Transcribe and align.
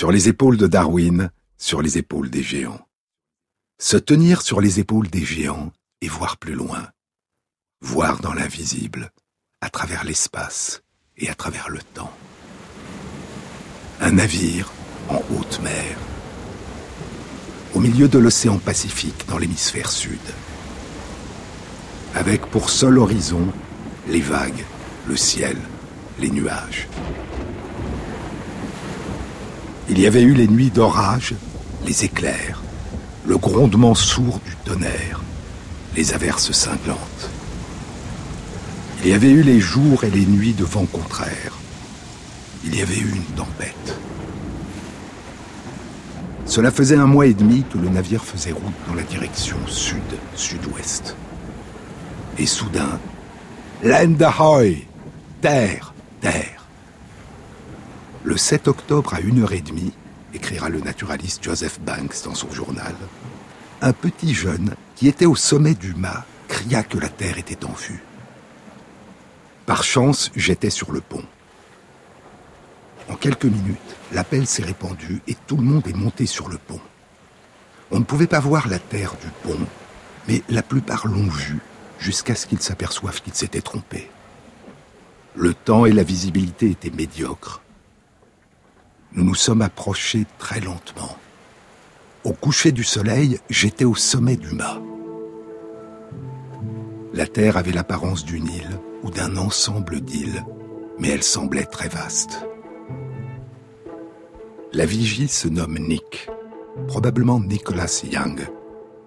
Sur 0.00 0.10
les 0.10 0.30
épaules 0.30 0.56
de 0.56 0.66
Darwin, 0.66 1.30
sur 1.58 1.82
les 1.82 1.98
épaules 1.98 2.30
des 2.30 2.42
géants. 2.42 2.80
Se 3.78 3.98
tenir 3.98 4.40
sur 4.40 4.62
les 4.62 4.80
épaules 4.80 5.08
des 5.08 5.26
géants 5.26 5.74
et 6.00 6.08
voir 6.08 6.38
plus 6.38 6.54
loin. 6.54 6.88
Voir 7.82 8.18
dans 8.22 8.32
l'invisible, 8.32 9.10
à 9.60 9.68
travers 9.68 10.04
l'espace 10.04 10.80
et 11.18 11.28
à 11.28 11.34
travers 11.34 11.68
le 11.68 11.80
temps. 11.82 12.10
Un 14.00 14.12
navire 14.12 14.72
en 15.10 15.20
haute 15.34 15.60
mer. 15.62 15.98
Au 17.74 17.80
milieu 17.80 18.08
de 18.08 18.18
l'océan 18.18 18.56
Pacifique 18.56 19.28
dans 19.28 19.36
l'hémisphère 19.36 19.90
sud. 19.90 20.18
Avec 22.14 22.46
pour 22.46 22.70
seul 22.70 22.96
horizon 22.96 23.52
les 24.08 24.22
vagues, 24.22 24.64
le 25.06 25.18
ciel, 25.18 25.58
les 26.18 26.30
nuages. 26.30 26.88
Il 29.90 29.98
y 29.98 30.06
avait 30.06 30.22
eu 30.22 30.34
les 30.34 30.46
nuits 30.46 30.70
d'orage, 30.70 31.34
les 31.84 32.04
éclairs, 32.04 32.62
le 33.26 33.36
grondement 33.36 33.96
sourd 33.96 34.38
du 34.46 34.54
tonnerre, 34.64 35.20
les 35.96 36.14
averses 36.14 36.52
cinglantes. 36.52 37.28
Il 39.02 39.10
y 39.10 39.14
avait 39.14 39.32
eu 39.32 39.42
les 39.42 39.58
jours 39.58 40.04
et 40.04 40.10
les 40.10 40.26
nuits 40.26 40.52
de 40.52 40.62
vent 40.62 40.86
contraire. 40.86 41.58
Il 42.64 42.78
y 42.78 42.82
avait 42.82 43.00
eu 43.00 43.10
une 43.10 43.34
tempête. 43.34 43.98
Cela 46.46 46.70
faisait 46.70 46.96
un 46.96 47.06
mois 47.06 47.26
et 47.26 47.34
demi 47.34 47.64
que 47.64 47.78
le 47.78 47.88
navire 47.88 48.24
faisait 48.24 48.52
route 48.52 48.74
dans 48.86 48.94
la 48.94 49.02
direction 49.02 49.56
sud-sud-ouest. 49.66 51.16
Et 52.38 52.46
soudain, 52.46 53.00
Land 53.82 54.20
ahoy 54.20 54.86
Terre, 55.40 55.92
terre 56.20 56.59
le 58.22 58.36
7 58.36 58.68
octobre 58.68 59.14
à 59.14 59.20
1h30, 59.20 59.92
écrira 60.34 60.68
le 60.68 60.80
naturaliste 60.80 61.42
Joseph 61.42 61.80
Banks 61.80 62.22
dans 62.24 62.34
son 62.34 62.50
journal, 62.52 62.94
un 63.80 63.92
petit 63.92 64.34
jeune 64.34 64.74
qui 64.94 65.08
était 65.08 65.26
au 65.26 65.36
sommet 65.36 65.74
du 65.74 65.94
mât 65.94 66.24
cria 66.48 66.82
que 66.82 66.98
la 66.98 67.08
terre 67.08 67.38
était 67.38 67.64
en 67.64 67.72
vue. 67.72 68.02
Par 69.64 69.84
chance, 69.84 70.30
j'étais 70.36 70.70
sur 70.70 70.92
le 70.92 71.00
pont. 71.00 71.24
En 73.08 73.14
quelques 73.14 73.46
minutes, 73.46 73.78
l'appel 74.12 74.46
s'est 74.46 74.64
répandu 74.64 75.22
et 75.26 75.36
tout 75.46 75.56
le 75.56 75.62
monde 75.62 75.86
est 75.88 75.96
monté 75.96 76.26
sur 76.26 76.48
le 76.48 76.58
pont. 76.58 76.80
On 77.90 78.00
ne 78.00 78.04
pouvait 78.04 78.26
pas 78.26 78.40
voir 78.40 78.68
la 78.68 78.78
terre 78.78 79.14
du 79.22 79.28
pont, 79.42 79.66
mais 80.28 80.42
la 80.48 80.62
plupart 80.62 81.06
l'ont 81.06 81.28
vue 81.28 81.60
jusqu'à 81.98 82.34
ce 82.34 82.46
qu'ils 82.46 82.60
s'aperçoivent 82.60 83.22
qu'ils 83.22 83.34
s'étaient 83.34 83.62
trompés. 83.62 84.10
Le 85.34 85.54
temps 85.54 85.86
et 85.86 85.92
la 85.92 86.02
visibilité 86.02 86.70
étaient 86.70 86.90
médiocres 86.90 87.62
nous 89.14 89.24
nous 89.24 89.34
sommes 89.34 89.62
approchés 89.62 90.26
très 90.38 90.60
lentement. 90.60 91.16
Au 92.24 92.32
coucher 92.32 92.70
du 92.70 92.84
soleil, 92.84 93.38
j'étais 93.48 93.84
au 93.84 93.94
sommet 93.94 94.36
du 94.36 94.52
mât. 94.54 94.80
La 97.12 97.26
Terre 97.26 97.56
avait 97.56 97.72
l'apparence 97.72 98.24
d'une 98.24 98.46
île 98.46 98.78
ou 99.02 99.10
d'un 99.10 99.36
ensemble 99.36 100.00
d'îles, 100.00 100.44
mais 100.98 101.08
elle 101.08 101.22
semblait 101.22 101.64
très 101.64 101.88
vaste. 101.88 102.46
La 104.72 104.86
vigie 104.86 105.28
se 105.28 105.48
nomme 105.48 105.78
Nick, 105.78 106.28
probablement 106.86 107.40
Nicholas 107.40 108.02
Young, 108.08 108.46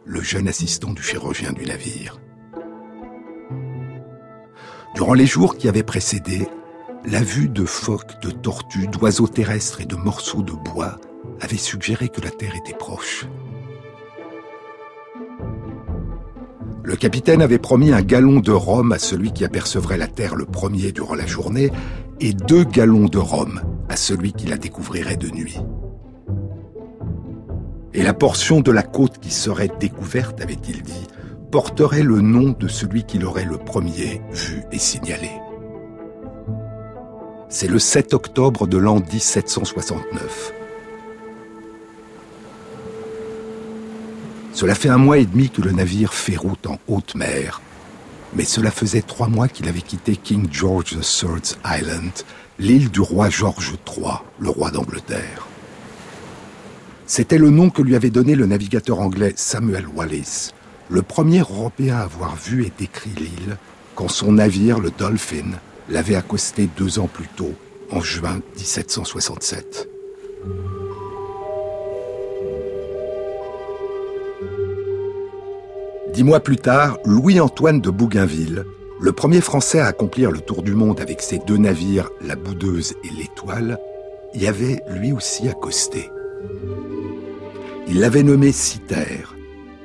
le 0.03 0.21
jeune 0.21 0.49
assistant 0.49 0.91
du 0.91 1.01
chirurgien 1.01 1.53
du 1.53 1.65
navire. 1.65 2.19
Durant 4.95 5.13
les 5.13 5.25
jours 5.25 5.57
qui 5.57 5.69
avaient 5.69 5.83
précédé, 5.83 6.47
la 7.05 7.21
vue 7.21 7.49
de 7.49 7.65
phoques, 7.65 8.21
de 8.21 8.31
tortues, 8.31 8.87
d'oiseaux 8.87 9.27
terrestres 9.27 9.81
et 9.81 9.85
de 9.85 9.95
morceaux 9.95 10.41
de 10.41 10.53
bois 10.53 10.97
avait 11.41 11.57
suggéré 11.57 12.09
que 12.09 12.21
la 12.21 12.29
Terre 12.29 12.55
était 12.55 12.77
proche. 12.77 13.27
Le 16.83 16.95
capitaine 16.95 17.41
avait 17.41 17.59
promis 17.59 17.91
un 17.91 18.01
gallon 18.01 18.39
de 18.39 18.51
rhum 18.51 18.91
à 18.91 18.99
celui 18.99 19.31
qui 19.31 19.45
apercevrait 19.45 19.97
la 19.97 20.07
Terre 20.07 20.35
le 20.35 20.45
premier 20.45 20.91
durant 20.91 21.15
la 21.15 21.25
journée 21.25 21.71
et 22.19 22.33
deux 22.33 22.63
gallons 22.63 23.05
de 23.05 23.17
rhum 23.17 23.61
à 23.89 23.95
celui 23.95 24.33
qui 24.33 24.47
la 24.47 24.57
découvrirait 24.57 25.17
de 25.17 25.29
nuit. 25.29 25.57
Et 27.93 28.03
la 28.03 28.13
portion 28.13 28.61
de 28.61 28.71
la 28.71 28.83
côte 28.83 29.19
qui 29.19 29.31
serait 29.31 29.71
découverte, 29.79 30.41
avait-il 30.41 30.81
dit, 30.81 31.07
porterait 31.51 32.03
le 32.03 32.21
nom 32.21 32.55
de 32.57 32.67
celui 32.67 33.03
qui 33.03 33.19
l'aurait 33.19 33.45
le 33.45 33.57
premier 33.57 34.21
vu 34.31 34.63
et 34.71 34.79
signalé. 34.79 35.29
C'est 37.55 37.67
le 37.67 37.77
7 37.77 38.15
octobre 38.15 38.65
de 38.65 38.79
l'an 38.79 38.95
1769. 38.99 40.53
Cela 44.53 44.73
fait 44.73 44.89
un 44.89 44.97
mois 44.97 45.19
et 45.19 45.27
demi 45.27 45.51
que 45.51 45.61
le 45.61 45.71
navire 45.71 46.15
fait 46.15 46.35
route 46.35 46.65
en 46.65 46.79
haute 46.87 47.13
mer, 47.13 47.61
mais 48.35 48.43
cela 48.43 48.71
faisait 48.71 49.03
trois 49.03 49.27
mois 49.27 49.47
qu'il 49.47 49.69
avait 49.69 49.83
quitté 49.83 50.15
King 50.15 50.47
George 50.51 50.93
III's 50.93 51.59
Island, 51.63 52.11
l'île 52.57 52.89
du 52.89 53.01
roi 53.01 53.29
George 53.29 53.75
III, 53.87 54.13
le 54.39 54.49
roi 54.49 54.71
d'Angleterre. 54.71 55.45
C'était 57.05 57.37
le 57.37 57.51
nom 57.51 57.69
que 57.69 57.83
lui 57.83 57.95
avait 57.95 58.09
donné 58.09 58.33
le 58.33 58.47
navigateur 58.47 58.99
anglais 58.99 59.33
Samuel 59.35 59.85
Wallis, 59.93 60.49
le 60.89 61.03
premier 61.03 61.41
Européen 61.41 61.97
à 61.97 62.01
avoir 62.01 62.35
vu 62.35 62.65
et 62.65 62.73
décrit 62.79 63.13
l'île 63.15 63.57
quand 63.93 64.09
son 64.09 64.31
navire, 64.31 64.79
le 64.79 64.89
Dolphin, 64.89 65.51
l'avait 65.89 66.15
accosté 66.15 66.69
deux 66.77 66.99
ans 66.99 67.09
plus 67.11 67.27
tôt, 67.27 67.53
en 67.91 68.01
juin 68.01 68.41
1767. 68.57 69.89
Dix 76.13 76.23
mois 76.23 76.39
plus 76.41 76.57
tard, 76.57 76.99
Louis-Antoine 77.05 77.81
de 77.81 77.89
Bougainville, 77.89 78.65
le 78.99 79.11
premier 79.11 79.41
Français 79.41 79.79
à 79.79 79.87
accomplir 79.87 80.31
le 80.31 80.39
tour 80.39 80.61
du 80.63 80.75
monde 80.75 81.01
avec 81.01 81.21
ses 81.21 81.39
deux 81.39 81.57
navires, 81.57 82.09
la 82.21 82.35
Boudeuse 82.35 82.93
et 83.03 83.09
l'Étoile, 83.09 83.79
y 84.33 84.47
avait 84.47 84.81
lui 84.89 85.11
aussi 85.11 85.49
accosté. 85.49 86.09
Il 87.87 87.99
l'avait 87.99 88.23
nommé 88.23 88.51
Cythère, 88.51 89.35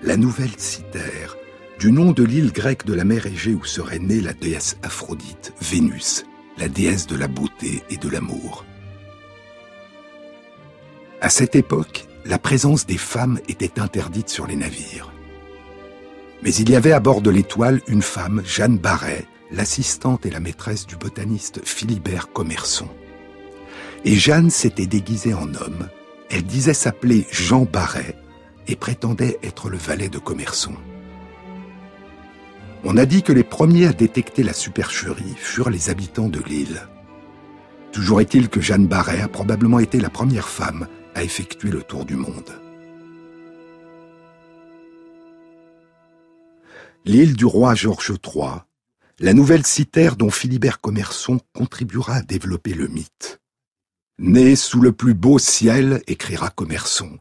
la 0.02 0.16
nouvelle 0.16 0.56
Cythère, 0.56 1.27
du 1.78 1.92
nom 1.92 2.10
de 2.10 2.24
l'île 2.24 2.52
grecque 2.52 2.84
de 2.84 2.92
la 2.92 3.04
mer 3.04 3.26
Égée 3.26 3.54
où 3.54 3.64
serait 3.64 4.00
née 4.00 4.20
la 4.20 4.32
déesse 4.32 4.76
Aphrodite, 4.82 5.52
Vénus, 5.60 6.24
la 6.58 6.68
déesse 6.68 7.06
de 7.06 7.14
la 7.14 7.28
beauté 7.28 7.84
et 7.88 7.96
de 7.96 8.08
l'amour. 8.08 8.64
À 11.20 11.30
cette 11.30 11.54
époque, 11.54 12.08
la 12.24 12.38
présence 12.38 12.84
des 12.84 12.98
femmes 12.98 13.38
était 13.48 13.78
interdite 13.78 14.28
sur 14.28 14.46
les 14.46 14.56
navires. 14.56 15.12
Mais 16.42 16.52
il 16.54 16.68
y 16.70 16.76
avait 16.76 16.92
à 16.92 17.00
bord 17.00 17.20
de 17.20 17.30
l'Étoile 17.30 17.80
une 17.86 18.02
femme, 18.02 18.42
Jeanne 18.44 18.78
Barret, 18.78 19.26
l'assistante 19.52 20.26
et 20.26 20.30
la 20.30 20.40
maîtresse 20.40 20.86
du 20.86 20.96
botaniste 20.96 21.60
Philibert 21.64 22.32
Commerson. 22.32 22.88
Et 24.04 24.16
Jeanne 24.16 24.50
s'était 24.50 24.86
déguisée 24.86 25.34
en 25.34 25.54
homme. 25.54 25.88
Elle 26.30 26.44
disait 26.44 26.74
s'appeler 26.74 27.26
Jean 27.30 27.64
Barret 27.64 28.16
et 28.66 28.76
prétendait 28.76 29.38
être 29.42 29.70
le 29.70 29.78
valet 29.78 30.08
de 30.08 30.18
Commerson. 30.18 30.74
On 32.84 32.96
a 32.96 33.06
dit 33.06 33.22
que 33.22 33.32
les 33.32 33.44
premiers 33.44 33.86
à 33.86 33.92
détecter 33.92 34.42
la 34.42 34.52
supercherie 34.52 35.34
furent 35.36 35.70
les 35.70 35.90
habitants 35.90 36.28
de 36.28 36.40
l'île. 36.40 36.88
Toujours 37.92 38.20
est-il 38.20 38.48
que 38.48 38.60
Jeanne 38.60 38.86
Barret 38.86 39.20
a 39.20 39.28
probablement 39.28 39.80
été 39.80 39.98
la 39.98 40.10
première 40.10 40.48
femme 40.48 40.86
à 41.14 41.24
effectuer 41.24 41.70
le 41.70 41.82
tour 41.82 42.04
du 42.04 42.14
monde. 42.14 42.52
L'île 47.04 47.34
du 47.34 47.46
roi 47.46 47.74
Georges 47.74 48.12
III, 48.24 48.62
la 49.18 49.34
nouvelle 49.34 49.66
citère 49.66 50.14
dont 50.14 50.30
Philibert 50.30 50.80
Commerson 50.80 51.40
contribuera 51.54 52.16
à 52.16 52.22
développer 52.22 52.74
le 52.74 52.86
mythe. 52.86 53.40
Née 54.18 54.56
sous 54.56 54.80
le 54.80 54.92
plus 54.92 55.14
beau 55.14 55.38
ciel, 55.38 56.02
écrira 56.06 56.50
Commerson, 56.50 57.18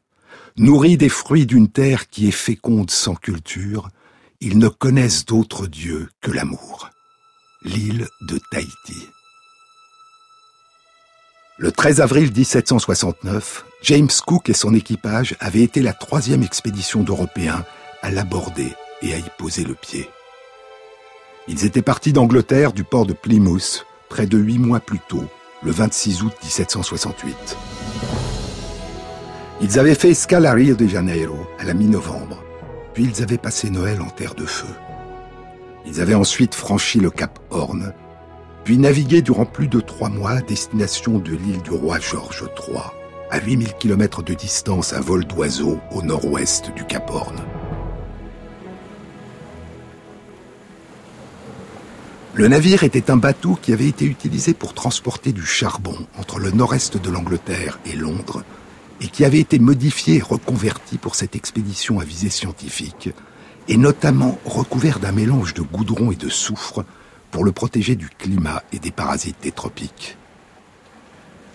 nourrie 0.57 0.97
des 0.97 1.09
fruits 1.09 1.45
d'une 1.45 1.69
terre 1.69 2.09
qui 2.09 2.27
est 2.27 2.31
féconde 2.31 2.91
sans 2.91 3.15
culture, 3.15 3.89
ils 4.39 4.59
ne 4.59 4.67
connaissent 4.67 5.25
d'autre 5.25 5.67
Dieu 5.67 6.09
que 6.21 6.31
l'amour. 6.31 6.89
L'île 7.63 8.07
de 8.21 8.39
Tahiti. 8.51 9.09
Le 11.57 11.71
13 11.71 12.01
avril 12.01 12.31
1769, 12.31 13.65
James 13.81 14.09
Cook 14.25 14.49
et 14.49 14.53
son 14.53 14.75
équipage 14.75 15.35
avaient 15.39 15.63
été 15.63 15.81
la 15.81 15.93
troisième 15.93 16.43
expédition 16.43 17.01
d'Européens 17.01 17.65
à 18.03 18.11
l'aborder 18.11 18.75
et 19.01 19.13
à 19.13 19.17
y 19.17 19.25
poser 19.39 19.63
le 19.63 19.73
pied. 19.73 20.07
Ils 21.47 21.65
étaient 21.65 21.81
partis 21.81 22.13
d'Angleterre 22.13 22.73
du 22.73 22.83
port 22.83 23.07
de 23.07 23.13
Plymouth 23.13 23.87
près 24.07 24.27
de 24.27 24.37
huit 24.37 24.59
mois 24.59 24.79
plus 24.79 24.99
tôt, 25.07 25.25
le 25.63 25.71
26 25.71 26.21
août 26.21 26.33
1768. 26.43 27.57
Ils 29.61 29.79
avaient 29.79 29.95
fait 29.95 30.11
escale 30.11 30.45
à 30.45 30.53
Rio 30.53 30.75
de 30.75 30.85
Janeiro 30.85 31.47
à 31.57 31.63
la 31.63 31.73
mi-novembre 31.73 32.43
ils 33.03 33.21
avaient 33.23 33.37
passé 33.37 33.69
Noël 33.69 34.01
en 34.01 34.09
terre 34.09 34.35
de 34.35 34.45
feu. 34.45 34.67
Ils 35.85 36.01
avaient 36.01 36.15
ensuite 36.15 36.55
franchi 36.55 36.99
le 36.99 37.09
cap 37.09 37.39
Horn, 37.49 37.93
puis 38.63 38.77
navigué 38.77 39.21
durant 39.21 39.45
plus 39.45 39.67
de 39.67 39.79
trois 39.79 40.09
mois 40.09 40.31
à 40.31 40.41
destination 40.41 41.19
de 41.19 41.31
l'île 41.31 41.61
du 41.61 41.71
roi 41.71 41.99
George 41.99 42.43
III, 42.43 42.81
à 43.31 43.39
8000 43.39 43.73
km 43.73 44.23
de 44.23 44.33
distance 44.33 44.93
à 44.93 44.99
vol 44.99 45.25
d'oiseau 45.25 45.79
au 45.91 46.01
nord-ouest 46.01 46.73
du 46.75 46.83
Cap 46.83 47.09
Horn. 47.09 47.37
Le 52.33 52.47
navire 52.47 52.83
était 52.83 53.09
un 53.09 53.17
bateau 53.17 53.57
qui 53.59 53.73
avait 53.73 53.87
été 53.87 54.05
utilisé 54.05 54.53
pour 54.53 54.73
transporter 54.75 55.31
du 55.31 55.45
charbon 55.45 55.97
entre 56.19 56.37
le 56.37 56.51
nord-est 56.51 57.01
de 57.01 57.09
l'Angleterre 57.09 57.79
et 57.85 57.95
Londres, 57.95 58.43
et 59.01 59.07
qui 59.07 59.25
avait 59.25 59.39
été 59.39 59.59
modifié 59.59 60.17
et 60.17 60.21
reconverti 60.21 60.97
pour 60.97 61.15
cette 61.15 61.35
expédition 61.35 61.99
à 61.99 62.03
visée 62.03 62.29
scientifique, 62.29 63.09
et 63.67 63.77
notamment 63.77 64.39
recouvert 64.45 64.99
d'un 64.99 65.11
mélange 65.11 65.53
de 65.53 65.61
goudron 65.61 66.11
et 66.11 66.15
de 66.15 66.29
soufre 66.29 66.85
pour 67.31 67.43
le 67.43 67.51
protéger 67.51 67.95
du 67.95 68.09
climat 68.09 68.63
et 68.71 68.79
des 68.79 68.91
parasites 68.91 69.37
des 69.41 69.51
tropiques. 69.51 70.17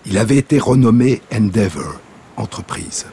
Il 0.05 0.17
avait 0.17 0.37
été 0.37 0.59
renommé 0.59 1.21
Endeavour, 1.33 1.95
entreprise. 2.37 3.05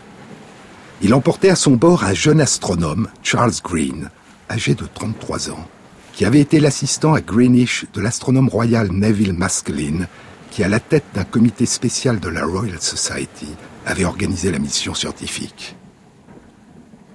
Il 1.03 1.15
emportait 1.15 1.49
à 1.49 1.56
son 1.56 1.73
bord 1.73 2.05
un 2.05 2.15
jeune 2.15 2.41
astronome, 2.41 3.09
Charles 3.23 3.55
Green, 3.65 4.11
âgé 4.50 4.75
de 4.75 4.85
33 4.93 5.50
ans, 5.50 5.67
qui 6.12 6.25
avait 6.25 6.41
été 6.41 6.61
l'assistant 6.61 7.15
à 7.15 7.21
Greenwich 7.21 7.87
de 7.94 8.00
l'astronome 8.00 8.49
royal 8.49 8.91
Neville 8.93 9.33
Maskelyne, 9.33 10.09
qui, 10.50 10.65
à 10.65 10.69
la 10.69 10.81
tête 10.81 11.05
d'un 11.15 11.25
comité 11.25 11.65
spécial 11.65 12.21
de 12.21 12.29
la 12.29 12.44
Royal 12.44 12.81
Society, 12.81 13.49
avait 13.87 14.05
organisé 14.05 14.50
la 14.50 14.59
mission 14.59 14.94
scientifique. 14.94 15.77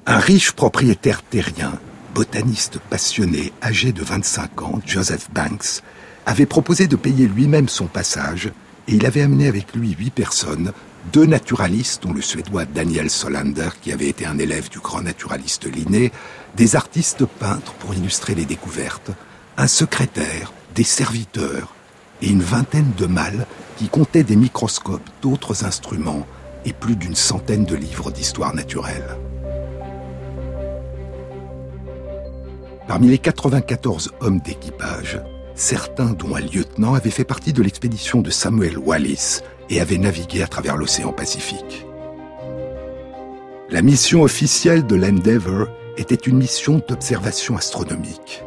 Un 0.06 0.20
riche 0.20 0.52
propriétaire 0.52 1.24
terrien, 1.24 1.80
botaniste 2.14 2.80
passionné, 2.90 3.52
âgé 3.62 3.92
de 3.92 4.04
25 4.04 4.62
ans, 4.62 4.82
Joseph 4.86 5.30
Banks, 5.32 5.82
avait 6.26 6.46
proposé 6.46 6.88
de 6.88 6.96
payer 6.96 7.28
lui-même 7.28 7.70
son 7.70 7.88
passage 7.88 8.52
et 8.88 8.96
il 8.96 9.06
avait 9.06 9.22
amené 9.22 9.48
avec 9.48 9.74
lui 9.76 9.94
huit 9.94 10.12
personnes, 10.12 10.72
deux 11.12 11.26
naturalistes, 11.26 12.04
dont 12.04 12.14
le 12.14 12.22
suédois 12.22 12.66
Daniel 12.66 13.10
Solander, 13.10 13.70
qui 13.82 13.92
avait 13.92 14.10
été 14.10 14.26
un 14.26 14.38
élève 14.38 14.70
du 14.70 14.80
grand 14.80 15.02
naturaliste 15.02 15.66
Linné, 15.66 16.12
des 16.56 16.76
artistes 16.76 17.26
peintres 17.26 17.74
pour 17.74 17.94
illustrer 17.94 18.36
les 18.36 18.46
découvertes, 18.46 19.12
un 19.58 19.68
secrétaire, 19.68 20.52
des 20.74 20.84
serviteurs 20.84 21.74
et 22.22 22.30
une 22.30 22.42
vingtaine 22.42 22.92
de 22.98 23.06
mâles 23.06 23.46
qui 23.78 23.88
comptaient 23.88 24.24
des 24.24 24.36
microscopes, 24.36 25.10
d'autres 25.22 25.66
instruments 25.66 26.26
et 26.66 26.74
plus 26.74 26.96
d'une 26.96 27.16
centaine 27.16 27.66
de 27.66 27.76
livres 27.76 28.12
d'histoire 28.12 28.54
naturelle. 28.54 29.18
Parmi 32.88 33.08
les 33.08 33.18
94 33.18 34.12
hommes 34.20 34.40
d'équipage, 34.40 35.20
certains, 35.56 36.14
dont 36.14 36.36
un 36.36 36.42
lieutenant, 36.42 36.94
avaient 36.94 37.10
fait 37.10 37.24
partie 37.24 37.54
de 37.54 37.64
l'expédition 37.64 38.22
de 38.22 38.30
Samuel 38.30 38.78
Wallis 38.78 39.42
et 39.70 39.82
avaient 39.82 39.98
navigué 39.98 40.44
à 40.44 40.48
travers 40.48 40.78
l'océan 40.78 41.12
Pacifique. 41.12 41.86
La 43.70 43.82
mission 43.82 44.22
officielle 44.22 44.86
de 44.86 44.96
l'Endeavour 44.96 45.68
était 45.98 46.14
une 46.14 46.38
mission 46.38 46.82
d'observation 46.88 47.58
astronomique. 47.58 48.44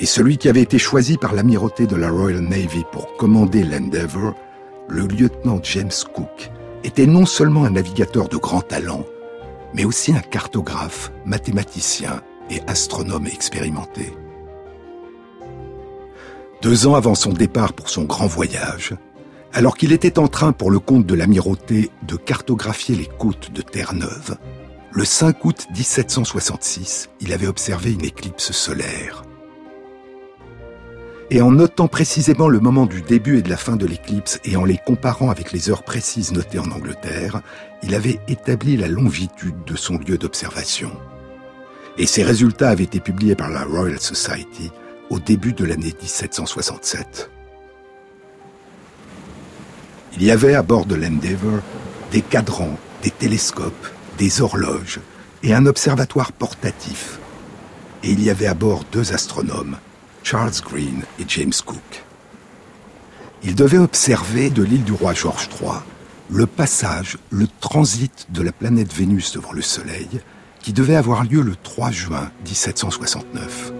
Et 0.00 0.06
celui 0.06 0.38
qui 0.38 0.48
avait 0.48 0.62
été 0.62 0.78
choisi 0.78 1.16
par 1.16 1.34
l'amirauté 1.34 1.86
de 1.86 1.96
la 1.96 2.10
Royal 2.10 2.40
Navy 2.40 2.84
pour 2.90 3.16
commander 3.16 3.62
l'Endeavour, 3.62 4.34
le 4.88 5.06
lieutenant 5.06 5.60
James 5.62 5.90
Cook, 6.14 6.50
était 6.88 7.06
non 7.06 7.26
seulement 7.26 7.64
un 7.64 7.70
navigateur 7.70 8.30
de 8.30 8.38
grand 8.38 8.62
talent, 8.62 9.04
mais 9.74 9.84
aussi 9.84 10.12
un 10.12 10.20
cartographe, 10.20 11.12
mathématicien 11.26 12.22
et 12.48 12.62
astronome 12.66 13.26
expérimenté. 13.26 14.14
Deux 16.62 16.86
ans 16.86 16.94
avant 16.94 17.14
son 17.14 17.34
départ 17.34 17.74
pour 17.74 17.90
son 17.90 18.04
grand 18.04 18.26
voyage, 18.26 18.94
alors 19.52 19.76
qu'il 19.76 19.92
était 19.92 20.18
en 20.18 20.28
train 20.28 20.52
pour 20.52 20.70
le 20.70 20.78
compte 20.78 21.04
de 21.04 21.14
l'amirauté 21.14 21.90
de 22.04 22.16
cartographier 22.16 22.96
les 22.96 23.06
côtes 23.18 23.52
de 23.52 23.60
Terre-Neuve, 23.60 24.38
le 24.90 25.04
5 25.04 25.44
août 25.44 25.66
1766, 25.76 27.10
il 27.20 27.34
avait 27.34 27.46
observé 27.46 27.92
une 27.92 28.04
éclipse 28.04 28.52
solaire. 28.52 29.27
Et 31.30 31.42
en 31.42 31.50
notant 31.50 31.88
précisément 31.88 32.48
le 32.48 32.58
moment 32.58 32.86
du 32.86 33.02
début 33.02 33.38
et 33.38 33.42
de 33.42 33.50
la 33.50 33.58
fin 33.58 33.76
de 33.76 33.84
l'éclipse 33.84 34.40
et 34.44 34.56
en 34.56 34.64
les 34.64 34.78
comparant 34.78 35.30
avec 35.30 35.52
les 35.52 35.68
heures 35.68 35.82
précises 35.82 36.32
notées 36.32 36.58
en 36.58 36.70
Angleterre, 36.70 37.42
il 37.82 37.94
avait 37.94 38.18
établi 38.28 38.78
la 38.78 38.88
longitude 38.88 39.64
de 39.66 39.76
son 39.76 39.98
lieu 39.98 40.16
d'observation. 40.16 40.90
Et 41.98 42.06
ces 42.06 42.22
résultats 42.22 42.70
avaient 42.70 42.84
été 42.84 42.98
publiés 43.00 43.34
par 43.34 43.50
la 43.50 43.64
Royal 43.64 44.00
Society 44.00 44.70
au 45.10 45.18
début 45.18 45.52
de 45.52 45.64
l'année 45.64 45.94
1767. 46.00 47.30
Il 50.16 50.22
y 50.22 50.30
avait 50.30 50.54
à 50.54 50.62
bord 50.62 50.86
de 50.86 50.94
l'Endeavour 50.94 51.60
des 52.10 52.22
cadrans, 52.22 52.78
des 53.02 53.10
télescopes, 53.10 53.88
des 54.16 54.40
horloges 54.40 55.00
et 55.42 55.52
un 55.52 55.66
observatoire 55.66 56.32
portatif. 56.32 57.18
Et 58.02 58.10
il 58.10 58.22
y 58.22 58.30
avait 58.30 58.46
à 58.46 58.54
bord 58.54 58.84
deux 58.90 59.12
astronomes, 59.12 59.76
Charles 60.30 60.60
Green 60.62 61.04
et 61.18 61.24
James 61.26 61.54
Cook. 61.64 62.04
Ils 63.42 63.54
devaient 63.54 63.78
observer 63.78 64.50
de 64.50 64.62
l'île 64.62 64.84
du 64.84 64.92
roi 64.92 65.14
George 65.14 65.48
III 65.58 65.70
le 66.28 66.44
passage, 66.44 67.16
le 67.30 67.46
transit 67.60 68.26
de 68.28 68.42
la 68.42 68.52
planète 68.52 68.92
Vénus 68.92 69.32
devant 69.32 69.52
le 69.52 69.62
Soleil, 69.62 70.20
qui 70.60 70.74
devait 70.74 70.96
avoir 70.96 71.24
lieu 71.24 71.40
le 71.40 71.56
3 71.56 71.90
juin 71.92 72.30
1769. 72.44 73.72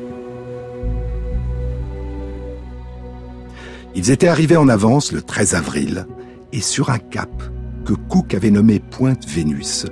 Ils 3.94 4.10
étaient 4.10 4.28
arrivés 4.28 4.56
en 4.56 4.70
avance 4.70 5.12
le 5.12 5.20
13 5.20 5.54
avril, 5.54 6.06
et 6.54 6.62
sur 6.62 6.88
un 6.88 6.98
cap 6.98 7.42
que 7.84 7.92
Cook 7.92 8.32
avait 8.32 8.50
nommé 8.50 8.78
Pointe 8.78 9.28
Vénus, 9.28 9.84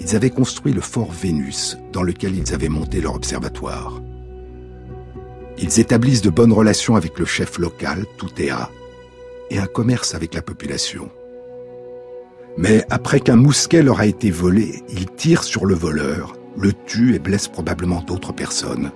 ils 0.00 0.14
avaient 0.14 0.28
construit 0.28 0.74
le 0.74 0.82
fort 0.82 1.12
Vénus 1.12 1.78
dans 1.94 2.02
lequel 2.02 2.36
ils 2.36 2.52
avaient 2.52 2.68
monté 2.68 3.00
leur 3.00 3.14
observatoire. 3.14 4.03
Ils 5.58 5.80
établissent 5.80 6.22
de 6.22 6.30
bonnes 6.30 6.52
relations 6.52 6.96
avec 6.96 7.18
le 7.18 7.24
chef 7.24 7.58
local, 7.58 8.06
Toutéa, 8.16 8.70
et 9.50 9.58
un 9.58 9.66
commerce 9.66 10.14
avec 10.14 10.34
la 10.34 10.42
population. 10.42 11.10
Mais 12.56 12.84
après 12.90 13.20
qu'un 13.20 13.36
mousquet 13.36 13.82
leur 13.82 14.00
a 14.00 14.06
été 14.06 14.30
volé, 14.30 14.82
ils 14.88 15.10
tirent 15.10 15.44
sur 15.44 15.66
le 15.66 15.74
voleur, 15.74 16.36
le 16.56 16.72
tuent 16.72 17.14
et 17.14 17.18
blessent 17.18 17.48
probablement 17.48 18.02
d'autres 18.02 18.32
personnes, 18.32 18.92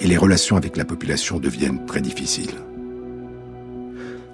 et 0.00 0.06
les 0.06 0.16
relations 0.16 0.56
avec 0.56 0.76
la 0.76 0.84
population 0.84 1.38
deviennent 1.38 1.86
très 1.86 2.00
difficiles. 2.00 2.58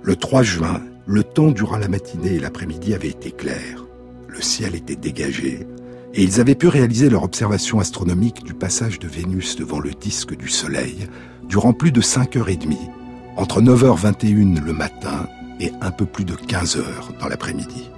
Le 0.02 0.16
3 0.16 0.42
juin, 0.42 0.80
le 1.06 1.25
temps 1.25 1.50
durant 1.50 1.76
la 1.76 1.88
matinée 1.88 2.35
et 2.35 2.40
l'après-midi 2.40 2.94
avait 2.94 3.09
été 3.09 3.30
clair. 3.30 3.85
Le 4.28 4.40
ciel 4.40 4.75
était 4.75 4.97
dégagé 4.97 5.66
et 6.14 6.22
ils 6.22 6.40
avaient 6.40 6.54
pu 6.54 6.68
réaliser 6.68 7.10
leur 7.10 7.22
observation 7.22 7.80
astronomique 7.80 8.42
du 8.44 8.54
passage 8.54 8.98
de 8.98 9.08
Vénus 9.08 9.56
devant 9.56 9.78
le 9.78 9.90
disque 9.90 10.36
du 10.36 10.48
Soleil 10.48 11.08
durant 11.48 11.72
plus 11.72 11.92
de 11.92 12.00
5 12.00 12.36
heures 12.36 12.48
et 12.48 12.56
demie, 12.56 12.88
entre 13.36 13.60
9h21 13.60 14.62
le 14.62 14.72
matin 14.72 15.28
et 15.60 15.72
un 15.80 15.90
peu 15.90 16.06
plus 16.06 16.24
de 16.24 16.34
15 16.34 16.76
heures 16.76 17.12
dans 17.20 17.28
l'après-midi. 17.28 17.90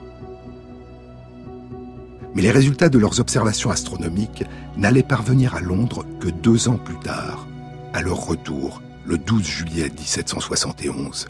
Mais 2.34 2.42
les 2.42 2.50
résultats 2.50 2.88
de 2.88 2.98
leurs 2.98 3.20
observations 3.20 3.70
astronomiques 3.70 4.44
n'allaient 4.76 5.02
parvenir 5.02 5.54
à 5.54 5.60
Londres 5.60 6.04
que 6.20 6.28
deux 6.28 6.68
ans 6.68 6.78
plus 6.78 6.98
tard, 6.98 7.46
à 7.92 8.02
leur 8.02 8.24
retour, 8.24 8.82
le 9.04 9.18
12 9.18 9.42
juillet 9.44 9.90
1771. 9.90 11.28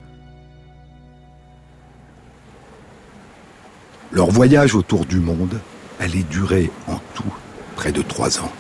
Leur 4.13 4.31
voyage 4.31 4.75
autour 4.75 5.07
du 5.07 5.21
monde 5.21 5.59
allait 6.01 6.25
durer 6.25 6.71
en 6.89 6.99
tout 7.15 7.33
près 7.77 7.93
de 7.93 8.03
trois 8.03 8.41
ans. 8.41 8.53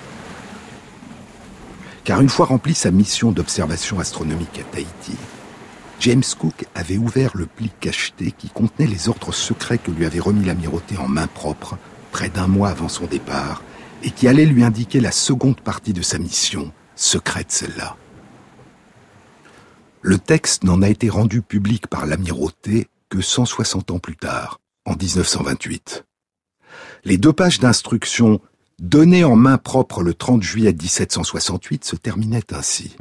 Car 2.04 2.20
une 2.20 2.28
fois 2.28 2.47
remplie 2.47 2.75
sa 2.75 2.90
mission 2.90 3.32
d'observation 3.32 3.99
astronomique 3.99 4.61
à 4.61 4.62
Tahiti, 4.75 5.16
James 6.00 6.23
Cook 6.38 6.66
avait 6.75 6.97
ouvert 6.97 7.32
le 7.35 7.47
pli 7.47 7.70
cacheté 7.80 8.32
qui 8.32 8.49
contenait 8.49 8.87
les 8.87 9.09
ordres 9.09 9.35
secrets 9.35 9.78
que 9.78 9.90
lui 9.90 10.06
avait 10.06 10.20
remis 10.20 10.44
l'amirauté 10.44 10.97
en 10.97 11.09
main 11.09 11.26
propre 11.26 11.76
près 12.12 12.28
d'un 12.28 12.47
mois 12.47 12.70
avant 12.70 12.88
son 12.88 13.06
départ 13.06 13.62
et 14.02 14.11
qui 14.11 14.26
allait 14.28 14.47
lui 14.47 14.64
indiquer 14.64 15.00
la 15.00 15.12
seconde 15.12 15.61
partie 15.61 15.92
de 15.92 16.02
sa 16.02 16.18
mission, 16.18 16.73
secrète 16.97 17.52
celle-là. 17.52 17.97
Le 20.00 20.18
texte 20.18 20.64
n'en 20.64 20.80
a 20.80 20.88
été 20.88 21.11
rendu 21.11 21.42
public 21.42 21.87
par 21.87 22.06
l'amirauté 22.06 22.88
que 23.11 23.20
160 23.20 23.90
ans 23.90 23.99
plus 23.99 24.16
tard, 24.16 24.59
en 24.87 24.92
1928. 24.92 26.06
Les 27.04 27.16
deux 27.16 27.33
pages 27.33 27.61
d'instruction 27.61 28.40
données 28.78 29.25
en 29.25 29.37
main 29.37 29.59
propre 29.59 30.02
le 30.02 30.14
30 30.14 30.42
juillet 30.42 30.73
1768 30.73 31.85
se 31.85 31.97
terminaient 31.97 32.52
ainsi. 32.52 32.97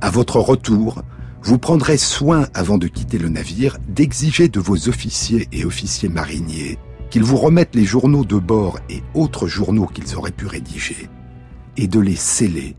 À 0.00 0.10
votre 0.10 0.40
retour, 0.40 1.02
vous 1.42 1.58
prendrez 1.58 1.96
soin, 1.96 2.48
avant 2.54 2.76
de 2.76 2.86
quitter 2.86 3.18
le 3.18 3.28
navire, 3.28 3.78
d'exiger 3.88 4.48
de 4.48 4.60
vos 4.60 4.88
officiers 4.88 5.48
et 5.52 5.64
officiers 5.64 6.08
mariniers 6.08 6.78
qu'ils 7.10 7.22
vous 7.22 7.36
remettent 7.36 7.74
les 7.74 7.84
journaux 7.84 8.24
de 8.24 8.36
bord 8.36 8.78
et 8.90 9.02
autres 9.14 9.46
journaux 9.46 9.86
qu'ils 9.86 10.16
auraient 10.16 10.32
pu 10.32 10.46
rédiger, 10.46 11.08
et 11.76 11.86
de 11.86 12.00
les 12.00 12.16
sceller, 12.16 12.76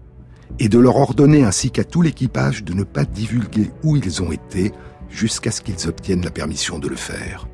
et 0.60 0.70
de 0.70 0.80
leur 0.80 0.98
ordonner 0.98 1.44
ainsi 1.44 1.72
qu'à 1.72 1.84
tout 1.84 2.02
l'équipage 2.02 2.64
de 2.64 2.74
ne 2.74 2.84
pas 2.84 3.06
divulguer 3.06 3.72
où 3.84 3.96
ils 3.96 4.22
ont 4.22 4.32
été 4.32 4.74
jusqu'à 5.10 5.52
ce 5.52 5.62
qu'ils 5.62 5.88
obtiennent 5.88 6.26
la 6.26 6.32
permission 6.32 6.78
de 6.78 6.88
le 6.88 6.96
faire. 6.96 7.48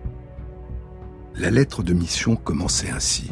La 1.36 1.50
lettre 1.50 1.82
de 1.82 1.94
mission 1.94 2.36
commençait 2.36 2.92
ainsi. 2.92 3.32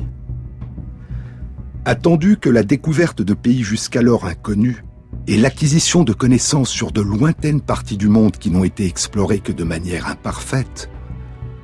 Attendu 1.86 2.38
que 2.38 2.50
la 2.50 2.63
découverte 2.63 3.22
de 3.22 3.36
pays 3.36 3.63
jusqu'alors 3.63 4.25
inconnus 4.25 4.84
et 5.27 5.38
l'acquisition 5.38 6.03
de 6.03 6.12
connaissances 6.12 6.70
sur 6.70 6.91
de 6.91 7.01
lointaines 7.01 7.62
parties 7.62 7.98
du 7.98 8.08
monde 8.08 8.38
qui 8.38 8.50
n'ont 8.50 8.63
été 8.63 8.86
explorées 8.86 9.39
que 9.39 9.51
de 9.51 9.63
manière 9.63 10.08
imparfaite 10.08 10.89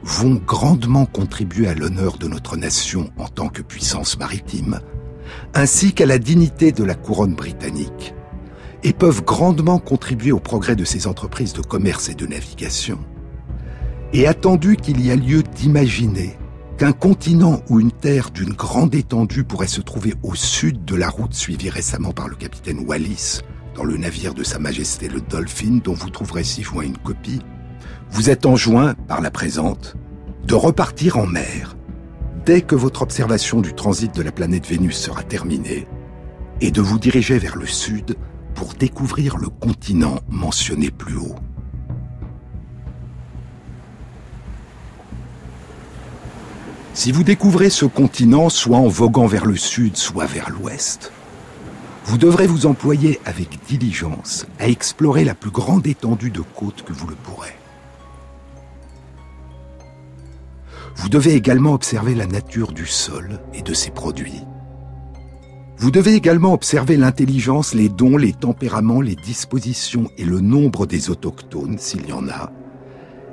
vont 0.03 0.36
grandement 0.36 1.08
contribuer 1.08 1.67
à 1.67 1.74
l'honneur 1.74 2.20
de 2.20 2.27
notre 2.27 2.56
nation 2.56 3.10
en 3.17 3.27
tant 3.27 3.50
que 3.50 3.63
puissance 3.63 4.20
maritime, 4.20 4.79
ainsi 5.56 5.94
qu'à 5.94 6.06
la 6.06 6.20
dignité 6.20 6.72
de 6.72 6.84
la 6.84 6.96
couronne 6.96 7.34
britannique, 7.34 8.13
et 8.84 8.94
peuvent 8.94 9.24
grandement 9.24 9.79
contribuer 9.79 10.32
au 10.32 10.39
progrès 10.39 10.75
de 10.75 10.86
ces 10.86 11.08
entreprises 11.08 11.53
de 11.53 11.62
commerce 11.62 12.10
et 12.10 12.15
de 12.15 12.27
navigation, 12.27 13.00
et 14.13 14.27
attendu 14.27 14.77
qu'il 14.77 15.05
y 15.05 15.11
a 15.11 15.15
lieu 15.15 15.43
d'imaginer 15.43 16.37
qu'un 16.77 16.91
continent 16.91 17.61
ou 17.69 17.79
une 17.79 17.91
terre 17.91 18.29
d'une 18.29 18.53
grande 18.53 18.93
étendue 18.93 19.43
pourrait 19.43 19.67
se 19.67 19.81
trouver 19.81 20.13
au 20.23 20.35
sud 20.35 20.85
de 20.85 20.95
la 20.95 21.09
route 21.09 21.33
suivie 21.33 21.69
récemment 21.69 22.11
par 22.11 22.27
le 22.27 22.35
capitaine 22.35 22.85
Wallis 22.87 23.41
dans 23.75 23.83
le 23.83 23.97
navire 23.97 24.33
de 24.33 24.43
Sa 24.43 24.59
Majesté 24.59 25.07
le 25.07 25.21
Dolphin 25.21 25.79
dont 25.83 25.93
vous 25.93 26.09
trouverez 26.09 26.43
si 26.43 26.63
joint 26.63 26.83
une 26.83 26.97
copie, 26.97 27.41
vous 28.09 28.29
êtes 28.29 28.45
enjoint, 28.45 28.93
par 29.07 29.21
la 29.21 29.31
présente, 29.31 29.95
de 30.45 30.55
repartir 30.55 31.17
en 31.17 31.27
mer 31.27 31.75
dès 32.45 32.61
que 32.61 32.75
votre 32.75 33.01
observation 33.01 33.59
du 33.59 33.73
transit 33.73 34.13
de 34.15 34.21
la 34.21 34.31
planète 34.31 34.67
Vénus 34.67 34.97
sera 34.97 35.23
terminée 35.23 35.87
et 36.61 36.71
de 36.71 36.81
vous 36.81 36.97
diriger 36.97 37.37
vers 37.39 37.57
le 37.57 37.65
sud 37.65 38.15
pour 38.55 38.73
découvrir 38.73 39.37
le 39.37 39.49
continent 39.49 40.19
mentionné 40.29 40.89
plus 40.89 41.17
haut. 41.17 41.35
Si 46.98 47.12
vous 47.12 47.24
découvrez 47.24 47.70
ce 47.70 47.86
continent 47.86 48.50
soit 48.50 48.80
en 48.80 48.88
voguant 48.88 49.27
vers 49.27 49.46
le 49.46 49.56
sud, 49.56 49.96
soit 49.98 50.25
vers 50.25 50.50
l'ouest, 50.50 51.12
vous 52.06 52.18
devrez 52.18 52.48
vous 52.48 52.66
employer 52.66 53.20
avec 53.24 53.63
diligence 53.68 54.48
à 54.58 54.68
explorer 54.68 55.24
la 55.24 55.36
plus 55.36 55.51
grande 55.51 55.86
étendue 55.86 56.32
de 56.32 56.42
côte 56.42 56.82
que 56.82 56.94
vous 56.94 57.06
le 57.06 57.13
pourrez. 57.13 57.54
Vous 60.96 61.08
devez 61.08 61.36
également 61.36 61.74
observer 61.74 62.16
la 62.16 62.25
nature 62.25 62.72
du 62.72 62.88
sol 62.88 63.42
et 63.54 63.62
de 63.62 63.75
ses 63.75 63.92
produits. 63.92 64.42
Vous 65.77 65.92
devez 65.92 66.16
également 66.16 66.54
observer 66.54 66.98
l'intelligence, 66.98 67.75
les 67.75 67.89
dons, 67.89 68.18
les 68.18 68.34
tempéraments, 68.34 69.01
les 69.01 69.16
dispositions 69.16 70.10
et 70.18 70.25
le 70.25 70.42
nombre 70.42 70.88
des 70.88 71.12
autochtones, 71.12 71.77
s'il 71.77 72.10
y 72.10 72.12
en 72.12 72.27
a, 72.27 72.51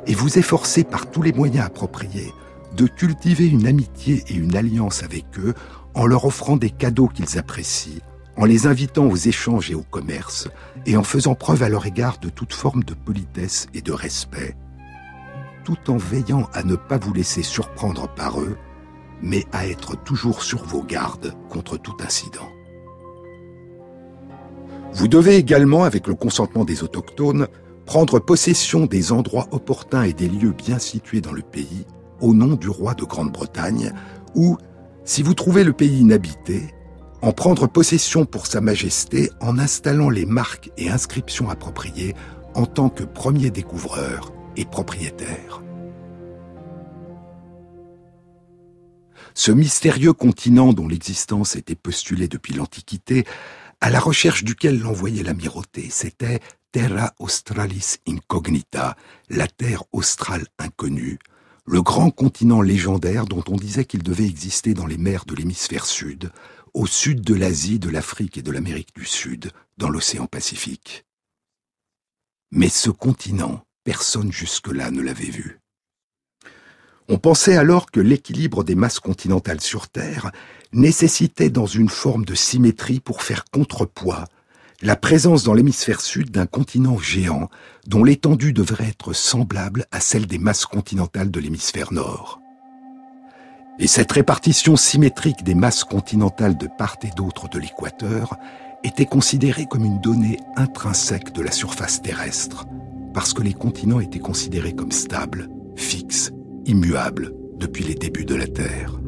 et 0.06 0.12
vous 0.12 0.38
efforcer 0.38 0.84
par 0.84 1.10
tous 1.10 1.22
les 1.22 1.32
moyens 1.32 1.64
appropriés 1.64 2.34
de 2.74 2.86
cultiver 2.86 3.46
une 3.46 3.66
amitié 3.66 4.24
et 4.28 4.34
une 4.34 4.56
alliance 4.56 5.02
avec 5.02 5.24
eux 5.38 5.54
en 5.94 6.06
leur 6.06 6.24
offrant 6.24 6.56
des 6.56 6.70
cadeaux 6.70 7.08
qu'ils 7.08 7.38
apprécient, 7.38 8.02
en 8.36 8.44
les 8.44 8.66
invitant 8.66 9.06
aux 9.06 9.16
échanges 9.16 9.70
et 9.70 9.74
au 9.74 9.82
commerce, 9.82 10.48
et 10.86 10.96
en 10.96 11.04
faisant 11.04 11.34
preuve 11.34 11.62
à 11.62 11.68
leur 11.68 11.86
égard 11.86 12.18
de 12.18 12.28
toute 12.28 12.52
forme 12.52 12.82
de 12.82 12.94
politesse 12.94 13.68
et 13.74 13.80
de 13.80 13.92
respect, 13.92 14.56
tout 15.64 15.90
en 15.90 15.96
veillant 15.96 16.48
à 16.52 16.62
ne 16.62 16.76
pas 16.76 16.98
vous 16.98 17.12
laisser 17.12 17.42
surprendre 17.42 18.12
par 18.14 18.40
eux, 18.40 18.56
mais 19.22 19.44
à 19.52 19.66
être 19.66 19.96
toujours 20.02 20.42
sur 20.42 20.64
vos 20.64 20.82
gardes 20.82 21.34
contre 21.48 21.76
tout 21.78 21.96
incident. 22.00 22.48
Vous 24.92 25.08
devez 25.08 25.36
également, 25.36 25.84
avec 25.84 26.06
le 26.06 26.14
consentement 26.14 26.64
des 26.64 26.82
autochtones, 26.82 27.48
prendre 27.86 28.18
possession 28.18 28.86
des 28.86 29.12
endroits 29.12 29.48
opportuns 29.50 30.02
et 30.02 30.12
des 30.12 30.28
lieux 30.28 30.52
bien 30.52 30.78
situés 30.78 31.20
dans 31.20 31.32
le 31.32 31.42
pays, 31.42 31.86
au 32.24 32.32
nom 32.32 32.56
du 32.56 32.68
roi 32.68 32.94
de 32.94 33.04
Grande-Bretagne, 33.04 33.92
ou, 34.34 34.56
si 35.04 35.22
vous 35.22 35.34
trouvez 35.34 35.62
le 35.62 35.74
pays 35.74 36.00
inhabité, 36.00 36.74
en 37.20 37.32
prendre 37.32 37.66
possession 37.66 38.24
pour 38.24 38.46
Sa 38.46 38.60
Majesté 38.60 39.30
en 39.40 39.58
installant 39.58 40.08
les 40.08 40.24
marques 40.24 40.70
et 40.78 40.88
inscriptions 40.88 41.50
appropriées 41.50 42.14
en 42.54 42.64
tant 42.66 42.88
que 42.88 43.04
premier 43.04 43.50
découvreur 43.50 44.32
et 44.56 44.64
propriétaire. 44.64 45.62
Ce 49.34 49.52
mystérieux 49.52 50.12
continent 50.12 50.72
dont 50.72 50.88
l'existence 50.88 51.56
était 51.56 51.74
postulée 51.74 52.28
depuis 52.28 52.54
l'Antiquité, 52.54 53.26
à 53.80 53.90
la 53.90 54.00
recherche 54.00 54.44
duquel 54.44 54.80
l'envoyait 54.80 55.24
l'amirauté, 55.24 55.88
c'était 55.90 56.40
Terra 56.72 57.12
Australis 57.18 57.96
Incognita, 58.08 58.96
la 59.28 59.46
terre 59.46 59.82
australe 59.92 60.46
inconnue, 60.58 61.18
le 61.66 61.82
grand 61.82 62.10
continent 62.10 62.60
légendaire 62.60 63.24
dont 63.24 63.44
on 63.48 63.56
disait 63.56 63.84
qu'il 63.84 64.02
devait 64.02 64.26
exister 64.26 64.74
dans 64.74 64.86
les 64.86 64.98
mers 64.98 65.24
de 65.24 65.34
l'hémisphère 65.34 65.86
sud, 65.86 66.30
au 66.74 66.86
sud 66.86 67.22
de 67.22 67.34
l'Asie, 67.34 67.78
de 67.78 67.88
l'Afrique 67.88 68.36
et 68.36 68.42
de 68.42 68.50
l'Amérique 68.50 68.94
du 68.94 69.06
Sud, 69.06 69.50
dans 69.78 69.88
l'océan 69.88 70.26
Pacifique. 70.26 71.04
Mais 72.50 72.68
ce 72.68 72.90
continent, 72.90 73.64
personne 73.84 74.30
jusque-là 74.30 74.90
ne 74.90 75.00
l'avait 75.00 75.24
vu. 75.24 75.60
On 77.08 77.18
pensait 77.18 77.56
alors 77.56 77.90
que 77.90 78.00
l'équilibre 78.00 78.64
des 78.64 78.74
masses 78.74 79.00
continentales 79.00 79.60
sur 79.60 79.88
Terre 79.88 80.32
nécessitait 80.72 81.50
dans 81.50 81.66
une 81.66 81.88
forme 81.88 82.24
de 82.24 82.34
symétrie 82.34 83.00
pour 83.00 83.22
faire 83.22 83.44
contrepoids 83.52 84.26
la 84.84 84.96
présence 84.96 85.44
dans 85.44 85.54
l'hémisphère 85.54 86.02
sud 86.02 86.30
d'un 86.30 86.44
continent 86.44 86.98
géant 86.98 87.48
dont 87.86 88.04
l'étendue 88.04 88.52
devrait 88.52 88.88
être 88.88 89.14
semblable 89.14 89.86
à 89.90 89.98
celle 89.98 90.26
des 90.26 90.36
masses 90.36 90.66
continentales 90.66 91.30
de 91.30 91.40
l'hémisphère 91.40 91.90
nord. 91.90 92.42
Et 93.78 93.86
cette 93.86 94.12
répartition 94.12 94.76
symétrique 94.76 95.42
des 95.42 95.54
masses 95.54 95.84
continentales 95.84 96.58
de 96.58 96.68
part 96.76 96.98
et 97.02 97.10
d'autre 97.16 97.48
de 97.48 97.58
l'équateur 97.58 98.36
était 98.84 99.06
considérée 99.06 99.64
comme 99.64 99.86
une 99.86 100.02
donnée 100.02 100.38
intrinsèque 100.54 101.32
de 101.32 101.40
la 101.40 101.50
surface 101.50 102.02
terrestre, 102.02 102.66
parce 103.14 103.32
que 103.32 103.42
les 103.42 103.54
continents 103.54 104.00
étaient 104.00 104.18
considérés 104.18 104.74
comme 104.74 104.92
stables, 104.92 105.48
fixes, 105.76 106.30
immuables 106.66 107.32
depuis 107.56 107.84
les 107.84 107.94
débuts 107.94 108.26
de 108.26 108.34
la 108.34 108.46
Terre. 108.46 109.00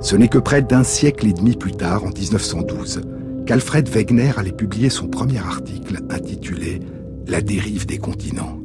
Ce 0.00 0.14
n'est 0.14 0.28
que 0.28 0.38
près 0.38 0.62
d'un 0.62 0.84
siècle 0.84 1.26
et 1.26 1.32
demi 1.32 1.56
plus 1.56 1.72
tard, 1.72 2.04
en 2.04 2.10
1912, 2.10 3.02
qu'Alfred 3.46 3.88
Wegener 3.88 4.32
allait 4.36 4.52
publier 4.52 4.90
son 4.90 5.08
premier 5.08 5.38
article 5.38 5.98
intitulé 6.10 6.80
La 7.26 7.40
dérive 7.40 7.86
des 7.86 7.98
continents. 7.98 8.58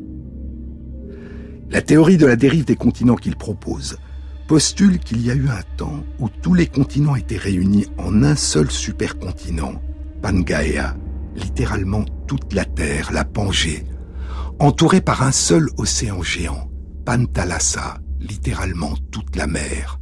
La 1.69 1.81
théorie 1.81 2.17
de 2.17 2.25
la 2.25 2.35
dérive 2.35 2.65
des 2.65 2.75
continents 2.75 3.15
qu'il 3.15 3.35
propose 3.35 3.97
postule 4.47 4.99
qu'il 4.99 5.25
y 5.25 5.29
a 5.29 5.35
eu 5.35 5.49
un 5.49 5.61
temps 5.75 6.03
où 6.19 6.29
tous 6.29 6.53
les 6.53 6.67
continents 6.67 7.15
étaient 7.15 7.37
réunis 7.37 7.87
en 7.97 8.23
un 8.23 8.35
seul 8.35 8.71
supercontinent, 8.71 9.81
Pangaea, 10.21 10.95
littéralement 11.35 12.05
toute 12.27 12.53
la 12.53 12.65
Terre, 12.65 13.11
la 13.11 13.25
Pangée, 13.25 13.85
entourée 14.59 15.01
par 15.01 15.23
un 15.23 15.31
seul 15.31 15.67
océan 15.77 16.23
géant, 16.23 16.69
Pantalassa, 17.05 17.99
littéralement 18.19 18.93
toute 19.11 19.35
la 19.35 19.47
mer. 19.47 19.99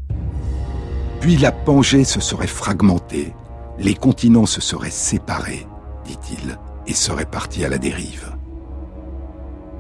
Puis 1.20 1.38
la 1.38 1.52
Pangée 1.52 2.04
se 2.04 2.22
serait 2.22 2.48
fragmentée, 2.48 3.34
les 3.78 3.96
continents 3.96 4.46
se 4.46 4.62
seraient 4.62 4.90
séparés, 4.90 5.68
dit-il, 6.06 6.58
et 6.88 6.94
seraient 6.94 7.26
partis 7.26 7.66
à 7.66 7.70
la 7.70 7.78
dérive. 7.78 8.36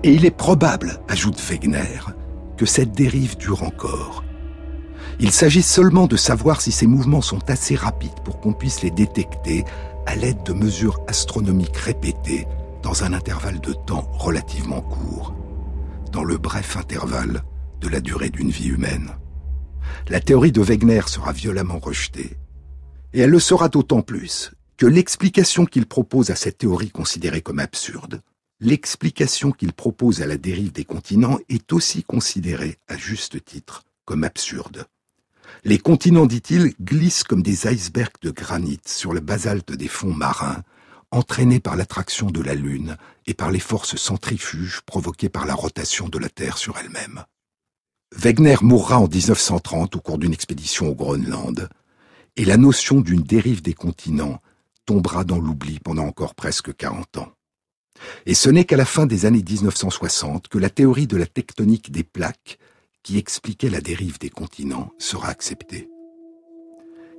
Et 0.04 0.14
il 0.14 0.26
est 0.26 0.32
probable, 0.32 1.00
ajoute 1.08 1.40
Wegener, 1.40 2.00
que 2.58 2.66
cette 2.66 2.92
dérive 2.92 3.38
dure 3.38 3.64
encore. 3.64 4.24
Il 5.20 5.32
s'agit 5.32 5.62
seulement 5.62 6.08
de 6.08 6.18
savoir 6.18 6.62
si 6.62 6.72
ces 6.72 6.88
mouvements 6.88 7.22
sont 7.22 7.50
assez 7.50 7.76
rapides 7.76 8.20
pour 8.24 8.40
qu'on 8.40 8.54
puisse 8.54 8.82
les 8.82 8.92
détecter 8.92 9.64
à 10.06 10.16
l'aide 10.16 10.44
de 10.44 10.54
mesures 10.54 11.00
astronomiques 11.08 11.78
répétées 11.78 12.48
dans 12.84 13.04
un 13.04 13.14
intervalle 13.14 13.60
de 13.62 13.74
temps 13.74 14.08
relativement 14.14 14.82
court, 14.82 15.34
dans 16.12 16.24
le 16.24 16.38
bref 16.38 16.78
intervalle 16.78 17.44
de 17.82 17.88
la 17.88 18.02
durée 18.02 18.30
d'une 18.30 18.52
vie 18.52 18.68
humaine. 18.68 19.12
La 20.10 20.20
théorie 20.20 20.52
de 20.52 20.62
Wegener 20.62 21.02
sera 21.08 21.32
violemment 21.32 21.80
rejetée, 21.80 22.38
et 23.16 23.22
elle 23.22 23.30
le 23.30 23.40
sera 23.40 23.70
d'autant 23.70 24.02
plus 24.02 24.52
que 24.76 24.86
l'explication 24.86 25.66
qu'il 25.66 25.86
propose 25.86 26.32
à 26.32 26.36
cette 26.36 26.58
théorie 26.58 26.92
considérée 26.92 27.42
comme 27.42 27.60
absurde, 27.60 28.22
l'explication 28.60 29.54
qu'il 29.54 29.72
propose 29.72 30.22
à 30.22 30.28
la 30.28 30.38
dérive 30.38 30.74
des 30.74 30.84
continents 30.84 31.40
est 31.48 31.72
aussi 31.72 32.04
considérée, 32.04 32.78
à 32.90 32.98
juste 32.98 33.44
titre, 33.46 33.84
comme 34.04 34.26
absurde. 34.26 34.86
Les 35.64 35.78
continents, 35.78 36.26
dit-il, 36.26 36.74
glissent 36.82 37.24
comme 37.24 37.42
des 37.42 37.68
icebergs 37.68 38.20
de 38.22 38.32
granit 38.32 38.82
sur 38.86 39.14
le 39.14 39.22
basalte 39.22 39.72
des 39.72 39.88
fonds 39.88 40.14
marins, 40.14 40.62
entraînés 41.10 41.62
par 41.62 41.78
l'attraction 41.78 42.30
de 42.30 42.42
la 42.42 42.54
Lune 42.54 42.98
et 43.28 43.34
par 43.34 43.50
les 43.50 43.60
forces 43.60 43.96
centrifuges 43.96 44.82
provoquées 44.86 45.30
par 45.30 45.46
la 45.46 45.54
rotation 45.54 46.10
de 46.10 46.20
la 46.20 46.28
Terre 46.28 46.58
sur 46.58 46.78
elle-même. 46.78 47.24
Wegener 48.14 48.58
mourra 48.62 49.00
en 49.00 49.08
1930 49.08 49.96
au 49.96 50.02
cours 50.02 50.18
d'une 50.18 50.34
expédition 50.34 50.90
au 50.90 50.96
Groenland, 50.96 51.70
et 52.38 52.46
la 52.46 52.58
notion 52.58 53.02
d'une 53.02 53.22
dérive 53.22 53.62
des 53.62 53.74
continents 53.74 54.42
tombera 54.86 55.24
dans 55.24 55.40
l'oubli 55.40 55.80
pendant 55.80 56.06
encore 56.06 56.36
presque 56.36 56.76
40 56.76 57.18
ans. 57.18 57.32
Et 58.26 58.34
ce 58.34 58.50
n'est 58.50 58.66
qu'à 58.66 58.78
la 58.78 58.86
fin 58.86 59.06
des 59.06 59.26
années 59.26 59.44
1960 59.48 60.48
que 60.48 60.58
la 60.58 60.70
théorie 60.70 61.08
de 61.08 61.18
la 61.18 61.26
tectonique 61.26 61.92
des 61.92 62.04
plaques, 62.04 62.60
qui 63.04 63.18
expliquait 63.18 63.70
la 63.70 63.82
dérive 63.82 64.20
des 64.20 64.30
continents, 64.30 64.92
sera 64.98 65.30
acceptée. 65.30 65.90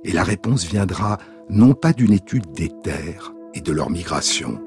Et 0.03 0.11
la 0.11 0.23
réponse 0.23 0.65
viendra 0.65 1.17
non 1.49 1.73
pas 1.73 1.93
d'une 1.93 2.13
étude 2.13 2.51
des 2.51 2.69
terres 2.83 3.33
et 3.53 3.61
de 3.61 3.71
leur 3.71 3.89
migration, 3.89 4.61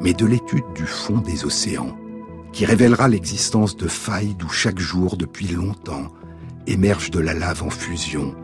mais 0.00 0.14
de 0.14 0.24
l'étude 0.24 0.64
du 0.74 0.86
fond 0.86 1.18
des 1.18 1.44
océans, 1.44 1.96
qui 2.52 2.64
révélera 2.64 3.08
l'existence 3.08 3.76
de 3.76 3.88
failles 3.88 4.34
d'où 4.38 4.48
chaque 4.48 4.78
jour, 4.78 5.16
depuis 5.16 5.48
longtemps, 5.48 6.08
émerge 6.66 7.10
de 7.10 7.20
la 7.20 7.34
lave 7.34 7.62
en 7.62 7.70
fusion, 7.70 8.34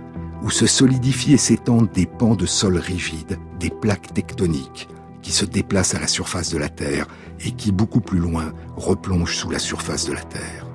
où 0.42 0.50
se 0.50 0.66
solidifient 0.66 1.34
et 1.34 1.38
s'étendent 1.38 1.90
des 1.92 2.06
pans 2.06 2.34
de 2.34 2.46
sol 2.46 2.76
rigides, 2.76 3.38
des 3.58 3.70
plaques 3.70 4.14
tectoniques, 4.14 4.88
qui 5.22 5.32
se 5.32 5.44
déplacent 5.44 5.94
à 5.94 6.00
la 6.00 6.06
surface 6.06 6.50
de 6.50 6.58
la 6.58 6.68
Terre 6.68 7.06
et 7.44 7.52
qui, 7.52 7.72
beaucoup 7.72 8.00
plus 8.00 8.18
loin, 8.18 8.52
replongent 8.76 9.36
sous 9.36 9.50
la 9.50 9.58
surface 9.58 10.06
de 10.06 10.12
la 10.12 10.22
Terre. 10.22 10.66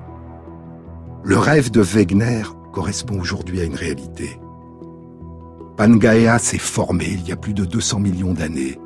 Le 1.24 1.38
rêve 1.38 1.70
de 1.70 1.80
Wegener 1.80 2.42
correspond 2.72 3.18
aujourd'hui 3.18 3.60
à 3.60 3.64
une 3.64 3.74
réalité. 3.74 4.38
Pangaea 5.76 6.38
s'est 6.38 6.58
formé 6.58 7.06
il 7.08 7.26
y 7.26 7.32
a 7.32 7.36
plus 7.36 7.54
de 7.54 7.64
200 7.64 8.00
millions 8.00 8.34
d'années, 8.34 8.78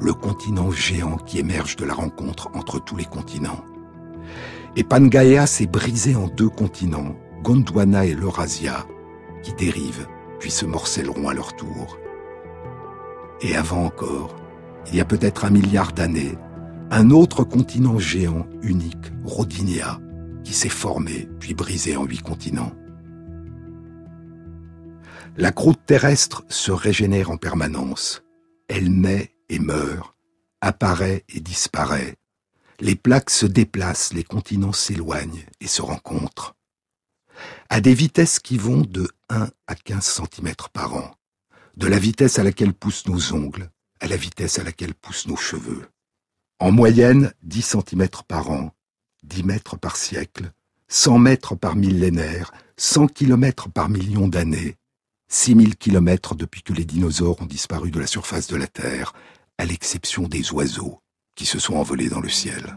le 0.00 0.14
continent 0.14 0.70
géant 0.70 1.16
qui 1.16 1.38
émerge 1.38 1.76
de 1.76 1.84
la 1.84 1.94
rencontre 1.94 2.48
entre 2.54 2.82
tous 2.82 2.96
les 2.96 3.04
continents. 3.04 3.64
Et 4.76 4.84
Pangaea 4.84 5.46
s'est 5.46 5.66
brisé 5.66 6.14
en 6.14 6.28
deux 6.28 6.48
continents, 6.48 7.16
Gondwana 7.42 8.06
et 8.06 8.14
l'Eurasia, 8.14 8.86
qui 9.42 9.52
dérivent 9.54 10.06
puis 10.40 10.50
se 10.50 10.66
morcelleront 10.66 11.28
à 11.28 11.34
leur 11.34 11.54
tour. 11.54 11.98
Et 13.42 13.54
avant 13.54 13.84
encore, 13.84 14.34
il 14.88 14.96
y 14.96 15.00
a 15.00 15.04
peut-être 15.04 15.44
un 15.44 15.50
milliard 15.50 15.92
d'années, 15.92 16.36
un 16.90 17.10
autre 17.10 17.44
continent 17.44 17.98
géant, 17.98 18.46
unique, 18.62 19.12
Rodinia, 19.24 20.00
qui 20.42 20.52
s'est 20.52 20.68
formé 20.68 21.28
puis 21.38 21.54
brisé 21.54 21.96
en 21.96 22.04
huit 22.04 22.22
continents. 22.22 22.72
La 25.36 25.52
croûte 25.52 25.80
terrestre 25.86 26.44
se 26.48 26.72
régénère 26.72 27.30
en 27.30 27.36
permanence. 27.36 28.24
Elle 28.68 28.90
naît 28.90 29.32
et 29.48 29.58
meurt, 29.58 30.16
apparaît 30.60 31.24
et 31.28 31.40
disparaît. 31.40 32.16
Les 32.80 32.96
plaques 32.96 33.30
se 33.30 33.46
déplacent, 33.46 34.12
les 34.12 34.24
continents 34.24 34.72
s'éloignent 34.72 35.44
et 35.60 35.66
se 35.66 35.82
rencontrent. 35.82 36.56
À 37.72 37.80
des 37.80 37.94
vitesses 37.94 38.40
qui 38.40 38.58
vont 38.58 38.80
de 38.80 39.08
1 39.28 39.48
à 39.68 39.74
15 39.76 40.04
cm 40.04 40.54
par 40.72 40.96
an. 40.96 41.14
De 41.76 41.86
la 41.86 42.00
vitesse 42.00 42.40
à 42.40 42.42
laquelle 42.42 42.74
poussent 42.74 43.06
nos 43.06 43.32
ongles 43.32 43.70
à 44.00 44.08
la 44.08 44.16
vitesse 44.16 44.58
à 44.58 44.64
laquelle 44.64 44.92
poussent 44.92 45.28
nos 45.28 45.36
cheveux. 45.36 45.88
En 46.58 46.72
moyenne, 46.72 47.32
10 47.44 47.76
cm 47.76 48.08
par 48.26 48.50
an, 48.50 48.74
10 49.22 49.44
mètres 49.44 49.78
par 49.78 49.96
siècle, 49.96 50.50
100 50.88 51.18
mètres 51.18 51.54
par 51.54 51.76
millénaire, 51.76 52.50
100 52.76 53.06
km 53.06 53.68
par 53.68 53.88
million 53.88 54.26
d'années, 54.26 54.76
6000 55.28 55.76
km 55.76 56.34
depuis 56.34 56.62
que 56.62 56.72
les 56.72 56.84
dinosaures 56.84 57.40
ont 57.40 57.46
disparu 57.46 57.92
de 57.92 58.00
la 58.00 58.08
surface 58.08 58.48
de 58.48 58.56
la 58.56 58.66
Terre, 58.66 59.12
à 59.58 59.64
l'exception 59.64 60.26
des 60.26 60.52
oiseaux 60.52 61.00
qui 61.36 61.46
se 61.46 61.60
sont 61.60 61.76
envolés 61.76 62.08
dans 62.08 62.20
le 62.20 62.30
ciel. 62.30 62.76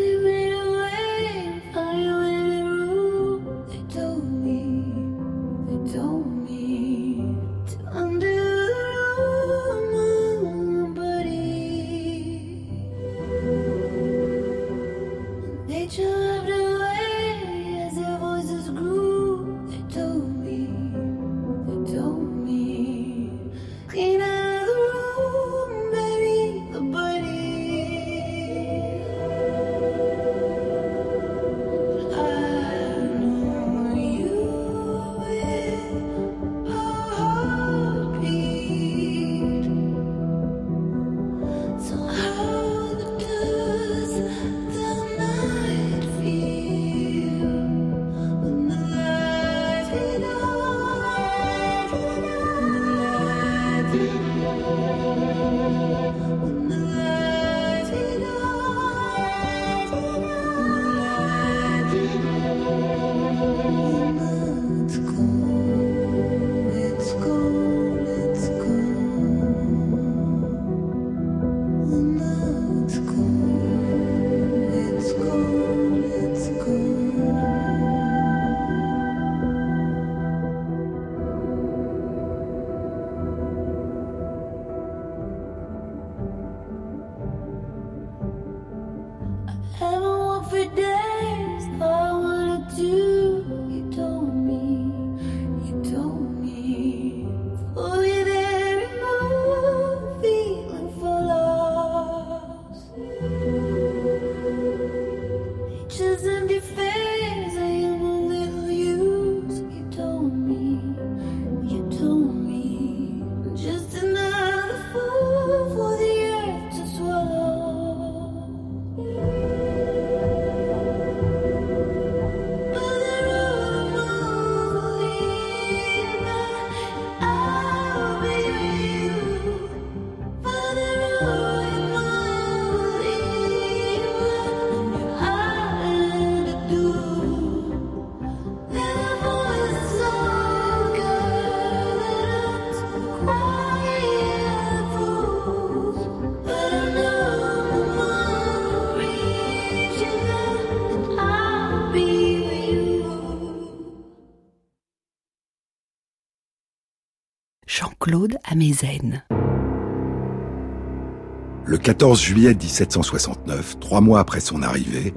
Le 161.65 161.77
14 161.77 162.19
juillet 162.19 162.53
1769, 162.53 163.79
trois 163.79 164.01
mois 164.01 164.19
après 164.19 164.41
son 164.41 164.63
arrivée, 164.63 165.13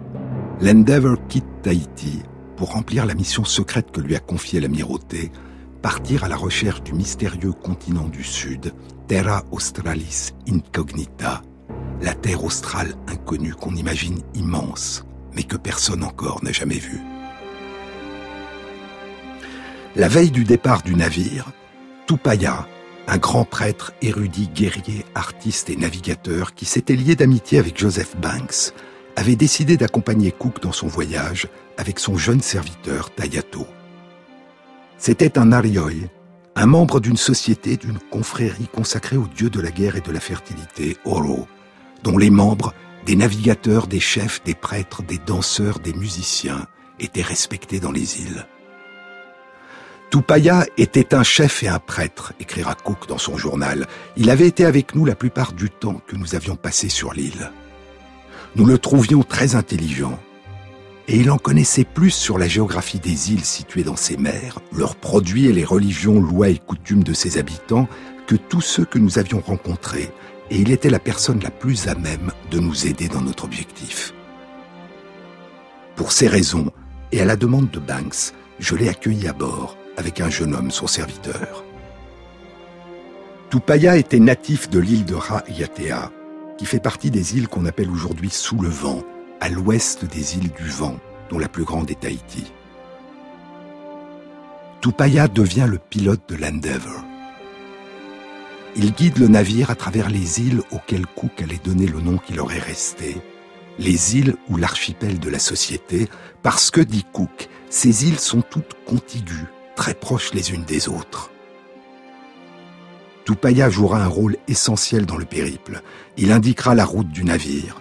l'Endeavour 0.61 1.17
quitte 1.29 1.45
Tahiti 1.63 2.23
pour 2.57 2.73
remplir 2.73 3.05
la 3.05 3.15
mission 3.15 3.45
secrète 3.45 3.91
que 3.91 4.01
lui 4.01 4.15
a 4.15 4.21
confiée 4.21 4.61
l'amirauté, 4.61 5.33
partir 5.83 6.23
à 6.23 6.29
la 6.29 6.37
recherche 6.37 6.85
du 6.85 6.93
mystérieux 6.93 7.51
continent 7.53 8.07
du 8.07 8.23
Sud, 8.23 8.73
Terra 9.09 9.43
Australis 9.51 10.31
Incognita, 10.49 11.43
la 12.01 12.15
terre 12.15 12.45
australe 12.45 12.95
inconnue 13.09 13.55
qu'on 13.55 13.75
imagine 13.75 14.21
immense, 14.35 15.05
mais 15.35 15.43
que 15.43 15.57
personne 15.57 16.05
encore 16.05 16.45
n'a 16.45 16.53
jamais 16.53 16.79
vu. 16.79 17.01
La 19.97 20.07
veille 20.07 20.31
du 20.31 20.45
départ 20.45 20.83
du 20.83 20.95
navire, 20.95 21.51
Tupaya, 22.07 22.69
un 23.07 23.19
grand 23.19 23.45
prêtre, 23.45 23.93
érudit, 24.03 24.49
guerrier, 24.49 25.05
artiste 25.15 25.71
et 25.71 25.77
navigateur 25.77 26.55
qui 26.55 26.65
s'était 26.65 26.97
lié 26.97 27.17
d'amitié 27.17 27.59
avec 27.59 27.79
Joseph 27.79 28.17
Banks, 28.17 28.73
avait 29.17 29.37
décidé 29.37 29.77
d'accompagner 29.77 30.33
Cook 30.33 30.61
dans 30.61 30.73
son 30.73 30.87
voyage 30.87 31.49
avec 31.77 31.99
son 31.99 32.17
jeune 32.17 32.41
serviteur 32.41 33.11
Tayato. 33.15 33.67
C'était 34.99 35.39
un 35.39 35.53
Arioi, 35.53 36.09
un 36.57 36.67
membre 36.67 37.01
d'une 37.01 37.17
société, 37.17 37.77
d'une 37.77 37.99
confrérie 37.99 38.69
consacrée 38.73 39.17
aux 39.17 39.27
dieux 39.27 39.51
de 39.51 39.61
la 39.61 39.71
guerre 39.71 39.97
et 39.97 40.01
de 40.01 40.13
la 40.13 40.21
fertilité, 40.21 40.97
Oro, 41.05 41.47
dont 42.03 42.17
les 42.17 42.31
membres, 42.31 42.73
des 43.07 43.17
navigateurs, 43.17 43.87
des 43.87 44.01
chefs, 44.01 44.43
des 44.45 44.55
prêtres, 44.55 45.03
des 45.03 45.19
danseurs, 45.19 45.79
des 45.79 45.93
musiciens, 45.93 46.67
étaient 46.99 47.23
respectés 47.23 47.81
dans 47.81 47.93
les 47.93 48.23
îles. 48.23 48.47
Tupaya 50.15 50.65
était 50.79 51.13
un 51.13 51.25
chef 51.25 51.65
et 51.65 51.69
un 51.69 51.81
prêtre, 51.81 52.35
écrira 52.39 52.77
Cook 52.77 53.09
dans 53.09 53.19
son 53.19 53.37
journal. 53.37 53.89
Il 54.17 54.31
avait 54.31 54.47
été 54.47 54.65
avec 54.65 54.95
nous 54.95 55.05
la 55.05 55.17
plupart 55.17 55.53
du 55.53 55.71
temps 55.71 56.01
que 56.07 56.15
nous 56.15 56.37
avions 56.37 56.55
passé 56.55 56.89
sur 56.89 57.13
l'île. 57.13 57.51
Nous 58.55 58.65
le 58.65 58.79
trouvions 58.79 59.25
très 59.25 59.57
intelligent, 59.57 60.17
et 61.09 61.17
il 61.17 61.33
en 61.33 61.37
connaissait 61.37 61.83
plus 61.83 62.13
sur 62.13 62.39
la 62.39 62.47
géographie 62.47 63.01
des 63.01 63.33
îles 63.33 63.45
situées 63.45 63.83
dans 63.83 63.97
ces 63.97 64.17
mers, 64.17 64.61
leurs 64.73 64.95
produits 64.95 65.47
et 65.47 65.53
les 65.53 65.65
religions, 65.65 66.21
lois 66.21 66.49
et 66.49 66.59
coutumes 66.59 67.03
de 67.03 67.13
ses 67.13 67.37
habitants 67.37 67.89
que 68.29 68.37
tous 68.37 68.61
ceux 68.61 68.85
que 68.85 69.01
nous 69.01 69.19
avions 69.19 69.41
rencontrés, 69.41 70.13
et 70.49 70.59
il 70.59 70.71
était 70.71 70.91
la 70.91 71.01
personne 71.01 71.41
la 71.43 71.51
plus 71.51 71.89
à 71.89 71.97
même 71.97 72.31
de 72.53 72.61
nous 72.61 72.87
aider 72.87 73.09
dans 73.09 73.23
notre 73.23 73.43
objectif. 73.43 74.15
Pour 75.97 76.13
ces 76.13 76.29
raisons, 76.29 76.71
et 77.11 77.21
à 77.21 77.25
la 77.25 77.35
demande 77.35 77.73
de 77.73 77.81
Banks, 77.81 78.33
je 78.61 78.77
l'ai 78.77 78.89
accueilli 78.89 79.27
à 79.27 79.33
bord 79.33 79.77
avec 79.97 80.21
un 80.21 80.31
jeune 80.31 80.55
homme, 80.55 80.71
son 80.71 80.87
serviteur. 80.87 81.65
Tupaya 83.51 83.97
était 83.97 84.19
natif 84.19 84.69
de 84.69 84.81
l'île 84.81 85.05
de 85.05 85.15
Raiatea, 85.15 86.11
qui 86.59 86.67
fait 86.67 86.81
partie 86.81 87.11
des 87.11 87.37
îles 87.37 87.49
qu'on 87.49 87.67
appelle 87.67 87.91
aujourd'hui 87.91 88.31
sous 88.31 88.61
le 88.61 88.69
vent, 88.69 89.03
à 89.41 89.49
l'ouest 89.49 90.05
des 90.05 90.37
îles 90.37 90.53
du 90.53 90.69
vent, 90.69 90.97
dont 91.31 91.39
la 91.39 91.49
plus 91.49 91.65
grande 91.65 91.91
est 91.91 92.01
Tahiti. 92.01 92.53
Tupaya 94.81 95.29
devient 95.29 95.67
le 95.69 95.79
pilote 95.79 96.29
de 96.29 96.37
l'Endeavour. 96.37 97.05
Il 98.77 98.93
guide 98.93 99.19
le 99.19 99.29
navire 99.29 99.71
à 99.71 99.77
travers 99.77 100.11
les 100.11 100.41
îles 100.41 100.63
auxquelles 100.73 101.07
Cook 101.07 101.41
allait 101.41 101.61
donner 101.63 101.87
le 101.87 102.01
nom 102.01 102.19
qui 102.19 102.33
leur 102.33 102.53
est 102.53 102.59
resté, 102.59 103.17
les 103.79 104.17
îles 104.17 104.37
ou 104.49 104.57
l'archipel 104.57 105.21
de 105.21 105.31
la 105.31 105.39
société, 105.39 106.09
parce 106.43 106.71
que, 106.71 106.81
dit 106.81 107.07
Cook, 107.13 107.49
ces 107.71 108.09
îles 108.09 108.19
sont 108.19 108.43
toutes 108.43 108.75
contiguës, 108.85 109.47
très 109.77 109.95
proches 109.95 110.33
les 110.35 110.53
unes 110.53 110.65
des 110.65 110.89
autres. 110.89 111.31
Tupaya 113.25 113.71
jouera 113.71 114.03
un 114.03 114.09
rôle 114.09 114.37
essentiel 114.49 115.07
dans 115.07 115.17
le 115.17 115.25
périple. 115.25 115.81
Il 116.17 116.31
indiquera 116.31 116.75
la 116.75 116.85
route 116.85 117.09
du 117.09 117.25
navire, 117.25 117.81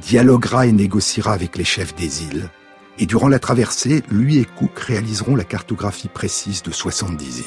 dialoguera 0.00 0.66
et 0.66 0.72
négociera 0.72 1.32
avec 1.32 1.56
les 1.56 1.64
chefs 1.64 1.94
des 1.94 2.24
îles, 2.24 2.50
et 2.98 3.06
durant 3.06 3.28
la 3.28 3.38
traversée, 3.38 4.02
lui 4.10 4.38
et 4.38 4.44
Cook 4.44 4.78
réaliseront 4.78 5.34
la 5.34 5.44
cartographie 5.44 6.08
précise 6.08 6.62
de 6.62 6.70
70 6.70 7.38
îles. 7.38 7.44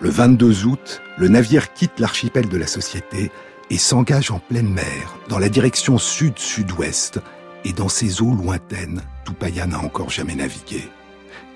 Le 0.00 0.10
22 0.10 0.66
août, 0.66 1.02
le 1.16 1.28
navire 1.28 1.72
quitte 1.72 1.98
l'archipel 2.00 2.48
de 2.48 2.56
la 2.56 2.66
Société 2.66 3.30
et 3.70 3.78
s'engage 3.78 4.30
en 4.30 4.40
pleine 4.40 4.68
mer, 4.68 5.16
dans 5.28 5.38
la 5.38 5.48
direction 5.48 5.96
sud-sud-ouest, 5.96 7.20
et 7.64 7.72
dans 7.72 7.88
ces 7.88 8.22
eaux 8.22 8.34
lointaines, 8.34 9.02
Tupaya 9.24 9.66
n'a 9.66 9.78
encore 9.78 10.10
jamais 10.10 10.34
navigué. 10.34 10.88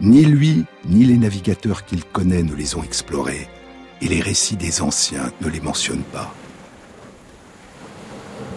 Ni 0.00 0.24
lui, 0.24 0.64
ni 0.86 1.04
les 1.04 1.16
navigateurs 1.16 1.84
qu'il 1.84 2.04
connaît 2.04 2.42
ne 2.42 2.54
les 2.54 2.74
ont 2.76 2.82
explorés, 2.82 3.48
et 4.00 4.08
les 4.08 4.20
récits 4.20 4.56
des 4.56 4.82
anciens 4.82 5.30
ne 5.40 5.48
les 5.48 5.60
mentionnent 5.60 6.02
pas. 6.12 6.34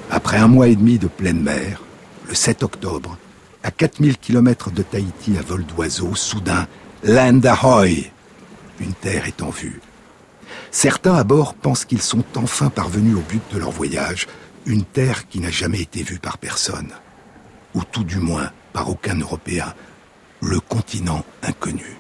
Après 0.10 0.38
un 0.38 0.48
mois 0.48 0.68
et 0.68 0.76
demi 0.76 0.98
de 0.98 1.08
pleine 1.08 1.42
mer, 1.42 1.82
le 2.28 2.34
7 2.34 2.64
octobre, 2.64 3.18
à 3.64 3.72
4000 3.72 4.18
km 4.18 4.72
de 4.72 4.82
Tahiti 4.82 5.38
à 5.38 5.42
vol 5.42 5.66
d'oiseau, 5.66 6.16
soudain, 6.16 6.68
Land 7.04 7.42
ahoy 7.44 8.12
Une 8.80 8.94
terre 8.94 9.28
est 9.28 9.42
en 9.42 9.50
vue. 9.50 9.82
Certains 10.72 11.16
à 11.16 11.24
bord 11.24 11.54
pensent 11.54 11.86
qu'ils 11.86 12.02
sont 12.02 12.24
enfin 12.36 12.70
parvenus 12.70 13.16
au 13.16 13.22
but 13.22 13.42
de 13.54 13.60
leur 13.60 13.72
voyage, 13.72 14.28
une 14.66 14.84
terre 14.84 15.28
qui 15.28 15.40
n'a 15.40 15.52
jamais 15.52 15.82
été 15.82 16.02
vue 16.04 16.20
par 16.20 16.38
personne, 16.38 16.92
ou 17.74 17.84
tout 17.84 18.04
du 18.04 18.18
moins 18.18 18.52
par 18.74 18.90
aucun 18.90 19.20
Européen, 19.20 19.74
le 20.42 20.60
continent 20.60 21.24
inconnu. 21.44 21.98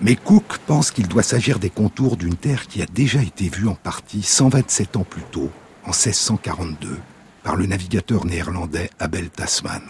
Mais 0.00 0.14
Cook 0.14 0.58
pense 0.66 0.90
qu'il 0.90 1.08
doit 1.08 1.22
s'agir 1.22 1.58
des 1.58 1.70
contours 1.70 2.16
d'une 2.16 2.36
terre 2.36 2.66
qui 2.66 2.82
a 2.82 2.86
déjà 2.86 3.20
été 3.20 3.48
vue 3.48 3.68
en 3.68 3.74
partie 3.74 4.22
127 4.22 4.96
ans 4.96 5.06
plus 5.08 5.22
tôt, 5.22 5.50
en 5.84 5.90
1642, 5.90 6.98
par 7.42 7.56
le 7.56 7.66
navigateur 7.66 8.24
néerlandais 8.24 8.90
Abel 9.00 9.28
Tasman. 9.30 9.82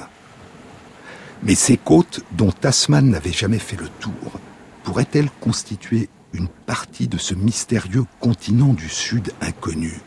Mais 1.42 1.54
ces 1.54 1.76
côtes, 1.76 2.24
dont 2.32 2.50
Tasman 2.50 3.10
n'avait 3.10 3.32
jamais 3.32 3.58
fait 3.58 3.76
le 3.76 3.88
tour, 4.00 4.40
pourraient-elles 4.82 5.30
constituer 5.40 6.08
une 6.32 6.48
partie 6.48 7.08
de 7.08 7.18
ce 7.18 7.34
mystérieux 7.34 8.04
continent 8.18 8.72
du 8.72 8.88
Sud 8.88 9.32
inconnu? 9.40 10.00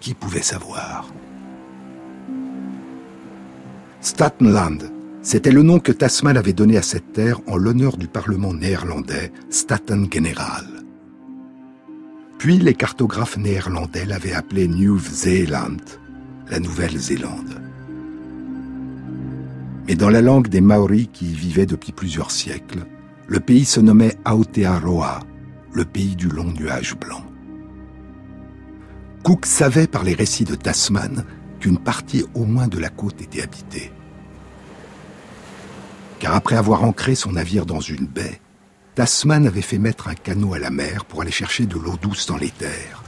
Qui 0.00 0.14
pouvait 0.14 0.42
savoir? 0.42 1.06
Statenland, 4.00 4.90
c'était 5.26 5.50
le 5.50 5.64
nom 5.64 5.80
que 5.80 5.90
Tasman 5.90 6.36
avait 6.36 6.52
donné 6.52 6.76
à 6.76 6.82
cette 6.82 7.12
terre 7.12 7.40
en 7.48 7.56
l'honneur 7.56 7.96
du 7.96 8.06
Parlement 8.06 8.54
néerlandais, 8.54 9.32
Staten 9.50 10.06
General. 10.08 10.64
Puis 12.38 12.58
les 12.58 12.74
cartographes 12.74 13.36
néerlandais 13.36 14.04
l'avaient 14.04 14.34
appelé 14.34 14.68
Nieuw-Zeeland, 14.68 15.78
la 16.48 16.60
Nouvelle-Zélande. 16.60 17.60
Mais 19.88 19.96
dans 19.96 20.10
la 20.10 20.22
langue 20.22 20.46
des 20.46 20.60
Maoris 20.60 21.08
qui 21.12 21.32
y 21.32 21.34
vivaient 21.34 21.66
depuis 21.66 21.90
plusieurs 21.90 22.30
siècles, 22.30 22.86
le 23.26 23.40
pays 23.40 23.64
se 23.64 23.80
nommait 23.80 24.16
Aotearoa, 24.24 25.18
le 25.72 25.84
pays 25.84 26.14
du 26.14 26.28
long 26.28 26.52
nuage 26.52 26.94
blanc. 26.96 27.24
Cook 29.24 29.44
savait 29.44 29.88
par 29.88 30.04
les 30.04 30.14
récits 30.14 30.44
de 30.44 30.54
Tasman 30.54 31.24
qu'une 31.58 31.78
partie 31.78 32.24
au 32.34 32.44
moins 32.44 32.68
de 32.68 32.78
la 32.78 32.90
côte 32.90 33.20
était 33.20 33.42
habitée 33.42 33.90
car 36.18 36.34
après 36.34 36.56
avoir 36.56 36.84
ancré 36.84 37.14
son 37.14 37.32
navire 37.32 37.66
dans 37.66 37.80
une 37.80 38.06
baie, 38.06 38.40
Tasman 38.94 39.46
avait 39.46 39.62
fait 39.62 39.78
mettre 39.78 40.08
un 40.08 40.14
canot 40.14 40.54
à 40.54 40.58
la 40.58 40.70
mer 40.70 41.04
pour 41.04 41.20
aller 41.20 41.30
chercher 41.30 41.66
de 41.66 41.74
l'eau 41.74 41.96
douce 42.00 42.26
dans 42.26 42.38
les 42.38 42.50
terres. 42.50 43.02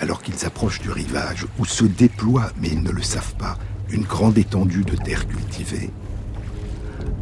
Alors 0.00 0.22
qu'ils 0.22 0.46
approchent 0.46 0.80
du 0.80 0.90
rivage, 0.90 1.46
où 1.58 1.64
se 1.64 1.84
déploie, 1.84 2.52
mais 2.60 2.68
ils 2.68 2.82
ne 2.82 2.92
le 2.92 3.02
savent 3.02 3.34
pas, 3.34 3.58
une 3.90 4.04
grande 4.04 4.38
étendue 4.38 4.84
de 4.84 4.94
terre 4.94 5.26
cultivée, 5.26 5.90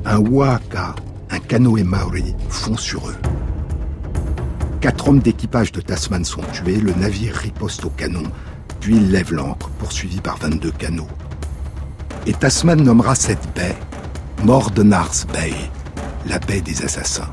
un 0.05 0.19
waka, 0.19 0.95
un 1.31 1.39
canoë 1.39 1.85
maori, 1.85 2.35
fond 2.51 2.77
sur 2.77 3.09
eux. 3.09 3.17
Quatre 4.83 5.09
hommes 5.09 5.21
d'équipage 5.21 5.73
de 5.73 5.81
Tasman 5.81 6.25
sont 6.25 6.43
tués, 6.53 6.77
le 6.77 6.93
navire 6.93 7.35
riposte 7.35 7.87
au 7.87 7.91
canon, 7.91 8.25
puis 8.81 8.97
il 8.97 9.11
lève 9.11 9.33
l'ancre, 9.33 9.71
poursuivi 9.71 10.21
par 10.21 10.37
22 10.37 10.71
canots 10.73 11.09
et 12.27 12.33
Tasman 12.33 12.83
nommera 12.83 13.15
cette 13.15 13.55
baie 13.55 13.77
Mordenars 14.45 15.27
Bay, 15.33 15.53
la 16.27 16.41
baie 16.41 16.61
des 16.61 16.83
assassins. 16.83 17.31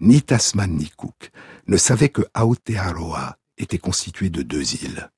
Ni 0.00 0.22
Tasman 0.22 0.72
ni 0.76 0.90
Cook 0.90 1.30
ne 1.68 1.76
savaient 1.76 2.08
que 2.08 2.22
Aotearoa 2.34 3.38
était 3.58 3.78
constitué 3.78 4.28
de 4.28 4.42
deux 4.42 4.74
îles. 4.74 5.10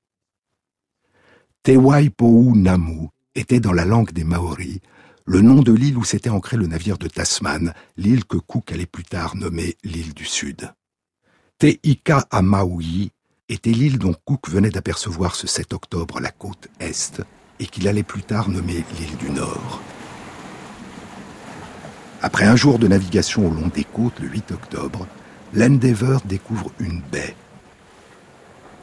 Tewaipo'u 1.63 2.55
Namu 2.55 3.07
était 3.33 3.59
dans 3.59 3.73
la 3.73 3.85
langue 3.85 4.11
des 4.11 4.23
Maoris 4.23 4.79
le 5.25 5.41
nom 5.41 5.63
de 5.63 5.73
l'île 5.73 5.97
où 5.97 6.03
s'était 6.03 6.29
ancré 6.29 6.55
le 6.55 6.67
navire 6.67 6.99
de 6.99 7.07
Tasman, 7.07 7.73
l'île 7.97 8.25
que 8.25 8.37
Cook 8.37 8.71
allait 8.71 8.85
plus 8.85 9.03
tard 9.03 9.35
nommer 9.35 9.75
l'île 9.83 10.13
du 10.13 10.25
Sud. 10.25 10.71
Teika 11.57 12.27
à 12.29 12.43
Maui 12.43 13.11
était 13.49 13.71
l'île 13.71 13.97
dont 13.97 14.13
Cook 14.25 14.47
venait 14.47 14.69
d'apercevoir 14.69 15.35
ce 15.35 15.47
7 15.47 15.73
octobre 15.73 16.19
la 16.19 16.29
côte 16.29 16.67
est, 16.79 17.23
et 17.59 17.67
qu'il 17.67 17.87
allait 17.87 18.03
plus 18.03 18.23
tard 18.23 18.49
nommer 18.49 18.83
l'île 18.99 19.17
du 19.17 19.29
Nord. 19.29 19.81
Après 22.21 22.45
un 22.45 22.55
jour 22.55 22.79
de 22.79 22.87
navigation 22.87 23.47
au 23.47 23.51
long 23.51 23.67
des 23.73 23.83
côtes 23.83 24.19
le 24.19 24.27
8 24.27 24.51
octobre, 24.51 25.07
l'Endeavour 25.53 26.21
découvre 26.25 26.71
une 26.79 27.01
baie. 27.11 27.35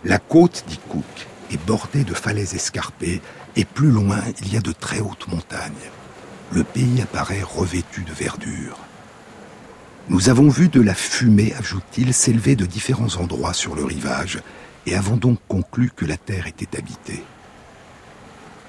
La 0.05 0.19
côte, 0.19 0.65
dit 0.69 0.81
Cook, 0.89 1.27
est 1.51 1.67
bordée 1.67 2.05
de 2.05 2.15
falaises 2.15 2.55
escarpées 2.55 3.21
et 3.57 3.65
plus 3.65 3.91
loin, 3.91 4.21
il 4.41 4.53
y 4.53 4.57
a 4.57 4.61
de 4.61 4.73
très 4.73 5.01
hautes 5.01 5.29
montagnes. 5.29 5.73
Le 6.53 6.65
pays 6.65 7.01
apparaît 7.03 7.43
revêtu 7.43 8.03
de 8.03 8.13
verdure. 8.13 8.79
Nous 10.09 10.29
avons 10.29 10.49
vu 10.49 10.69
de 10.69 10.81
la 10.81 10.95
fumée, 10.95 11.55
ajoute-t-il, 11.59 12.13
s'élever 12.13 12.57
de 12.57 12.67
différents 12.67 13.17
endroits 13.17 13.55
sur 13.55 13.75
le 13.75 13.85
rivage 13.85 14.41
et 14.87 14.97
avons 14.97 15.17
donc 15.17 15.39
conclu 15.49 15.91
que 15.95 16.05
la 16.05 16.17
terre 16.17 16.47
était 16.47 16.77
habitée. 16.77 17.23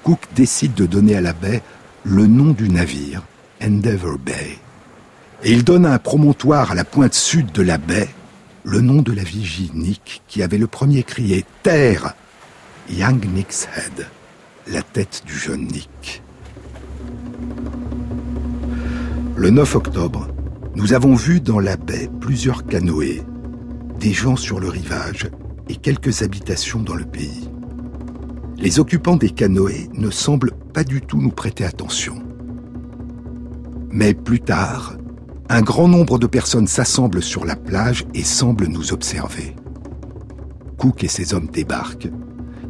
Cook 0.04 0.20
décide 0.36 0.74
de 0.74 0.84
donner 0.84 1.16
à 1.16 1.22
la 1.22 1.32
baie 1.32 1.62
le 2.04 2.26
nom 2.26 2.52
du 2.52 2.68
navire, 2.68 3.22
Endeavour 3.62 4.18
Bay. 4.18 4.58
Et 5.42 5.52
il 5.52 5.64
donne 5.64 5.86
à 5.86 5.94
un 5.94 5.98
promontoire 5.98 6.72
à 6.72 6.74
la 6.74 6.84
pointe 6.84 7.14
sud 7.14 7.52
de 7.52 7.62
la 7.62 7.78
baie 7.78 8.10
le 8.64 8.82
nom 8.82 9.00
de 9.00 9.12
la 9.12 9.22
vigie 9.22 9.70
Nick 9.74 10.22
qui 10.28 10.42
avait 10.42 10.58
le 10.58 10.66
premier 10.66 11.04
crié 11.04 11.46
Terre 11.62 12.14
Young 12.90 13.24
Nick's 13.34 13.66
Head, 13.76 14.06
la 14.66 14.82
tête 14.82 15.22
du 15.26 15.34
jeune 15.34 15.66
Nick. 15.68 16.22
Le 19.36 19.48
9 19.48 19.74
octobre, 19.74 20.28
nous 20.74 20.92
avons 20.92 21.14
vu 21.14 21.40
dans 21.40 21.60
la 21.60 21.78
baie 21.78 22.10
plusieurs 22.20 22.66
canoës, 22.66 23.22
des 24.00 24.12
gens 24.12 24.36
sur 24.36 24.60
le 24.60 24.68
rivage 24.68 25.30
et 25.70 25.76
quelques 25.76 26.20
habitations 26.20 26.80
dans 26.80 26.94
le 26.94 27.06
pays. 27.06 27.48
Les 28.56 28.78
occupants 28.78 29.16
des 29.16 29.30
canoës 29.30 29.88
ne 29.94 30.10
semblent 30.10 30.52
pas 30.72 30.84
du 30.84 31.00
tout 31.00 31.20
nous 31.20 31.30
prêter 31.30 31.64
attention. 31.64 32.22
Mais 33.90 34.14
plus 34.14 34.40
tard, 34.40 34.96
un 35.48 35.62
grand 35.62 35.88
nombre 35.88 36.18
de 36.18 36.26
personnes 36.26 36.66
s'assemblent 36.66 37.22
sur 37.22 37.44
la 37.44 37.56
plage 37.56 38.04
et 38.14 38.24
semblent 38.24 38.66
nous 38.66 38.92
observer. 38.92 39.54
Cook 40.78 41.04
et 41.04 41.08
ses 41.08 41.34
hommes 41.34 41.48
débarquent. 41.52 42.10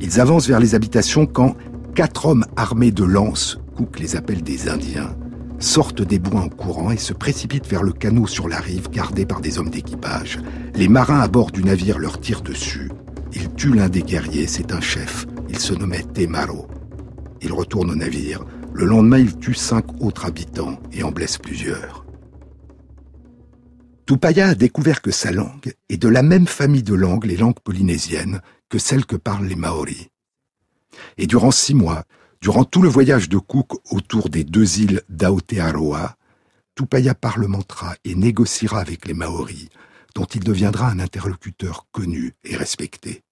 Ils 0.00 0.20
avancent 0.20 0.48
vers 0.48 0.60
les 0.60 0.74
habitations 0.74 1.26
quand 1.26 1.54
quatre 1.94 2.26
hommes 2.26 2.44
armés 2.56 2.90
de 2.90 3.04
lances, 3.04 3.58
Cook 3.76 4.00
les 4.00 4.16
appelle 4.16 4.42
des 4.42 4.68
Indiens, 4.68 5.16
sortent 5.58 6.02
des 6.02 6.18
bois 6.18 6.40
en 6.40 6.48
courant 6.48 6.90
et 6.90 6.96
se 6.96 7.12
précipitent 7.12 7.68
vers 7.68 7.82
le 7.82 7.92
canot 7.92 8.26
sur 8.26 8.48
la 8.48 8.58
rive 8.58 8.90
gardé 8.90 9.24
par 9.24 9.40
des 9.40 9.58
hommes 9.58 9.70
d'équipage. 9.70 10.40
Les 10.74 10.88
marins 10.88 11.20
à 11.20 11.28
bord 11.28 11.50
du 11.50 11.62
navire 11.62 11.98
leur 11.98 12.20
tirent 12.20 12.42
dessus. 12.42 12.90
Ils 13.32 13.52
tuent 13.54 13.74
l'un 13.74 13.88
des 13.88 14.02
guerriers, 14.02 14.46
c'est 14.46 14.72
un 14.72 14.80
chef. 14.80 15.26
Il 15.54 15.60
se 15.60 15.72
nommait 15.72 16.02
Temaro. 16.02 16.66
Il 17.40 17.52
retourne 17.52 17.92
au 17.92 17.94
navire. 17.94 18.44
Le 18.72 18.86
lendemain, 18.86 19.18
il 19.18 19.38
tue 19.38 19.54
cinq 19.54 20.02
autres 20.02 20.24
habitants 20.24 20.80
et 20.92 21.04
en 21.04 21.12
blesse 21.12 21.38
plusieurs. 21.38 22.04
Tupaya 24.04 24.48
a 24.48 24.54
découvert 24.56 25.00
que 25.00 25.12
sa 25.12 25.30
langue 25.30 25.72
est 25.88 25.96
de 25.96 26.08
la 26.08 26.24
même 26.24 26.48
famille 26.48 26.82
de 26.82 26.94
langues, 26.94 27.26
les 27.26 27.36
langues 27.36 27.60
polynésiennes, 27.60 28.40
que 28.68 28.80
celles 28.80 29.06
que 29.06 29.14
parlent 29.14 29.46
les 29.46 29.54
Maoris. 29.54 30.08
Et 31.18 31.28
durant 31.28 31.52
six 31.52 31.74
mois, 31.74 32.02
durant 32.40 32.64
tout 32.64 32.82
le 32.82 32.88
voyage 32.88 33.28
de 33.28 33.38
Cook 33.38 33.74
autour 33.92 34.30
des 34.30 34.42
deux 34.42 34.80
îles 34.80 35.02
d'Aotearoa, 35.08 36.16
Tupaya 36.74 37.14
parlementera 37.14 37.94
et 38.04 38.16
négociera 38.16 38.80
avec 38.80 39.06
les 39.06 39.14
Maoris, 39.14 39.68
dont 40.16 40.24
il 40.24 40.42
deviendra 40.42 40.88
un 40.88 40.98
interlocuteur 40.98 41.86
connu 41.92 42.32
et 42.42 42.56
respecté. 42.56 43.22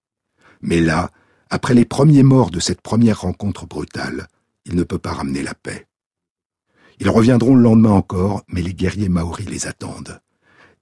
Mais 0.61 0.81
là, 0.81 1.11
après 1.53 1.75
les 1.75 1.85
premiers 1.85 2.23
morts 2.23 2.51
de 2.51 2.61
cette 2.61 2.81
première 2.81 3.21
rencontre 3.21 3.67
brutale, 3.67 4.27
il 4.65 4.75
ne 4.75 4.85
peut 4.85 4.97
pas 4.97 5.13
ramener 5.13 5.43
la 5.43 5.53
paix. 5.53 5.87
Ils 6.99 7.11
reviendront 7.11 7.55
le 7.55 7.63
lendemain 7.63 7.91
encore, 7.91 8.43
mais 8.49 8.63
les 8.63 8.73
guerriers 8.73 9.11
maoris 9.11 9.51
les 9.51 9.67
attendent. 9.67 10.19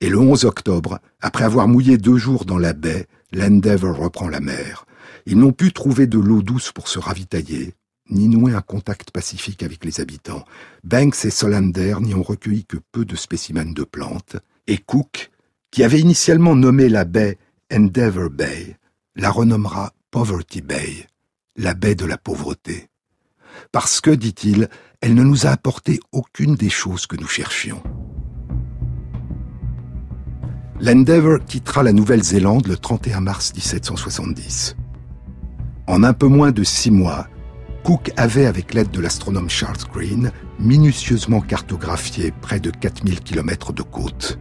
Et 0.00 0.08
le 0.08 0.20
11 0.20 0.44
octobre, 0.44 1.00
après 1.20 1.42
avoir 1.42 1.66
mouillé 1.66 1.98
deux 1.98 2.18
jours 2.18 2.44
dans 2.44 2.56
la 2.56 2.72
baie, 2.72 3.08
l'Endeavour 3.32 3.96
reprend 3.96 4.28
la 4.28 4.38
mer. 4.38 4.86
Ils 5.26 5.36
n'ont 5.36 5.50
pu 5.50 5.72
trouver 5.72 6.06
de 6.06 6.20
l'eau 6.20 6.40
douce 6.40 6.70
pour 6.70 6.86
se 6.86 7.00
ravitailler, 7.00 7.74
ni 8.08 8.28
nouer 8.28 8.54
un 8.54 8.62
contact 8.62 9.10
pacifique 9.10 9.64
avec 9.64 9.84
les 9.84 10.00
habitants. 10.00 10.44
Banks 10.84 11.24
et 11.24 11.30
Solander 11.30 11.96
n'y 12.00 12.14
ont 12.14 12.22
recueilli 12.22 12.64
que 12.64 12.76
peu 12.92 13.04
de 13.04 13.16
spécimens 13.16 13.74
de 13.74 13.82
plantes, 13.82 14.36
et 14.68 14.78
Cook, 14.78 15.32
qui 15.72 15.82
avait 15.82 15.98
initialement 15.98 16.54
nommé 16.54 16.88
la 16.88 17.04
baie 17.04 17.38
Endeavour 17.72 18.30
Bay, 18.30 18.76
la 19.16 19.32
renommera 19.32 19.94
Poverty 20.10 20.60
Bay, 20.60 21.06
la 21.54 21.74
baie 21.74 21.94
de 21.94 22.04
la 22.04 22.18
pauvreté. 22.18 22.88
Parce 23.70 24.00
que, 24.00 24.10
dit-il, 24.10 24.68
elle 25.00 25.14
ne 25.14 25.22
nous 25.22 25.46
a 25.46 25.50
apporté 25.50 26.00
aucune 26.10 26.56
des 26.56 26.68
choses 26.68 27.06
que 27.06 27.16
nous 27.16 27.28
cherchions. 27.28 27.80
L'Endeavour 30.80 31.38
quittera 31.46 31.84
la 31.84 31.92
Nouvelle-Zélande 31.92 32.66
le 32.66 32.76
31 32.76 33.20
mars 33.20 33.52
1770. 33.54 34.74
En 35.86 36.02
un 36.02 36.12
peu 36.12 36.26
moins 36.26 36.50
de 36.50 36.64
six 36.64 36.90
mois, 36.90 37.28
Cook 37.84 38.10
avait, 38.16 38.46
avec 38.46 38.74
l'aide 38.74 38.90
de 38.90 39.00
l'astronome 39.00 39.48
Charles 39.48 39.84
Green, 39.92 40.32
minutieusement 40.58 41.40
cartographié 41.40 42.32
près 42.42 42.58
de 42.58 42.70
4000 42.70 43.20
km 43.20 43.72
de 43.72 43.82
côte. 43.82 44.40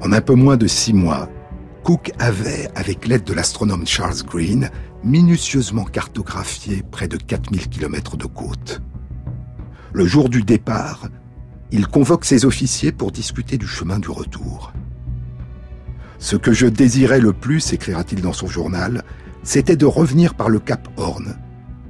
En 0.00 0.12
un 0.12 0.20
peu 0.22 0.34
moins 0.34 0.56
de 0.56 0.66
six 0.66 0.94
mois, 0.94 1.28
Cook 1.82 2.12
avait, 2.20 2.68
avec 2.76 3.08
l'aide 3.08 3.24
de 3.24 3.32
l'astronome 3.32 3.86
Charles 3.86 4.22
Green, 4.24 4.70
minutieusement 5.02 5.84
cartographié 5.84 6.82
près 6.88 7.08
de 7.08 7.16
4000 7.16 7.68
km 7.68 8.16
de 8.16 8.26
côte. 8.26 8.80
Le 9.92 10.06
jour 10.06 10.28
du 10.28 10.42
départ, 10.42 11.08
il 11.72 11.88
convoque 11.88 12.24
ses 12.24 12.44
officiers 12.44 12.92
pour 12.92 13.10
discuter 13.10 13.58
du 13.58 13.66
chemin 13.66 13.98
du 13.98 14.10
retour. 14.10 14.72
Ce 16.18 16.36
que 16.36 16.52
je 16.52 16.68
désirais 16.68 17.20
le 17.20 17.32
plus, 17.32 17.72
écrira-t-il 17.72 18.22
dans 18.22 18.32
son 18.32 18.46
journal, 18.46 19.02
c'était 19.42 19.76
de 19.76 19.86
revenir 19.86 20.34
par 20.34 20.48
le 20.48 20.60
Cap 20.60 20.88
Horn, 20.96 21.36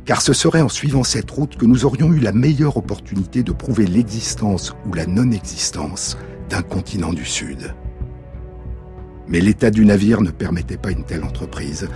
car 0.07 0.23
ce 0.23 0.33
serait 0.33 0.63
en 0.63 0.71
suivant 0.71 1.05
cette 1.05 1.31
route 1.31 1.57
que 1.57 1.67
nous 1.67 1.85
aurions 1.85 2.11
eu 2.15 2.19
la 2.19 2.33
meilleure 2.33 2.79
opportunité 2.79 3.43
de 3.43 3.53
prouver 3.53 3.87
l'existence 3.87 4.75
ou 4.87 4.95
la 4.95 5.05
non-existence 5.05 6.17
d'un 6.49 6.63
continent 6.63 7.13
du 7.13 7.27
Sud. 7.27 7.75
Mais 9.29 9.41
l'état 9.41 9.71
du 9.71 9.85
navire 9.85 10.21
ne 10.21 10.31
permettait 10.31 10.77
pas 10.77 10.91
une 10.91 11.05
telle 11.05 11.25
entreprise, 11.25 11.89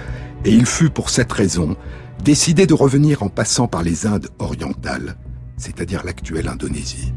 et 0.45 0.51
il 0.51 0.67
fut 0.67 0.91
pour 0.91 1.11
cette 1.11 1.33
raison 1.33 1.77
décidé 2.23 2.67
de 2.67 2.75
revenir 2.75 3.23
en 3.23 3.29
passant 3.29 3.69
par 3.69 3.83
les 3.83 4.07
Indes 4.07 4.29
orientales, 4.39 5.17
c'est-à-dire 5.57 6.05
l'actuelle 6.05 6.49
Indonésie. 6.49 7.12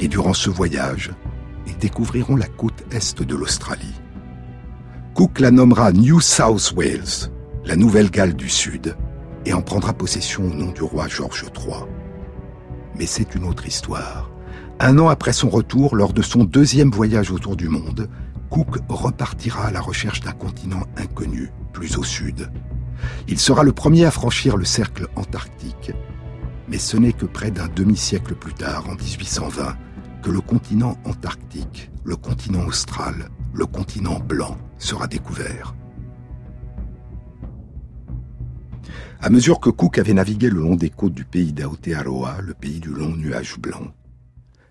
Et 0.00 0.08
durant 0.08 0.34
ce 0.34 0.50
voyage, 0.50 1.10
ils 1.66 1.76
découvriront 1.76 2.36
la 2.36 2.46
côte 2.46 2.84
est 2.90 3.22
de 3.22 3.36
l'Australie. 3.36 4.00
Cook 5.14 5.40
la 5.40 5.50
nommera 5.50 5.92
New 5.92 6.20
South 6.20 6.72
Wales, 6.76 7.30
la 7.64 7.76
Nouvelle-Galles 7.76 8.34
du 8.34 8.48
Sud, 8.48 8.96
et 9.44 9.52
en 9.52 9.62
prendra 9.62 9.92
possession 9.92 10.44
au 10.44 10.54
nom 10.54 10.72
du 10.72 10.82
roi 10.82 11.08
George 11.08 11.44
III. 11.56 11.84
Mais 12.96 13.06
c'est 13.06 13.34
une 13.34 13.44
autre 13.44 13.66
histoire. 13.66 14.30
Un 14.78 14.98
an 14.98 15.08
après 15.08 15.32
son 15.32 15.50
retour, 15.50 15.94
lors 15.96 16.12
de 16.12 16.22
son 16.22 16.44
deuxième 16.44 16.90
voyage 16.90 17.30
autour 17.30 17.56
du 17.56 17.68
monde, 17.68 18.08
Cook 18.50 18.78
repartira 18.88 19.66
à 19.66 19.70
la 19.70 19.80
recherche 19.80 20.20
d'un 20.20 20.32
continent 20.32 20.82
inconnu, 20.96 21.50
plus 21.72 21.96
au 21.96 22.02
sud. 22.02 22.50
Il 23.28 23.38
sera 23.38 23.62
le 23.62 23.72
premier 23.72 24.04
à 24.04 24.10
franchir 24.10 24.56
le 24.56 24.64
cercle 24.64 25.06
antarctique, 25.16 25.92
mais 26.68 26.78
ce 26.78 26.96
n'est 26.96 27.12
que 27.12 27.26
près 27.26 27.50
d'un 27.50 27.68
demi-siècle 27.68 28.34
plus 28.34 28.52
tard, 28.52 28.88
en 28.88 28.94
1820, 28.94 29.76
que 30.22 30.30
le 30.30 30.40
continent 30.40 30.98
antarctique, 31.04 31.90
le 32.04 32.16
continent 32.16 32.66
austral, 32.66 33.30
le 33.54 33.66
continent 33.66 34.18
blanc 34.18 34.58
sera 34.78 35.06
découvert. 35.06 35.74
À 39.20 39.30
mesure 39.30 39.60
que 39.60 39.70
Cook 39.70 39.98
avait 39.98 40.14
navigué 40.14 40.50
le 40.50 40.60
long 40.60 40.76
des 40.76 40.90
côtes 40.90 41.14
du 41.14 41.24
pays 41.24 41.52
d'Aotearoa, 41.52 42.40
le 42.40 42.54
pays 42.54 42.80
du 42.80 42.88
long 42.88 43.14
nuage 43.16 43.58
blanc, 43.58 43.92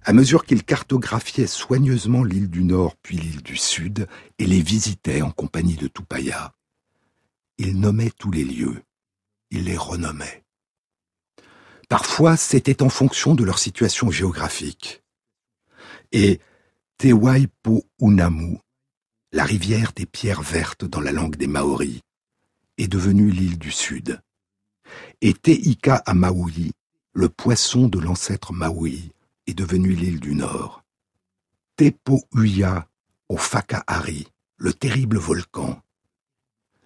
à 0.04 0.14
mesure 0.14 0.46
qu'il 0.46 0.64
cartographiait 0.64 1.48
soigneusement 1.48 2.24
l'île 2.24 2.50
du 2.50 2.64
Nord 2.64 2.96
puis 3.02 3.18
l'île 3.18 3.42
du 3.42 3.58
Sud 3.58 4.08
et 4.38 4.46
les 4.46 4.62
visitait 4.62 5.22
en 5.22 5.32
compagnie 5.32 5.76
de 5.76 5.88
Tupaya, 5.88 6.54
il 7.58 7.80
nommait 7.80 8.12
tous 8.18 8.32
les 8.32 8.46
lieux, 8.46 8.84
il 9.52 9.66
les 9.66 9.78
renommait. 9.78 10.44
Parfois, 11.90 12.38
c'était 12.38 12.84
en 12.84 12.90
fonction 12.90 13.36
de 13.36 13.44
leur 13.44 13.60
situation 13.60 14.12
géographique 14.12 15.04
et 16.12 16.40
Tewaipo 16.98 17.86
Unamu, 18.02 18.60
la 19.32 19.44
rivière 19.44 19.92
des 19.96 20.06
pierres 20.06 20.42
vertes 20.42 20.86
dans 20.86 21.02
la 21.02 21.12
langue 21.12 21.36
des 21.36 21.48
Maoris, 21.48 22.02
est 22.78 22.88
devenue 22.88 23.30
l'île 23.30 23.60
du 23.60 23.72
Sud. 23.72 24.22
Et 25.22 25.34
Teika 25.34 25.96
à 26.06 26.14
Maui, 26.14 26.72
le 27.14 27.30
poisson 27.30 27.88
de 27.88 28.00
l'ancêtre 28.00 28.54
Maui, 28.54 29.12
est 29.50 29.54
devenu 29.54 29.94
l'île 29.94 30.20
du 30.20 30.36
Nord. 30.36 30.84
Tepo 31.76 32.22
Uya 32.36 32.88
au 33.30 33.38
Fakahari, 33.38 34.28
le 34.58 34.74
terrible 34.74 35.18
volcan. 35.18 35.82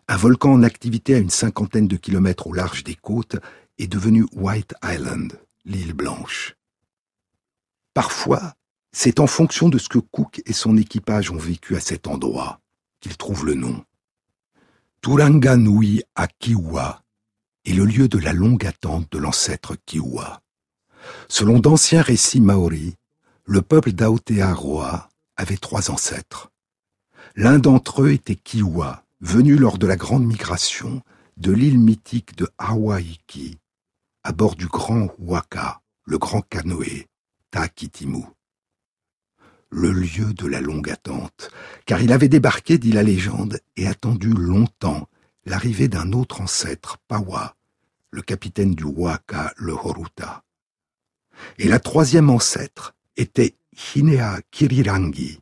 Un 0.08 0.18
volcan 0.18 0.54
en 0.54 0.64
activité 0.64 1.16
à 1.16 1.18
une 1.18 1.30
cinquantaine 1.30 1.88
de 1.88 1.98
kilomètres 1.98 2.48
au 2.48 2.54
large 2.54 2.84
des 2.84 2.96
côtes 2.96 3.36
est 3.78 3.88
devenu 3.88 4.26
White 4.34 4.76
Island, 4.84 5.40
l'île 5.66 5.94
blanche. 5.94 6.56
Parfois, 7.94 8.54
c'est 8.92 9.20
en 9.20 9.28
fonction 9.28 9.70
de 9.70 9.78
ce 9.78 9.90
que 9.90 10.00
Cook 10.00 10.42
et 10.46 10.54
son 10.54 10.78
équipage 10.78 11.32
ont 11.32 11.38
vécu 11.38 11.76
à 11.76 11.80
cet 11.80 12.08
endroit 12.08 12.62
qu'ils 13.02 13.18
trouvent 13.18 13.46
le 13.46 13.56
nom. 13.56 13.84
Turanganui 15.02 16.04
à 16.16 16.28
Kiwa 16.28 17.04
est 17.66 17.74
le 17.74 17.84
lieu 17.84 18.08
de 18.08 18.20
la 18.20 18.32
longue 18.32 18.66
attente 18.66 19.12
de 19.12 19.18
l'ancêtre 19.18 19.76
Kiwa. 19.86 20.42
Selon 21.28 21.60
d'anciens 21.60 22.02
récits 22.02 22.42
maoris, 22.42 22.94
le 23.46 23.62
peuple 23.62 23.92
d'Aotearoa 23.92 25.10
avait 25.36 25.58
trois 25.58 25.92
ancêtres. 25.92 26.52
L'un 27.36 27.60
d'entre 27.60 28.04
eux 28.04 28.12
était 28.12 28.36
Kiwa, 28.36 29.04
venu 29.22 29.56
lors 29.56 29.78
de 29.78 29.88
la 29.88 29.96
grande 29.96 30.26
migration 30.26 31.02
de 31.38 31.52
l'île 31.52 31.80
mythique 31.80 32.38
de 32.38 32.48
Hawaiki, 32.58 33.58
à 34.24 34.32
bord 34.32 34.56
du 34.56 34.68
grand 34.68 35.10
Waka, 35.20 35.82
le 36.06 36.18
grand 36.18 36.42
canoë, 36.42 37.08
Takitimu. 37.52 38.26
Le 39.70 39.92
lieu 39.92 40.34
de 40.34 40.46
la 40.46 40.62
longue 40.62 40.90
attente, 40.90 41.50
car 41.86 42.02
il 42.02 42.12
avait 42.12 42.30
débarqué, 42.30 42.78
dit 42.78 42.92
la 42.92 43.02
légende, 43.02 43.60
et 43.76 43.88
attendu 43.88 44.30
longtemps 44.30 45.08
l'arrivée 45.46 45.88
d'un 45.88 46.12
autre 46.14 46.42
ancêtre, 46.42 46.98
Pawa, 47.08 47.56
le 48.12 48.22
capitaine 48.22 48.76
du 48.76 48.84
Waka, 48.84 49.54
le 49.58 49.74
Horuta. 49.74 50.44
Et 51.58 51.68
la 51.68 51.80
troisième 51.80 52.30
ancêtre 52.30 52.96
était 53.18 53.56
Hinea 53.96 54.40
Kirirangi, 54.52 55.40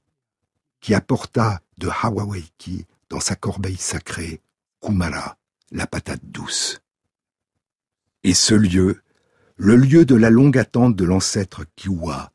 qui 0.80 0.93
apporta 0.93 1.62
de 1.77 1.89
Hawaiki 1.89 2.86
dans 3.10 3.19
sa 3.19 3.36
corbeille 3.36 3.77
sacrée 3.77 4.41
Kumara, 4.82 5.38
la 5.71 5.88
patate 5.88 6.23
douce. 6.23 6.82
Et 8.23 8.34
ce 8.34 8.54
lieu, 8.54 9.01
le 9.58 9.75
lieu 9.75 10.06
de 10.06 10.15
la 10.15 10.30
longue 10.30 10.58
attente 10.58 10.95
de 10.95 11.06
l'ancêtre 11.06 11.65
Kiwa, 11.75 12.32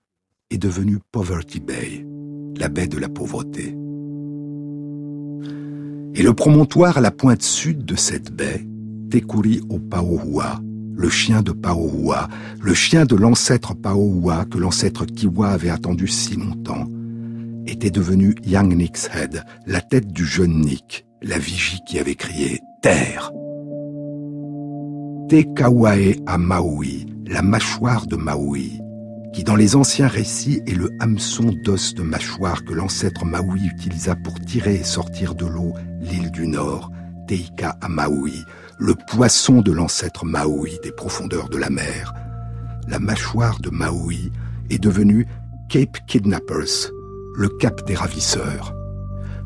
est 0.51 0.59
devenu 0.59 0.99
Poverty 1.11 1.61
Bay, 1.61 2.07
la 2.57 2.69
baie 2.69 2.87
de 2.87 2.99
la 2.99 3.09
pauvreté. 3.09 3.77
Et 6.15 6.23
le 6.23 6.33
promontoire 6.35 6.99
à 6.99 7.01
la 7.01 7.11
pointe 7.11 7.43
sud 7.43 7.85
de 7.85 7.97
cette 7.97 8.33
baie, 8.33 8.67
Tekuri 9.11 9.61
au 9.69 9.79
Paohua, 9.79 10.61
le 10.97 11.11
chien 11.11 11.43
de 11.43 11.53
Paohua, 11.53 12.29
le 12.61 12.75
chien 12.75 13.05
de 13.05 13.15
l'ancêtre 13.15 13.75
Paohua 13.75 14.47
que 14.47 14.59
l'ancêtre 14.59 15.05
Kiwa 15.05 15.51
avait 15.51 15.71
attendu 15.71 16.09
si 16.09 16.37
longtemps, 16.37 16.87
était 17.67 17.91
devenu 17.91 18.35
Young 18.45 18.75
Nick's 18.75 19.09
Head, 19.15 19.45
la 19.67 19.81
tête 19.81 20.13
du 20.13 20.25
jeune 20.25 20.61
Nick, 20.61 21.07
la 21.23 21.39
vigie 21.39 21.81
qui 21.87 21.99
avait 21.99 22.15
crié 22.15 22.61
Terre. 22.81 23.31
Te 25.29 25.43
à 26.27 26.39
Maui, 26.39 27.07
la 27.27 27.43
mâchoire 27.43 28.07
de 28.07 28.17
Maui, 28.17 28.81
qui 29.35 29.43
dans 29.45 29.57
les 29.57 29.77
anciens 29.77 30.07
récits 30.07 30.63
est 30.67 30.75
le 30.75 30.91
hameçon 31.01 31.53
d'os 31.65 31.95
de 31.95 32.03
mâchoire 32.03 32.65
que 32.65 32.73
l'ancêtre 32.73 33.25
Maui 33.25 33.67
utilisa 33.67 34.15
pour 34.15 34.39
tirer 34.41 34.77
et 34.77 34.85
sortir 34.85 35.35
de 35.35 35.47
l'eau 35.47 35.73
l'île 36.01 36.31
du 36.31 36.47
Nord, 36.47 36.93
Teika 37.27 37.77
à 37.81 37.89
Maui, 37.89 38.45
le 38.79 38.95
poisson 38.95 39.63
de 39.63 39.73
l'ancêtre 39.73 40.25
Maui 40.25 40.79
des 40.83 40.93
profondeurs 40.93 41.49
de 41.49 41.57
la 41.57 41.71
mer. 41.71 42.13
La 42.89 42.99
mâchoire 42.99 43.59
de 43.61 43.71
Maui 43.71 44.31
est 44.71 44.79
devenue 44.79 45.27
Cape 45.69 45.99
Kidnappers, 46.07 46.93
le 47.37 47.49
cap 47.49 47.87
des 47.87 47.95
ravisseurs. 47.95 48.75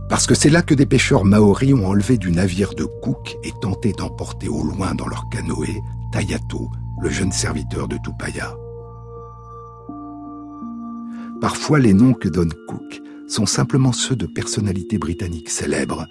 Parce 0.09 0.27
que 0.27 0.35
c'est 0.35 0.51
là 0.51 0.63
que 0.63 0.75
des 0.75 0.87
pêcheurs 0.87 1.25
maoris 1.25 1.73
ont 1.73 1.87
enlevé 1.87 2.19
du 2.19 2.33
navire 2.33 2.75
de 2.75 2.85
Cook 2.85 3.37
et 3.45 3.53
tenté 3.63 3.93
d'emporter 3.93 4.49
au 4.49 4.65
loin 4.65 4.95
dans 4.95 5.07
leur 5.07 5.29
canoë 5.31 5.81
Tayato, 6.13 6.69
le 7.01 7.09
jeune 7.09 7.31
serviteur 7.31 7.87
de 7.87 7.97
Tupaya. 7.99 8.57
Parfois, 11.41 11.79
les 11.79 11.95
noms 11.95 12.13
que 12.13 12.29
donne 12.29 12.53
Cook 12.67 13.01
sont 13.29 13.47
simplement 13.47 13.93
ceux 13.93 14.17
de 14.17 14.27
personnalités 14.27 14.99
britanniques 14.99 15.49
célèbres, 15.49 16.07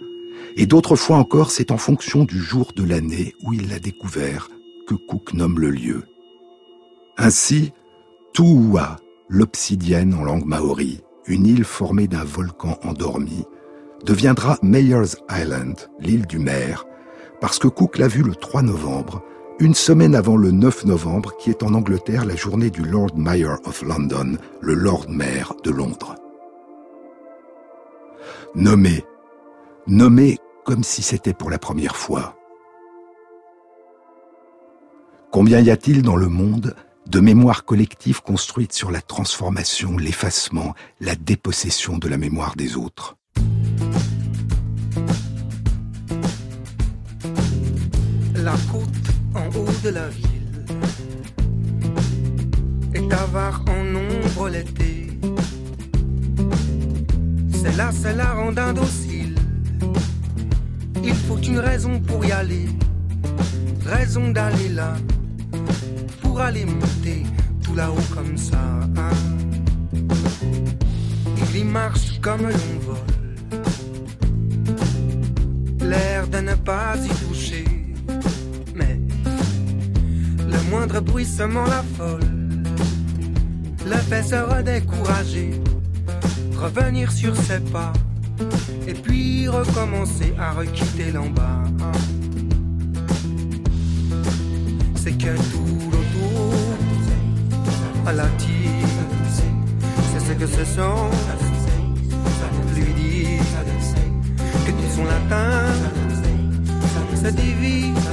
et 0.56 0.66
d'autres 0.66 0.96
fois 0.96 1.18
encore, 1.18 1.52
c'est 1.52 1.72
en 1.72 1.78
fonction 1.78 2.24
du 2.24 2.40
jour 2.40 2.72
de 2.76 2.84
l'année 2.84 3.36
où 3.44 3.54
il 3.54 3.70
l'a 3.70 3.80
découvert 3.80 4.50
que 4.88 4.96
Cook 4.96 5.34
nomme 5.34 5.60
le 5.60 5.70
lieu. 5.70 6.04
Ainsi, 7.18 7.74
Tuua, 8.34 8.98
l'obsidienne 9.28 10.14
en 10.14 10.24
langue 10.24 10.46
maori, 10.46 11.02
une 11.28 11.46
île 11.46 11.64
formée 11.64 12.08
d'un 12.08 12.24
volcan 12.24 12.78
endormi, 12.84 13.46
deviendra 14.06 14.58
Mayer's 14.62 15.18
Island, 15.30 15.76
l'île 16.00 16.26
du 16.26 16.40
maire, 16.40 16.86
parce 17.42 17.60
que 17.60 17.68
Cook 17.68 17.98
l'a 17.98 18.08
vu 18.08 18.24
le 18.24 18.36
3 18.36 18.62
novembre, 18.62 19.22
une 19.60 19.74
semaine 19.74 20.16
avant 20.16 20.38
le 20.38 20.52
9 20.52 20.86
novembre, 20.86 21.36
qui 21.38 21.50
est 21.50 21.64
en 21.64 21.74
Angleterre 21.74 22.26
la 22.26 22.36
journée 22.36 22.70
du 22.70 22.84
Lord 22.84 23.12
Mayor 23.16 23.60
of 23.66 23.82
London, 23.82 24.38
le 24.62 24.74
Lord 24.74 25.06
Mayor 25.10 25.56
de 25.64 25.72
Londres. 25.72 26.16
Nommé, 28.56 29.04
nommé 29.88 30.38
comme 30.66 30.84
si 30.84 31.02
c'était 31.02 31.34
pour 31.34 31.50
la 31.50 31.60
première 31.60 31.96
fois. 31.96 32.36
Combien 35.32 35.60
y 35.60 35.70
a-t-il 35.70 36.02
dans 36.02 36.16
le 36.16 36.28
monde 36.28 36.76
de 37.08 37.20
mémoires 37.20 37.66
collectives 37.66 38.22
construites 38.22 38.74
sur 38.74 38.92
la 38.92 39.02
transformation, 39.02 39.98
l'effacement, 39.98 40.76
la 41.00 41.16
dépossession 41.16 41.98
de 41.98 42.08
la 42.08 42.18
mémoire 42.18 42.56
des 42.56 42.78
autres? 42.78 43.16
La 48.36 48.54
côte 48.72 48.90
en 49.36 49.48
haut 49.58 49.84
de 49.84 49.90
la 49.90 50.08
ville 50.10 50.66
est 52.94 53.14
avare 53.14 53.64
en 53.68 53.96
ombre 53.96 54.50
l'été. 54.50 55.08
C'est 57.52 57.76
là, 57.76 57.92
c'est 57.92 58.16
la 58.16 58.34
rondin 58.34 58.74
docile. 58.74 59.39
Il 61.04 61.16
faut 61.16 61.38
une 61.38 61.60
raison 61.60 62.00
pour 62.00 62.26
y 62.26 62.32
aller, 62.32 62.68
raison 63.86 64.30
d'aller 64.30 64.70
là, 64.70 64.94
pour 66.22 66.40
aller 66.40 66.66
monter 66.66 67.24
tout 67.64 67.76
là-haut 67.76 68.08
comme 68.14 68.38
ça. 68.38 68.58
Il 71.52 71.60
y 71.60 71.64
marche 71.64 72.20
comme 72.22 72.42
l'on 72.42 72.80
vole 72.86 73.20
l'air 75.90 76.28
de 76.28 76.38
ne 76.38 76.56
pas 76.56 76.96
y 76.98 77.10
toucher. 77.26 77.66
Mais 78.76 79.00
le 80.48 80.70
moindre 80.70 81.02
bruissement 81.02 81.66
la 81.66 81.84
folle. 81.98 82.30
Le 83.86 83.98
fait 84.10 84.24
se 84.24 84.36
redécourager, 84.36 85.52
revenir 86.56 87.12
sur 87.12 87.36
ses 87.36 87.60
pas, 87.60 87.94
et 88.90 88.94
puis 88.94 89.48
recommencer 89.48 90.34
à 90.40 90.52
requitter 90.52 91.12
l'en 91.12 91.30
bas. 91.30 91.64
C'est 94.96 95.12
que 95.12 95.36
tout 95.52 95.88
autour 95.88 96.54
à 98.08 98.14
la 98.14 98.26
c'est 100.12 100.20
ce 100.20 100.34
que 100.34 100.48
ce 100.48 100.66
sont, 100.66 101.10
lui 102.76 102.94
dit 102.94 103.40
son 104.96 105.06
latin 105.06 105.68
se 107.16 107.30
divise 107.30 108.10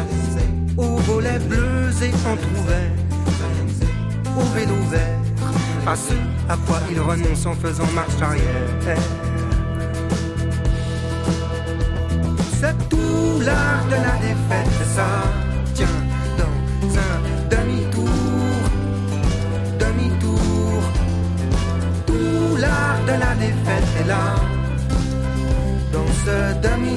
aux 0.77 0.97
volets 1.09 1.39
bleus 1.39 1.91
et 2.03 2.13
entrouverts, 2.33 2.93
au 4.37 4.45
vélo 4.55 4.75
vert, 4.91 5.21
à 5.87 5.97
ce 5.97 6.15
à 6.49 6.57
quoi 6.67 6.81
il 6.91 7.01
renonce 7.01 7.47
en 7.47 7.55
faisant 7.55 7.91
marche 7.95 8.21
arrière. 8.21 9.26
Tout 12.91 13.41
l'art 13.45 13.85
de 13.87 13.99
la 14.07 14.17
défaite, 14.27 14.77
ça 14.95 15.11
tient 15.75 15.87
dans 16.39 16.99
un 17.09 17.17
demi-tour, 17.55 18.09
demi-tour. 19.79 20.83
Tout 22.07 22.57
l'art 22.59 23.01
de 23.07 23.15
la 23.25 23.35
défaite 23.35 23.89
est 24.01 24.09
là 24.09 24.47
demi-tour 26.63 26.96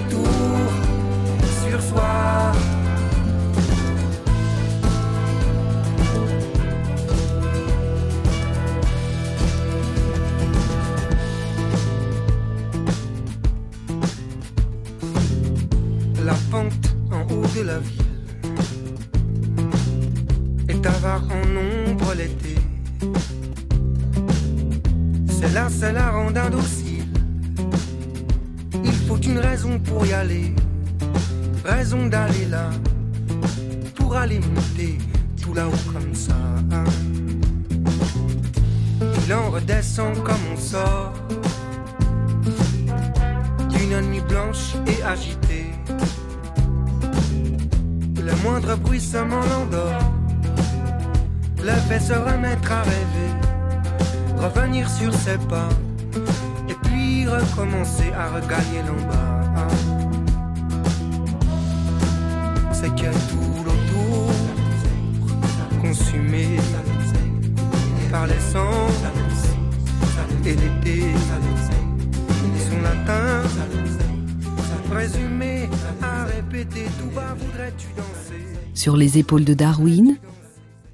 les 79.09 79.17
épaules 79.17 79.45
de 79.45 79.55
Darwin, 79.55 80.19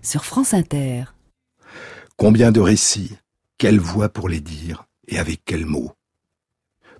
sur 0.01 0.24
France 0.24 0.53
Inter. 0.53 1.03
Combien 2.16 2.53
de 2.53 2.61
récits, 2.61 3.18
quelle 3.57 3.80
voix 3.80 4.07
pour 4.07 4.30
les 4.30 4.39
dire 4.39 4.86
et 5.09 5.20
avec 5.20 5.43
quels 5.43 5.66
mots 5.66 5.91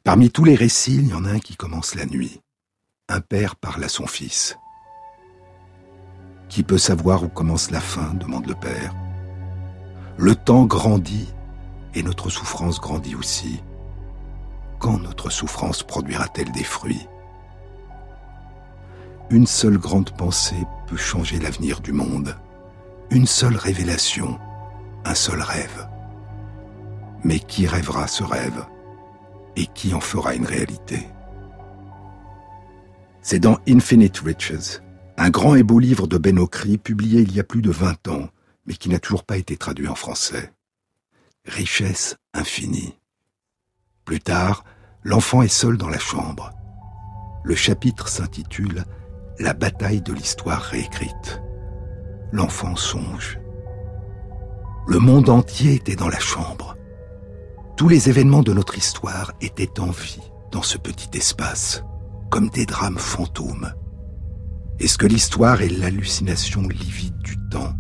Parmi 0.04 0.30
tous 0.30 0.44
les 0.44 0.56
récits, 0.56 0.98
il 0.98 1.08
y 1.08 1.14
en 1.14 1.24
a 1.24 1.30
un 1.30 1.40
qui 1.40 1.56
commence 1.56 1.96
la 1.96 2.06
nuit. 2.06 2.42
Un 3.08 3.22
père 3.22 3.56
parle 3.56 3.86
à 3.86 3.88
son 3.88 4.08
fils. 4.08 4.58
Qui 6.50 6.64
peut 6.64 6.78
savoir 6.78 7.24
où 7.24 7.30
commence 7.30 7.72
la 7.72 7.80
fin 7.80 8.14
demande 8.16 8.48
le 8.48 8.56
père. 8.56 8.94
Le 10.18 10.36
temps 10.36 10.66
grandit 10.66 11.30
et 11.94 12.04
notre 12.04 12.30
souffrance 12.30 12.82
grandit 12.82 13.16
aussi. 13.16 13.62
Quand 14.80 15.00
notre 15.00 15.30
souffrance 15.30 15.82
produira-t-elle 15.82 16.52
des 16.52 16.66
fruits? 16.66 17.08
Une 19.32 19.48
seule 19.48 19.80
grande 19.80 20.12
pensée 20.12 20.68
peut 20.86 20.98
changer 20.98 21.40
l'avenir 21.40 21.82
du 21.82 21.92
monde. 21.92 22.38
Une 23.10 23.26
seule 23.26 23.56
révélation, 23.56 24.40
un 25.04 25.16
seul 25.16 25.42
rêve. 25.42 25.90
Mais 27.24 27.40
qui 27.40 27.66
rêvera 27.66 28.08
ce 28.08 28.24
rêve? 28.24 28.66
Et 29.56 29.66
qui 29.66 29.96
en 29.96 30.00
fera 30.00 30.36
une 30.36 30.46
réalité? 30.46 31.08
C'est 33.24 33.40
dans 33.40 33.58
Infinite 33.68 34.20
Riches, 34.20 34.82
un 35.18 35.32
grand 35.32 35.56
et 35.56 35.64
beau 35.64 35.80
livre 35.80 36.06
de 36.06 36.20
Ben 36.20 36.38
Okri 36.38 36.78
publié 36.78 37.22
il 37.22 37.34
y 37.34 37.40
a 37.40 37.44
plus 37.44 37.64
de 37.64 37.72
20 37.72 38.08
ans, 38.10 38.30
mais 38.68 38.76
qui 38.76 38.90
n'a 38.90 39.00
toujours 39.00 39.24
pas 39.24 39.38
été 39.38 39.58
traduit 39.58 39.88
en 39.88 39.96
français. 39.96 40.54
Richesse 41.46 42.18
infinie. 42.36 43.00
Plus 44.04 44.20
tard, 44.20 44.64
l'enfant 45.04 45.42
est 45.42 45.48
seul 45.48 45.78
dans 45.78 45.90
la 45.90 45.98
chambre. 45.98 46.52
Le 47.44 47.56
chapitre 47.56 48.08
s'intitule 48.08 48.86
La 49.38 49.54
bataille 49.54 50.02
de 50.02 50.14
l'histoire 50.14 50.62
réécrite. 50.62 51.42
L'enfant 52.32 52.78
songe. 52.78 53.38
Le 54.88 54.98
monde 55.00 55.28
entier 55.28 55.74
était 55.74 55.98
dans 55.98 56.08
la 56.08 56.20
chambre. 56.20 56.78
Tous 57.76 57.90
les 57.90 58.08
événements 58.08 58.44
de 58.44 58.54
notre 58.54 58.78
histoire 58.78 59.34
étaient 59.42 59.82
en 59.82 59.92
vie 59.92 60.22
dans 60.54 60.62
ce 60.62 60.78
petit 60.78 61.18
espace 61.18 61.84
comme 62.32 62.48
des 62.50 62.66
drames 62.66 62.98
fantômes 62.98 63.74
Est-ce 64.80 64.98
que 64.98 65.06
l'histoire 65.06 65.62
est 65.62 65.70
l'hallucination 65.70 66.62
livide 66.62 67.18
du 67.18 67.36
temps? 67.50 67.74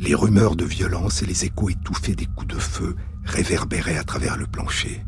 Les 0.00 0.16
rumeurs 0.16 0.56
de 0.56 0.64
violence 0.64 1.22
et 1.22 1.26
les 1.26 1.44
échos 1.44 1.68
étouffés 1.68 2.16
des 2.16 2.26
coups 2.26 2.56
de 2.56 2.60
feu 2.60 2.96
réverbéraient 3.24 3.98
à 3.98 4.04
travers 4.04 4.36
le 4.36 4.46
plancher. 4.46 5.04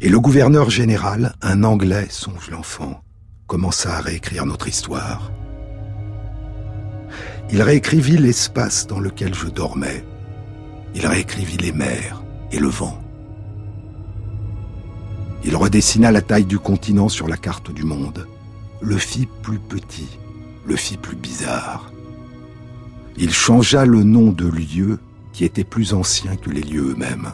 Et 0.00 0.08
le 0.08 0.20
gouverneur 0.20 0.70
général, 0.70 1.34
un 1.40 1.64
Anglais, 1.64 2.06
songe 2.10 2.50
l'enfant, 2.50 3.02
commença 3.46 3.96
à 3.96 4.00
réécrire 4.00 4.44
notre 4.44 4.68
histoire. 4.68 5.30
Il 7.50 7.62
réécrivit 7.62 8.18
l'espace 8.18 8.86
dans 8.86 9.00
lequel 9.00 9.34
je 9.34 9.46
dormais. 9.46 10.04
Il 10.94 11.06
réécrivit 11.06 11.56
les 11.58 11.72
mers 11.72 12.22
et 12.52 12.58
le 12.58 12.68
vent. 12.68 13.00
Il 15.44 15.56
redessina 15.56 16.10
la 16.10 16.22
taille 16.22 16.46
du 16.46 16.58
continent 16.58 17.08
sur 17.08 17.28
la 17.28 17.36
carte 17.36 17.70
du 17.70 17.84
monde, 17.84 18.26
le 18.80 18.96
fit 18.96 19.28
plus 19.42 19.58
petit, 19.58 20.08
le 20.66 20.76
fit 20.76 20.96
plus 20.96 21.16
bizarre. 21.16 21.92
Il 23.16 23.32
changea 23.32 23.84
le 23.84 24.02
nom 24.02 24.32
de 24.32 24.48
lieux 24.48 24.98
qui 25.32 25.44
étaient 25.44 25.64
plus 25.64 25.94
anciens 25.94 26.36
que 26.36 26.50
les 26.50 26.62
lieux 26.62 26.90
eux-mêmes. 26.90 27.32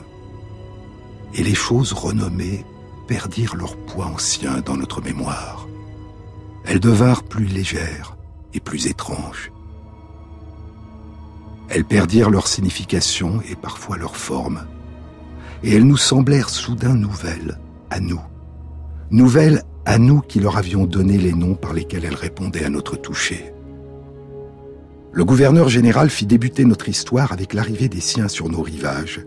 Et 1.35 1.43
les 1.43 1.55
choses 1.55 1.93
renommées 1.93 2.65
perdirent 3.07 3.57
leur 3.57 3.77
poids 3.77 4.07
ancien 4.07 4.61
dans 4.61 4.77
notre 4.77 5.03
mémoire. 5.03 5.69
Elles 6.65 6.81
devinrent 6.81 7.23
plus 7.23 7.47
légères 7.47 8.17
et 8.55 8.61
plus 8.61 8.87
étranges. 8.87 9.53
Elles 11.69 11.85
perdirent 11.85 12.31
leur 12.31 12.49
signification 12.49 13.41
et 13.49 13.55
parfois 13.55 13.97
leur 13.97 14.17
forme. 14.17 14.67
Et 15.63 15.75
elles 15.75 15.87
nous 15.87 15.97
semblèrent 15.97 16.51
soudain 16.51 16.95
nouvelles, 16.95 17.59
à 17.91 18.01
nous. 18.01 18.21
Nouvelles 19.11 19.63
à 19.85 19.99
nous 19.99 20.21
qui 20.21 20.41
leur 20.41 20.57
avions 20.57 20.87
donné 20.87 21.17
les 21.17 21.33
noms 21.33 21.55
par 21.55 21.73
lesquels 21.73 22.05
elles 22.05 22.15
répondaient 22.15 22.65
à 22.65 22.71
notre 22.71 22.97
toucher. 22.97 23.53
Le 25.13 25.25
gouverneur 25.25 25.69
général 25.69 26.11
fit 26.11 26.27
débuter 26.27 26.65
notre 26.65 26.89
histoire 26.89 27.33
avec 27.33 27.55
l'arrivée 27.55 27.89
des 27.89 28.01
siens 28.01 28.29
sur 28.29 28.49
nos 28.49 28.63
rivages, 28.63 29.27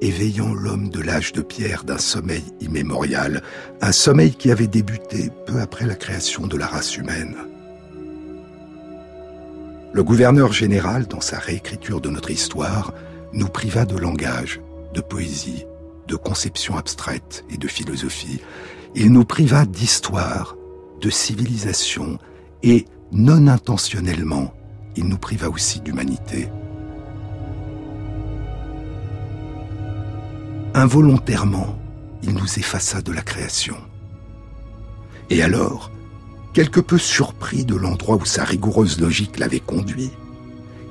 éveillant 0.00 0.52
l'homme 0.52 0.90
de 0.90 1.00
l'âge 1.00 1.32
de 1.32 1.42
pierre 1.42 1.84
d'un 1.84 1.98
sommeil 1.98 2.44
immémorial, 2.60 3.42
un 3.80 3.92
sommeil 3.92 4.32
qui 4.32 4.50
avait 4.50 4.66
débuté 4.66 5.30
peu 5.46 5.60
après 5.60 5.86
la 5.86 5.94
création 5.94 6.46
de 6.46 6.56
la 6.56 6.66
race 6.66 6.96
humaine. 6.96 7.36
Le 9.92 10.02
gouverneur 10.04 10.52
général, 10.52 11.06
dans 11.06 11.20
sa 11.20 11.38
réécriture 11.38 12.00
de 12.00 12.10
notre 12.10 12.30
histoire, 12.30 12.92
nous 13.32 13.48
priva 13.48 13.84
de 13.84 13.96
langage, 13.96 14.60
de 14.94 15.00
poésie, 15.00 15.64
de 16.06 16.16
conception 16.16 16.76
abstraite 16.76 17.44
et 17.50 17.56
de 17.56 17.68
philosophie. 17.68 18.40
Il 18.94 19.12
nous 19.12 19.24
priva 19.24 19.64
d'histoire, 19.64 20.56
de 21.00 21.10
civilisation 21.10 22.18
et, 22.62 22.86
non 23.12 23.46
intentionnellement, 23.46 24.52
il 24.96 25.06
nous 25.06 25.18
priva 25.18 25.48
aussi 25.48 25.80
d'humanité. 25.80 26.48
Involontairement, 30.78 31.76
il 32.22 32.34
nous 32.34 32.56
effaça 32.56 33.02
de 33.02 33.10
la 33.10 33.22
création. 33.22 33.76
Et 35.28 35.42
alors, 35.42 35.90
quelque 36.54 36.78
peu 36.78 36.98
surpris 36.98 37.64
de 37.64 37.74
l'endroit 37.74 38.14
où 38.14 38.24
sa 38.24 38.44
rigoureuse 38.44 39.00
logique 39.00 39.40
l'avait 39.40 39.58
conduit, 39.58 40.12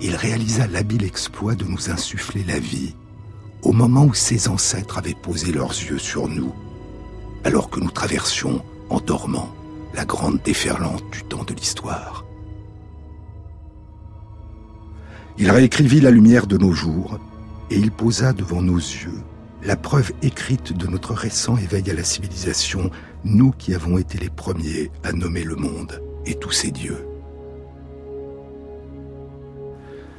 il 0.01 0.13
réalisa 0.13 0.67
l'habile 0.67 1.05
exploit 1.05 1.55
de 1.55 1.63
nous 1.63 1.89
insuffler 1.89 2.43
la 2.43 2.59
vie 2.59 2.95
au 3.61 3.71
moment 3.71 4.03
où 4.03 4.13
ses 4.13 4.49
ancêtres 4.49 4.97
avaient 4.97 5.15
posé 5.15 5.53
leurs 5.53 5.71
yeux 5.71 5.99
sur 5.99 6.27
nous, 6.27 6.53
alors 7.45 7.69
que 7.69 7.79
nous 7.79 7.89
traversions, 7.89 8.65
en 8.89 8.99
dormant, 8.99 9.55
la 9.93 10.03
grande 10.03 10.41
déferlante 10.43 11.09
du 11.13 11.23
temps 11.23 11.45
de 11.45 11.53
l'histoire. 11.53 12.25
Il 15.37 15.49
réécrivit 15.49 16.01
la 16.01 16.11
lumière 16.11 16.45
de 16.45 16.57
nos 16.57 16.73
jours 16.73 17.19
et 17.69 17.77
il 17.77 17.91
posa 17.91 18.33
devant 18.33 18.61
nos 18.61 18.75
yeux 18.75 19.23
la 19.67 19.75
preuve 19.75 20.13
écrite 20.21 20.71
de 20.71 20.87
notre 20.87 21.13
récent 21.13 21.57
éveil 21.57 21.91
à 21.91 21.93
la 21.93 22.05
civilisation, 22.05 22.89
nous 23.25 23.51
qui 23.51 23.75
avons 23.75 23.97
été 23.97 24.17
les 24.17 24.29
premiers 24.29 24.91
à 25.03 25.11
nommer 25.11 25.43
le 25.43 25.57
monde 25.57 26.01
et 26.25 26.35
tous 26.35 26.53
ses 26.53 26.71
dieux. 26.71 27.05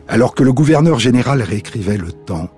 Alors 0.07 0.35
que 0.35 0.43
le 0.43 0.53
gouverneur 0.53 0.99
général 0.99 1.41
réécrivait 1.41 1.97
le 1.97 2.13
temps, 2.13 2.51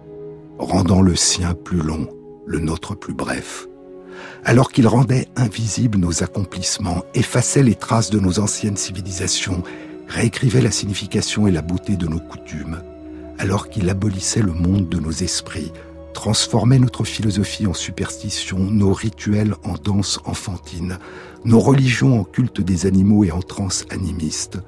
rendant 0.59 1.01
le 1.01 1.15
sien 1.15 1.55
plus 1.55 1.81
long, 1.81 2.09
le 2.45 2.59
nôtre 2.59 2.97
plus 2.97 3.15
bref. 3.15 3.69
Alors 4.45 4.73
qu'il 4.73 4.89
rendait 4.89 5.29
invisibles 5.37 5.97
nos 5.97 6.25
accomplissements, 6.25 7.05
effaçait 7.15 7.63
les 7.63 7.77
traces 7.77 8.11
de 8.11 8.19
nos 8.19 8.41
anciennes 8.41 8.77
civilisations, 8.77 9.63
réécrivait 10.09 10.61
la 10.61 10.73
signification 10.73 11.47
et 11.47 11.53
la 11.53 11.63
beauté 11.63 11.95
de 11.95 12.09
nos 12.09 12.19
coutumes, 12.19 12.83
alors 13.39 13.69
qu'il 13.69 13.89
abolissait 13.89 14.43
le 14.43 14.53
monde 14.53 14.89
de 14.89 14.99
nos 14.99 15.13
esprits, 15.13 15.71
transformait 16.13 16.79
notre 16.79 17.05
philosophie 17.05 17.67
en 17.67 17.75
superstition, 17.75 18.59
nos 18.59 18.93
rituels 18.93 19.55
en 19.65 19.75
danse 19.75 20.21
enfantine, 20.25 20.99
nos 21.45 21.61
religions 21.61 22.21
en 22.21 22.25
culte 22.25 22.61
des 22.61 22.87
animaux 22.87 23.25
et 23.25 23.33
en 23.33 23.41
transe 23.41 23.87
animiste, 23.91 24.59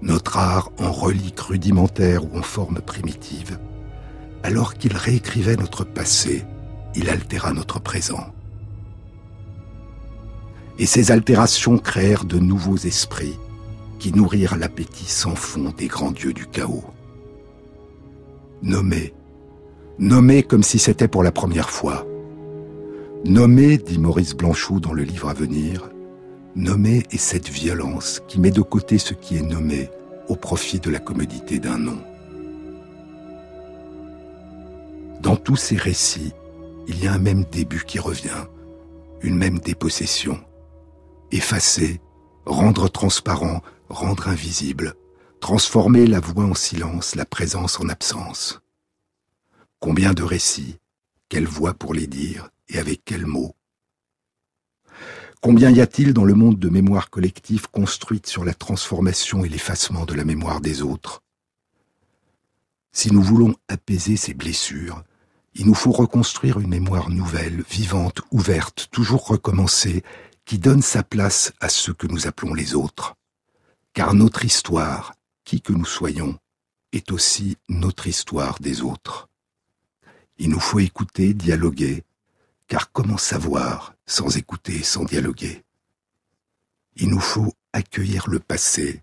notre 0.00 0.38
art 0.38 0.70
en 0.78 0.92
relique 0.92 1.40
rudimentaire 1.40 2.24
ou 2.24 2.38
en 2.38 2.42
forme 2.42 2.80
primitive 2.80 3.58
alors 4.42 4.74
qu'il 4.74 4.96
réécrivait 4.96 5.56
notre 5.56 5.84
passé, 5.84 6.44
il 6.94 7.08
altéra 7.08 7.52
notre 7.52 7.80
présent. 7.80 8.26
Et 10.78 10.86
ces 10.86 11.10
altérations 11.10 11.78
créèrent 11.78 12.24
de 12.24 12.38
nouveaux 12.38 12.76
esprits 12.76 13.38
qui 13.98 14.12
nourrirent 14.12 14.56
l'appétit 14.56 15.06
sans 15.06 15.36
fond 15.36 15.72
des 15.76 15.86
grands 15.86 16.10
dieux 16.10 16.32
du 16.32 16.46
chaos. 16.46 16.84
Nommé, 18.62 19.14
nommé 19.98 20.42
comme 20.42 20.62
si 20.62 20.78
c'était 20.78 21.08
pour 21.08 21.22
la 21.22 21.32
première 21.32 21.70
fois. 21.70 22.06
Nommé, 23.24 23.78
dit 23.78 23.98
Maurice 23.98 24.34
Blanchot 24.34 24.80
dans 24.80 24.92
le 24.92 25.04
livre 25.04 25.28
à 25.28 25.34
venir, 25.34 25.90
nommé 26.56 27.04
est 27.10 27.18
cette 27.18 27.48
violence 27.48 28.20
qui 28.26 28.40
met 28.40 28.50
de 28.50 28.62
côté 28.62 28.98
ce 28.98 29.14
qui 29.14 29.36
est 29.36 29.42
nommé 29.42 29.88
au 30.28 30.36
profit 30.36 30.80
de 30.80 30.90
la 30.90 30.98
commodité 30.98 31.58
d'un 31.58 31.78
nom. 31.78 31.98
Dans 35.20 35.36
tous 35.36 35.56
ces 35.56 35.76
récits, 35.76 36.32
il 36.88 37.02
y 37.02 37.06
a 37.06 37.12
un 37.12 37.18
même 37.18 37.44
début 37.44 37.84
qui 37.86 38.00
revient, 38.00 38.46
une 39.22 39.36
même 39.36 39.60
dépossession. 39.60 40.38
effacer, 41.30 42.00
rendre 42.44 42.88
transparent, 42.88 43.62
rendre 43.88 44.28
invisible, 44.28 44.94
transformer 45.40 46.06
la 46.06 46.20
voix 46.20 46.44
en 46.44 46.54
silence, 46.54 47.14
la 47.14 47.24
présence 47.24 47.80
en 47.80 47.88
absence. 47.88 48.61
Combien 49.82 50.14
de 50.14 50.22
récits, 50.22 50.78
quelle 51.28 51.48
voix 51.48 51.74
pour 51.74 51.92
les 51.92 52.06
dire 52.06 52.50
et 52.68 52.78
avec 52.78 53.04
quels 53.04 53.26
mots 53.26 53.56
Combien 55.40 55.70
y 55.70 55.80
a-t-il 55.80 56.14
dans 56.14 56.24
le 56.24 56.34
monde 56.34 56.60
de 56.60 56.68
mémoire 56.68 57.10
collective 57.10 57.68
construite 57.68 58.28
sur 58.28 58.44
la 58.44 58.54
transformation 58.54 59.44
et 59.44 59.48
l'effacement 59.48 60.04
de 60.04 60.14
la 60.14 60.24
mémoire 60.24 60.60
des 60.60 60.82
autres? 60.82 61.24
Si 62.92 63.12
nous 63.12 63.22
voulons 63.22 63.56
apaiser 63.66 64.16
ces 64.16 64.34
blessures, 64.34 65.02
il 65.54 65.66
nous 65.66 65.74
faut 65.74 65.90
reconstruire 65.90 66.60
une 66.60 66.68
mémoire 66.68 67.10
nouvelle, 67.10 67.64
vivante, 67.68 68.20
ouverte, 68.30 68.86
toujours 68.92 69.26
recommencée, 69.26 70.04
qui 70.44 70.60
donne 70.60 70.82
sa 70.82 71.02
place 71.02 71.52
à 71.58 71.68
ceux 71.68 71.92
que 71.92 72.06
nous 72.06 72.28
appelons 72.28 72.54
les 72.54 72.76
autres. 72.76 73.16
Car 73.94 74.14
notre 74.14 74.44
histoire, 74.44 75.14
qui 75.44 75.60
que 75.60 75.72
nous 75.72 75.84
soyons, 75.84 76.38
est 76.92 77.10
aussi 77.10 77.56
notre 77.68 78.06
histoire 78.06 78.60
des 78.60 78.82
autres. 78.82 79.28
Il 80.38 80.50
nous 80.50 80.60
faut 80.60 80.80
écouter, 80.80 81.34
dialoguer, 81.34 82.04
car 82.68 82.90
comment 82.92 83.18
savoir 83.18 83.94
sans 84.06 84.36
écouter, 84.36 84.82
sans 84.82 85.04
dialoguer? 85.04 85.62
Il 86.96 87.08
nous 87.08 87.20
faut 87.20 87.52
accueillir 87.72 88.28
le 88.28 88.38
passé. 88.38 89.02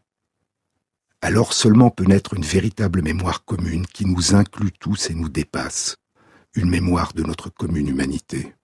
Alors 1.21 1.53
seulement 1.53 1.89
peut 1.89 2.05
naître 2.05 2.33
une 2.33 2.45
véritable 2.45 3.01
mémoire 3.01 3.43
commune 3.43 3.85
qui 3.85 4.05
nous 4.05 4.35
inclut 4.35 4.71
tous 4.71 5.09
et 5.09 5.13
nous 5.13 5.29
dépasse, 5.29 5.97
une 6.53 6.69
mémoire 6.69 7.13
de 7.13 7.23
notre 7.23 7.49
commune 7.49 7.89
humanité. 7.89 8.55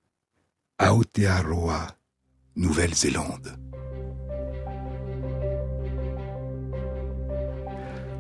Aotearoa, 0.78 1.98
Nouvelle-Zélande. 2.56 3.58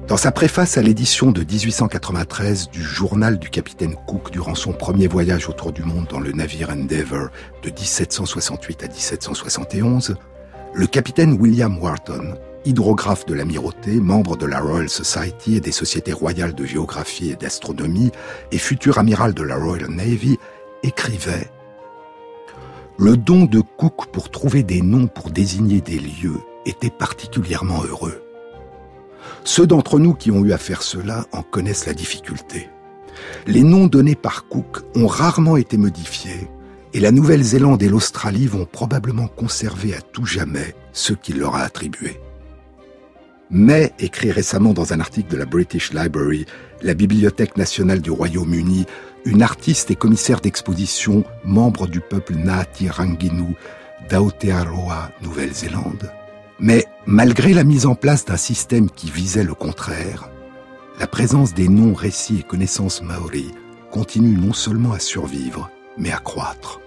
Dans 0.07 0.17
sa 0.17 0.31
préface 0.31 0.77
à 0.77 0.83
l'édition 0.83 1.31
de 1.31 1.41
1893 1.41 2.69
du 2.69 2.83
journal 2.83 3.39
du 3.39 3.49
capitaine 3.49 3.95
Cook 4.05 4.29
durant 4.29 4.53
son 4.53 4.71
premier 4.71 5.07
voyage 5.07 5.49
autour 5.49 5.71
du 5.71 5.81
monde 5.81 6.05
dans 6.07 6.19
le 6.19 6.31
navire 6.31 6.69
Endeavour 6.69 7.29
de 7.63 7.69
1768 7.71 8.83
à 8.83 8.87
1771, 8.87 10.15
le 10.75 10.85
capitaine 10.85 11.33
William 11.41 11.81
Wharton, 11.81 12.35
hydrographe 12.65 13.25
de 13.25 13.33
l'amirauté, 13.33 13.99
membre 13.99 14.37
de 14.37 14.45
la 14.45 14.59
Royal 14.59 14.89
Society 14.89 15.55
et 15.55 15.59
des 15.59 15.71
sociétés 15.71 16.13
royales 16.13 16.53
de 16.53 16.65
géographie 16.65 17.31
et 17.31 17.35
d'astronomie, 17.35 18.11
et 18.51 18.59
futur 18.59 18.99
amiral 18.99 19.33
de 19.33 19.41
la 19.41 19.55
Royal 19.55 19.89
Navy, 19.89 20.37
écrivait 20.83 21.49
Le 22.99 23.17
don 23.17 23.45
de 23.45 23.61
Cook 23.61 24.05
pour 24.11 24.29
trouver 24.29 24.61
des 24.61 24.83
noms 24.83 25.07
pour 25.07 25.31
désigner 25.31 25.81
des 25.81 25.97
lieux 25.97 26.41
était 26.67 26.91
particulièrement 26.91 27.83
heureux. 27.83 28.24
Ceux 29.45 29.67
d'entre 29.67 29.99
nous 29.99 30.15
qui 30.15 30.31
ont 30.31 30.43
eu 30.43 30.53
à 30.53 30.57
faire 30.57 30.81
cela 30.81 31.27
en 31.31 31.43
connaissent 31.43 31.85
la 31.85 31.93
difficulté. 31.93 32.67
Les 33.45 33.61
noms 33.61 33.85
donnés 33.85 34.15
par 34.15 34.47
Cook 34.47 34.79
ont 34.95 35.05
rarement 35.05 35.55
été 35.55 35.77
modifiés 35.77 36.49
et 36.93 36.99
la 36.99 37.11
Nouvelle-Zélande 37.11 37.83
et 37.83 37.89
l'Australie 37.89 38.47
vont 38.47 38.65
probablement 38.65 39.27
conserver 39.27 39.93
à 39.93 40.01
tout 40.01 40.25
jamais 40.25 40.73
ceux 40.93 41.13
qu'il 41.13 41.37
leur 41.37 41.55
a 41.55 41.61
attribués. 41.61 42.19
Mais, 43.51 43.93
écrit 43.99 44.31
récemment 44.31 44.73
dans 44.73 44.93
un 44.93 44.99
article 44.99 45.31
de 45.31 45.37
la 45.37 45.45
British 45.45 45.93
Library, 45.93 46.47
la 46.81 46.95
Bibliothèque 46.95 47.55
nationale 47.55 48.01
du 48.01 48.09
Royaume-Uni, 48.09 48.87
une 49.25 49.43
artiste 49.43 49.91
et 49.91 49.95
commissaire 49.95 50.41
d'exposition, 50.41 51.23
membre 51.43 51.85
du 51.85 51.99
peuple 51.99 52.33
Ngāti 52.33 52.89
Ranginu 52.89 53.55
d'Aotearoa, 54.09 55.11
Nouvelle-Zélande, 55.21 56.11
malgré 57.07 57.53
la 57.53 57.63
mise 57.63 57.85
en 57.85 57.95
place 57.95 58.25
d'un 58.25 58.37
système 58.37 58.89
qui 58.89 59.09
visait 59.09 59.43
le 59.43 59.53
contraire, 59.53 60.29
la 60.99 61.07
présence 61.07 61.53
des 61.53 61.67
noms, 61.67 61.93
récits 61.93 62.39
et 62.39 62.43
connaissances 62.43 63.01
maoris 63.01 63.51
continue 63.91 64.35
non 64.35 64.53
seulement 64.53 64.93
à 64.93 64.99
survivre, 64.99 65.69
mais 65.97 66.11
à 66.11 66.17
croître. 66.17 66.79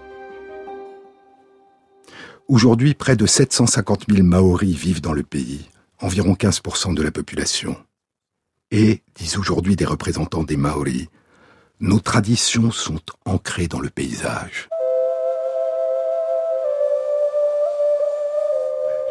Aujourd'hui, 2.47 2.95
près 2.95 3.15
de 3.15 3.25
750 3.25 4.05
000 4.09 4.23
Maoris 4.23 4.75
vivent 4.75 5.01
dans 5.01 5.13
le 5.13 5.23
pays, 5.23 5.69
environ 6.01 6.33
15% 6.33 6.95
de 6.95 7.03
la 7.03 7.11
population. 7.11 7.77
Et, 8.71 9.03
disent 9.15 9.37
aujourd'hui 9.37 9.75
des 9.75 9.85
représentants 9.85 10.43
des 10.43 10.57
Maoris, 10.57 11.07
nos 11.79 11.99
traditions 11.99 12.71
sont 12.71 12.99
ancrées 13.25 13.67
dans 13.67 13.79
le 13.79 13.89
paysage. 13.89 14.67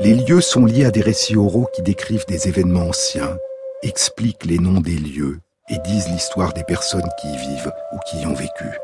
Les 0.00 0.14
lieux 0.14 0.40
sont 0.40 0.64
liés 0.64 0.84
à 0.84 0.92
des 0.92 1.00
récits 1.00 1.36
oraux 1.36 1.68
qui 1.72 1.82
décrivent 1.82 2.26
des 2.26 2.46
événements 2.46 2.88
anciens, 2.88 3.36
expliquent 3.82 4.44
les 4.44 4.58
noms 4.60 4.80
des 4.80 4.96
lieux 4.96 5.40
et 5.68 5.78
disent 5.84 6.08
l'histoire 6.08 6.52
des 6.52 6.62
personnes 6.62 7.08
qui 7.20 7.26
y 7.26 7.36
vivent 7.36 7.72
ou 7.92 7.98
qui 8.08 8.20
y 8.20 8.26
ont 8.26 8.34
vécu. 8.34 8.78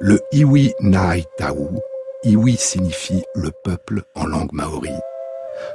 Le 0.00 0.18
Iwi 0.32 0.72
Nai 0.80 1.24
Tau, 1.36 1.70
Iwi 2.24 2.56
signifie 2.56 3.22
le 3.34 3.50
peuple 3.64 4.04
en 4.14 4.24
langue 4.24 4.52
maori. 4.54 4.94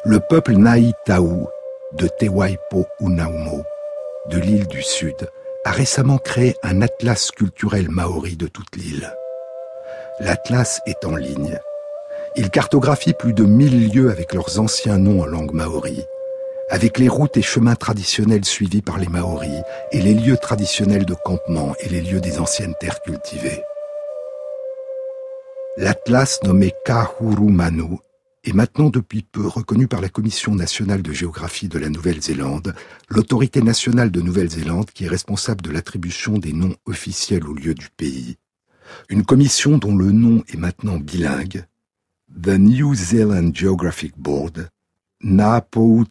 Le 0.04 0.20
peuple 0.20 0.54
Nai 0.54 0.92
Tau 1.06 1.48
de 1.94 2.08
Tewaipo 2.08 2.88
Unaumo, 3.02 3.64
de 4.32 4.40
l'île 4.40 4.68
du 4.68 4.82
Sud, 4.82 5.30
a 5.64 5.70
récemment 5.70 6.18
créé 6.18 6.56
un 6.64 6.82
atlas 6.82 7.30
culturel 7.30 7.88
maori 7.90 8.36
de 8.36 8.48
toute 8.48 8.76
l'île. 8.78 9.14
L'atlas 10.22 10.82
est 10.88 11.06
en 11.06 11.16
ligne 11.16 11.60
il 12.36 12.50
cartographie 12.50 13.14
plus 13.14 13.34
de 13.34 13.44
mille 13.44 13.92
lieux 13.94 14.12
avec 14.12 14.34
leurs 14.34 14.60
anciens 14.60 14.98
noms 14.98 15.22
en 15.22 15.26
langue 15.26 15.54
maori, 15.54 16.04
avec 16.70 17.00
les 17.00 17.10
routes 17.10 17.38
et 17.38 17.42
chemins 17.42 17.76
traditionnels 17.76 18.46
suivis 18.46 18.82
par 18.82 19.00
les 19.00 19.08
Maoris 19.08 19.62
et 19.92 20.02
les 20.02 20.14
lieux 20.14 20.38
traditionnels 20.38 21.06
de 21.06 21.16
campement 21.16 21.74
et 21.80 21.90
les 21.90 22.02
lieux 22.02 22.22
des 22.22 22.40
anciennes 22.40 22.76
terres 22.80 23.02
cultivées. 23.02 23.64
L'atlas 25.78 26.40
nommé 26.44 26.74
Kahurumanu 26.86 27.98
est 28.44 28.54
maintenant 28.54 28.90
depuis 28.90 29.24
peu 29.24 29.48
reconnu 29.48 29.88
par 29.88 30.02
la 30.02 30.10
Commission 30.10 30.56
nationale 30.56 31.02
de 31.02 31.12
géographie 31.12 31.68
de 31.68 31.80
la 31.80 31.90
Nouvelle-Zélande, 31.90 32.74
l'autorité 33.10 33.62
nationale 33.62 34.12
de 34.12 34.22
Nouvelle-Zélande 34.22 34.92
qui 34.92 35.06
est 35.06 35.10
responsable 35.10 35.62
de 35.62 35.72
l'attribution 35.72 36.38
des 36.38 36.54
noms 36.54 36.76
officiels 36.86 37.46
aux 37.46 37.54
lieux 37.54 37.74
du 37.74 37.90
pays. 37.96 38.38
Une 39.10 39.26
commission 39.26 39.78
dont 39.78 39.96
le 39.96 40.12
nom 40.12 40.44
est 40.48 40.58
maintenant 40.58 40.98
bilingue, 40.98 41.66
The 42.32 42.58
New 42.60 42.94
Zealand 42.94 43.54
Geographic 43.54 44.14
Board, 44.16 44.70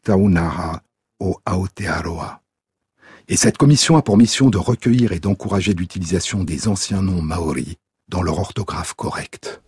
Taunaha 0.03 0.83
o 1.21 1.37
Aotearoa. 1.47 2.43
Et 3.29 3.37
cette 3.37 3.57
commission 3.57 3.97
a 3.97 4.03
pour 4.03 4.17
mission 4.19 4.51
de 4.51 4.59
recueillir 4.59 5.13
et 5.13 5.21
d'encourager 5.21 5.75
l'utilisation 5.75 6.45
des 6.45 6.67
anciens 6.67 7.03
noms 7.03 7.23
maoris 7.23 7.77
dans 8.09 8.23
leur 8.23 8.39
orthographe 8.39 8.95
correcte. 8.95 9.63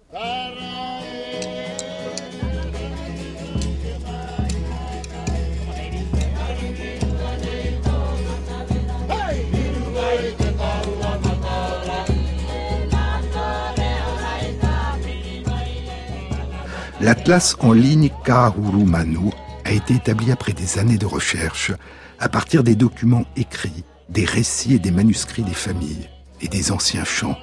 L'atlas 17.01 17.57
en 17.61 17.73
ligne 17.73 18.11
Kahurumanu 18.25 19.31
a 19.65 19.73
été 19.73 19.95
établi 19.95 20.31
après 20.31 20.53
des 20.53 20.79
années 20.79 20.99
de 20.99 21.07
recherche 21.07 21.73
à 22.19 22.29
partir 22.29 22.63
des 22.63 22.75
documents 22.75 23.25
écrits, 23.37 23.85
des 24.11 24.27
récits 24.27 24.75
et 24.75 24.79
des 24.79 24.91
manuscrits 24.91 25.43
des 25.43 25.55
familles 25.55 26.11
et 26.43 26.49
des 26.49 26.73
anciens 26.73 27.05
chants. 27.05 27.39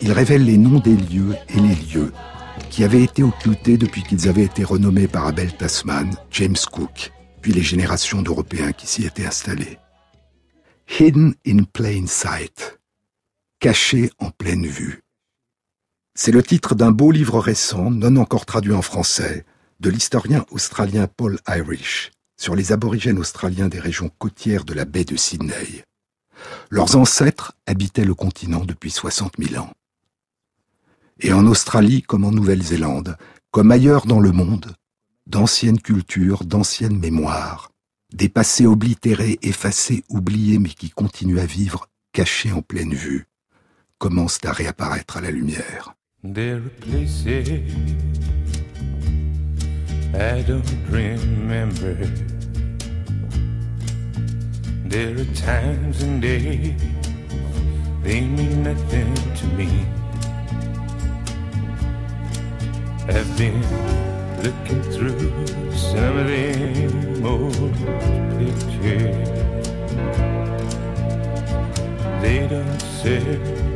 Il 0.00 0.10
révèle 0.10 0.46
les 0.46 0.56
noms 0.56 0.80
des 0.80 0.96
lieux 0.96 1.36
et 1.50 1.60
les 1.60 1.74
lieux 1.74 2.12
qui 2.70 2.82
avaient 2.82 3.02
été 3.02 3.22
occultés 3.22 3.76
depuis 3.76 4.02
qu'ils 4.02 4.26
avaient 4.26 4.44
été 4.44 4.64
renommés 4.64 5.06
par 5.06 5.26
Abel 5.26 5.54
Tasman, 5.54 6.10
James 6.30 6.56
Cook, 6.72 7.12
puis 7.42 7.52
les 7.52 7.62
générations 7.62 8.22
d'Européens 8.22 8.72
qui 8.72 8.86
s'y 8.86 9.04
étaient 9.04 9.26
installés. 9.26 9.78
Hidden 10.98 11.34
in 11.46 11.64
plain 11.64 12.06
sight, 12.06 12.78
caché 13.60 14.10
en 14.18 14.30
pleine 14.30 14.66
vue. 14.66 15.03
C'est 16.16 16.30
le 16.30 16.44
titre 16.44 16.76
d'un 16.76 16.92
beau 16.92 17.10
livre 17.10 17.40
récent, 17.40 17.90
non 17.90 18.14
encore 18.16 18.46
traduit 18.46 18.72
en 18.72 18.82
français, 18.82 19.44
de 19.80 19.90
l'historien 19.90 20.46
australien 20.52 21.08
Paul 21.08 21.40
Irish 21.48 22.12
sur 22.36 22.54
les 22.54 22.70
aborigènes 22.70 23.18
australiens 23.18 23.68
des 23.68 23.80
régions 23.80 24.10
côtières 24.18 24.64
de 24.64 24.74
la 24.74 24.84
baie 24.84 25.04
de 25.04 25.16
Sydney. 25.16 25.84
Leurs 26.70 26.94
ancêtres 26.94 27.54
habitaient 27.66 28.04
le 28.04 28.14
continent 28.14 28.64
depuis 28.64 28.92
60 28.92 29.34
000 29.38 29.60
ans. 29.60 29.72
Et 31.18 31.32
en 31.32 31.46
Australie 31.46 32.02
comme 32.02 32.24
en 32.24 32.30
Nouvelle-Zélande, 32.30 33.16
comme 33.50 33.72
ailleurs 33.72 34.06
dans 34.06 34.20
le 34.20 34.30
monde, 34.30 34.74
d'anciennes 35.26 35.80
cultures, 35.80 36.44
d'anciennes 36.44 36.98
mémoires, 36.98 37.72
des 38.12 38.28
passés 38.28 38.66
oblitérés, 38.66 39.40
effacés, 39.42 40.04
oubliés, 40.08 40.60
mais 40.60 40.70
qui 40.70 40.90
continuent 40.90 41.40
à 41.40 41.46
vivre, 41.46 41.88
cachés 42.12 42.52
en 42.52 42.62
pleine 42.62 42.94
vue, 42.94 43.26
commencent 43.98 44.44
à 44.44 44.52
réapparaître 44.52 45.16
à 45.16 45.20
la 45.20 45.32
lumière. 45.32 45.94
There 46.26 46.56
are 46.56 46.70
places 46.80 47.74
I 50.14 50.40
don't 50.40 50.64
remember. 50.88 51.94
There 54.86 55.20
are 55.20 55.34
times 55.34 56.02
and 56.02 56.22
days 56.22 56.80
they 58.02 58.22
mean 58.22 58.62
nothing 58.62 59.14
to 59.14 59.46
me. 59.48 59.86
I've 63.06 63.36
been 63.36 63.60
looking 64.42 64.82
through 64.94 65.46
some 65.76 66.16
of 66.16 66.26
them 66.26 67.26
old 67.26 67.52
pictures. 68.38 69.28
They 72.22 72.48
don't 72.48 72.80
serve 72.80 73.73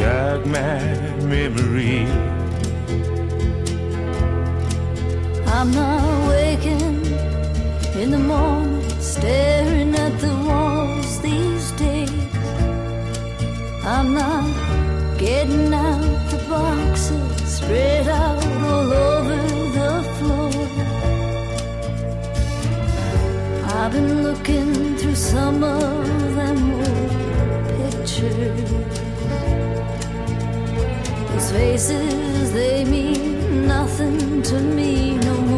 jog 0.00 0.46
my 0.46 0.80
memory. 1.34 2.06
I'm 5.56 5.70
not 5.80 6.28
waking 6.28 7.04
in 8.00 8.08
the 8.10 8.22
morning, 8.32 8.88
staring 8.98 9.94
at 9.94 10.14
the 10.24 10.34
walls 10.48 11.20
these 11.20 11.66
days. 11.72 12.34
I'm 13.94 14.14
not 14.14 14.48
getting 15.18 15.74
out 15.74 16.30
the 16.30 16.38
boxes 16.48 17.56
spread 17.56 18.08
out 18.08 18.42
all 18.70 18.90
over 19.08 19.38
the 19.78 19.92
floor. 20.16 20.52
I've 23.76 23.92
been 23.92 24.22
looking 24.22 24.96
through 24.96 25.20
some 25.34 25.62
of 25.62 26.34
them 26.36 26.58
old 26.86 27.92
pictures. 27.92 28.80
Faces, 31.48 32.52
they 32.52 32.84
mean 32.84 33.66
nothing 33.66 34.40
to 34.42 34.60
me 34.60 35.16
no 35.16 35.34
more. 35.34 35.49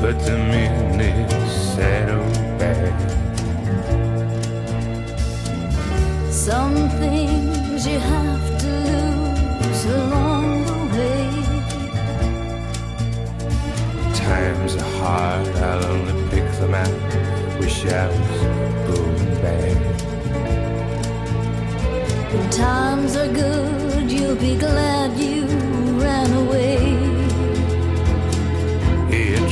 Put 0.00 0.18
them 0.20 0.50
in 0.50 0.98
this 0.98 1.74
saddlebag. 1.74 3.16
some 6.46 6.88
things 7.00 7.84
you 7.88 7.98
have 7.98 8.46
to 8.60 8.72
lose 8.90 9.84
along 9.86 10.64
the 10.70 10.78
way. 10.94 11.26
Times 14.14 14.76
are 14.76 14.92
hard, 15.00 15.48
I'll 15.68 15.84
only 15.86 16.16
pick 16.30 16.48
them 16.60 16.74
out. 16.84 16.98
Wish 17.58 17.84
I 17.86 18.06
was 18.16 18.40
going 18.88 19.34
back. 19.42 19.78
When 22.32 22.50
times 22.50 23.16
are 23.16 23.32
good, 23.32 24.08
you'll 24.08 24.36
be 24.36 24.54
glad 24.56 25.18
you 25.18 25.35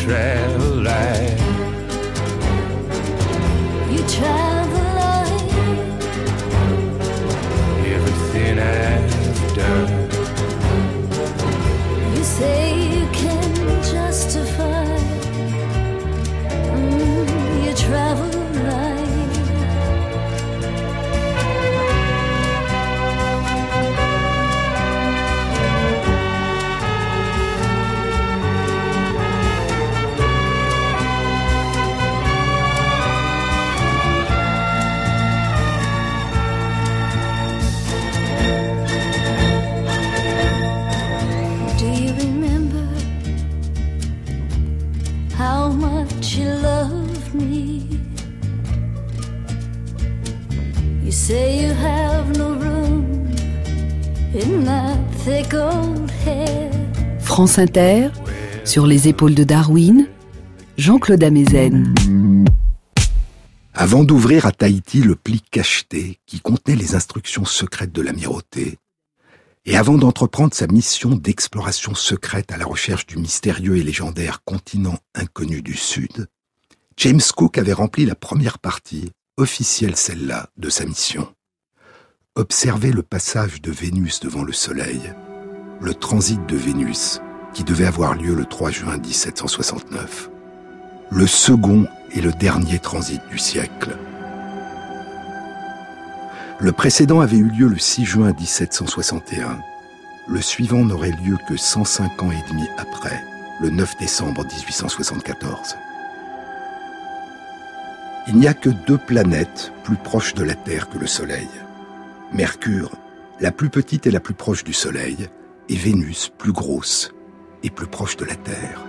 trail 0.04 0.82
light. 0.82 1.43
France 57.18 57.58
Inter, 57.58 58.10
sur 58.64 58.86
les 58.86 59.08
épaules 59.08 59.34
de 59.34 59.44
Darwin, 59.44 60.06
Jean-Claude 60.78 61.22
Amezen. 61.22 61.94
Avant 63.74 64.04
d'ouvrir 64.04 64.46
à 64.46 64.52
Tahiti 64.52 65.02
le 65.02 65.16
pli 65.16 65.40
cacheté 65.40 66.18
qui 66.26 66.40
contenait 66.40 66.76
les 66.76 66.94
instructions 66.94 67.44
secrètes 67.44 67.92
de 67.92 68.02
l'amirauté, 68.02 68.78
et 69.66 69.76
avant 69.76 69.98
d'entreprendre 69.98 70.54
sa 70.54 70.66
mission 70.66 71.10
d'exploration 71.10 71.94
secrète 71.94 72.52
à 72.52 72.56
la 72.56 72.66
recherche 72.66 73.06
du 73.06 73.16
mystérieux 73.16 73.76
et 73.76 73.82
légendaire 73.82 74.44
continent 74.44 74.98
inconnu 75.14 75.60
du 75.60 75.74
Sud, 75.74 76.28
James 76.96 77.20
Cook 77.36 77.58
avait 77.58 77.72
rempli 77.72 78.06
la 78.06 78.14
première 78.14 78.58
partie, 78.58 79.10
officielle 79.36 79.96
celle-là, 79.96 80.48
de 80.56 80.70
sa 80.70 80.84
mission. 80.84 81.34
Observer 82.36 82.92
le 82.92 83.02
passage 83.02 83.60
de 83.60 83.70
Vénus 83.70 84.20
devant 84.20 84.44
le 84.44 84.52
Soleil, 84.52 85.00
le 85.80 85.94
transit 85.94 86.44
de 86.46 86.56
Vénus, 86.56 87.20
qui 87.52 87.64
devait 87.64 87.86
avoir 87.86 88.14
lieu 88.14 88.34
le 88.34 88.44
3 88.44 88.70
juin 88.70 88.96
1769. 88.98 90.30
Le 91.10 91.26
second 91.26 91.86
et 92.12 92.20
le 92.20 92.32
dernier 92.32 92.78
transit 92.78 93.20
du 93.30 93.38
siècle. 93.38 93.96
Le 96.60 96.72
précédent 96.72 97.20
avait 97.20 97.36
eu 97.36 97.48
lieu 97.48 97.68
le 97.68 97.78
6 97.78 98.04
juin 98.04 98.32
1761. 98.32 99.58
Le 100.28 100.40
suivant 100.40 100.84
n'aurait 100.84 101.10
lieu 101.10 101.36
que 101.48 101.56
105 101.56 102.22
ans 102.22 102.30
et 102.30 102.50
demi 102.50 102.66
après, 102.78 103.22
le 103.60 103.70
9 103.70 103.98
décembre 103.98 104.44
1874. 104.44 105.76
Il 108.28 108.36
n'y 108.36 108.46
a 108.46 108.54
que 108.54 108.70
deux 108.70 108.96
planètes 108.96 109.72
plus 109.82 109.96
proches 109.96 110.34
de 110.34 110.44
la 110.44 110.54
Terre 110.54 110.88
que 110.88 110.98
le 110.98 111.06
Soleil. 111.06 111.48
Mercure, 112.32 112.92
la 113.40 113.52
plus 113.52 113.68
petite 113.68 114.06
et 114.06 114.10
la 114.10 114.20
plus 114.20 114.32
proche 114.32 114.64
du 114.64 114.72
Soleil, 114.72 115.28
et 115.68 115.76
Vénus, 115.76 116.30
plus 116.38 116.52
grosse 116.52 117.12
et 117.62 117.70
plus 117.70 117.86
proche 117.86 118.16
de 118.16 118.24
la 118.24 118.36
Terre. 118.36 118.84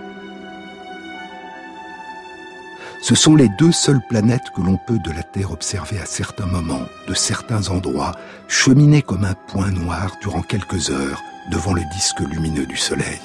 Ce 3.02 3.14
sont 3.14 3.36
les 3.36 3.48
deux 3.58 3.72
seules 3.72 4.00
planètes 4.08 4.50
que 4.54 4.62
l'on 4.62 4.78
peut 4.78 4.98
de 4.98 5.12
la 5.12 5.22
Terre 5.22 5.52
observer 5.52 6.00
à 6.00 6.06
certains 6.06 6.46
moments, 6.46 6.86
de 7.06 7.14
certains 7.14 7.68
endroits, 7.68 8.12
cheminer 8.48 9.02
comme 9.02 9.24
un 9.24 9.34
point 9.34 9.70
noir 9.70 10.16
durant 10.20 10.42
quelques 10.42 10.90
heures 10.90 11.22
devant 11.50 11.72
le 11.72 11.82
disque 11.92 12.20
lumineux 12.20 12.66
du 12.66 12.76
Soleil. 12.76 13.20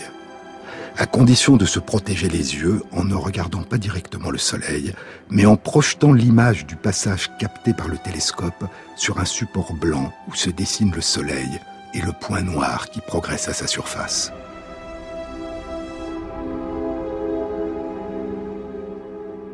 À 0.97 1.08
condition 1.08 1.58
de 1.58 1.66
se 1.66 1.80
protéger 1.80 2.30
les 2.30 2.56
yeux 2.56 2.84
en 2.91 3.06
ne 3.06 3.16
regardant 3.16 3.64
pas 3.64 3.78
directement 3.78 4.30
le 4.30 4.38
Soleil, 4.38 4.93
mais 5.30 5.45
en 5.45 5.56
projetant 5.56 6.14
l'image 6.14 6.66
du 6.68 6.76
passage 6.76 7.32
capté 7.39 7.74
par 7.74 7.88
le 7.88 7.97
télescope 7.97 8.66
sur 8.95 9.20
un 9.20 9.26
support 9.26 9.74
blanc 9.74 10.14
où 10.28 10.36
se 10.36 10.49
dessine 10.49 10.91
le 10.93 11.02
Soleil 11.02 11.60
et 11.94 12.02
le 12.02 12.14
point 12.14 12.42
noir 12.42 12.89
qui 12.89 13.02
progresse 13.02 13.48
à 13.48 13.54
sa 13.54 13.68
surface. 13.68 14.32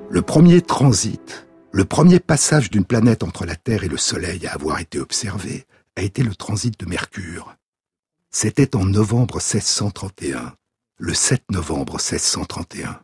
Le 0.10 0.22
premier 0.22 0.62
transit, 0.62 1.48
le 1.72 1.86
premier 1.86 2.20
passage 2.20 2.70
d'une 2.70 2.86
planète 2.86 3.24
entre 3.24 3.46
la 3.46 3.56
Terre 3.56 3.84
et 3.84 3.90
le 3.90 3.98
Soleil 3.98 4.48
à 4.48 4.54
avoir 4.54 4.80
été 4.80 5.00
observé, 5.00 5.66
a 5.96 6.02
été 6.02 6.24
le 6.24 6.36
transit 6.36 6.80
de 6.80 6.86
Mercure. 6.86 7.56
C'était 8.32 8.76
en 8.76 8.86
novembre 8.86 9.36
1631, 9.36 10.56
le 10.98 11.14
7 11.14 11.44
novembre 11.52 11.94
1631. 11.94 13.02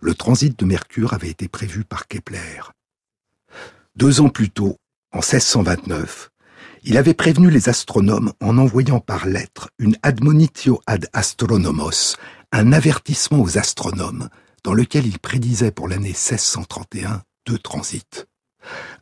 Le 0.00 0.14
transit 0.14 0.58
de 0.58 0.64
Mercure 0.64 1.14
avait 1.14 1.30
été 1.30 1.48
prévu 1.48 1.84
par 1.84 2.06
Kepler. 2.06 2.60
Deux 3.96 4.20
ans 4.20 4.28
plus 4.28 4.50
tôt, 4.50 4.76
en 5.12 5.18
1629, 5.18 6.30
il 6.88 6.96
avait 6.96 7.12
prévenu 7.12 7.50
les 7.50 7.68
astronomes 7.68 8.32
en 8.40 8.56
envoyant 8.56 8.98
par 8.98 9.26
lettre 9.26 9.68
une 9.78 9.98
admonitio 10.02 10.80
ad 10.86 11.06
astronomos, 11.12 12.16
un 12.50 12.72
avertissement 12.72 13.42
aux 13.42 13.58
astronomes 13.58 14.30
dans 14.64 14.72
lequel 14.72 15.06
il 15.06 15.18
prédisait 15.18 15.70
pour 15.70 15.86
l'année 15.86 16.08
1631 16.08 17.20
deux 17.46 17.58
transits. 17.58 18.24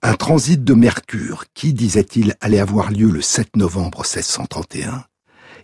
Un 0.03 0.15
transit 0.15 0.65
de 0.65 0.75
Mercure 0.75 1.45
qui, 1.55 1.73
disait-il, 1.75 2.35
allait 2.41 2.59
avoir 2.59 2.91
lieu 2.91 3.09
le 3.09 3.23
7 3.23 3.55
novembre 3.55 3.99
1631, 3.99 5.05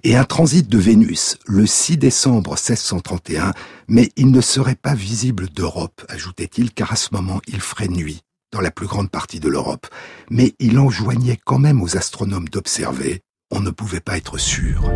et 0.04 0.14
un 0.14 0.24
transit 0.24 0.68
de 0.68 0.78
Vénus 0.78 1.38
le 1.46 1.66
6 1.66 1.96
décembre 1.96 2.50
1631, 2.50 3.52
mais 3.88 4.10
il 4.14 4.30
ne 4.30 4.40
serait 4.40 4.76
pas 4.76 4.94
visible 4.94 5.48
d'Europe, 5.48 6.04
ajoutait-il, 6.08 6.72
car 6.72 6.92
à 6.92 6.96
ce 6.96 7.08
moment 7.10 7.40
il 7.48 7.60
ferait 7.60 7.88
nuit 7.88 8.22
dans 8.52 8.60
la 8.60 8.70
plus 8.70 8.86
grande 8.86 9.10
partie 9.10 9.40
de 9.40 9.48
l'Europe. 9.48 9.86
Mais 10.30 10.54
il 10.58 10.78
enjoignait 10.78 11.38
quand 11.44 11.58
même 11.58 11.82
aux 11.82 11.96
astronomes 11.96 12.48
d'observer, 12.48 13.22
on 13.50 13.60
ne 13.60 13.70
pouvait 13.70 14.00
pas 14.00 14.16
être 14.16 14.38
sûr. 14.38 14.90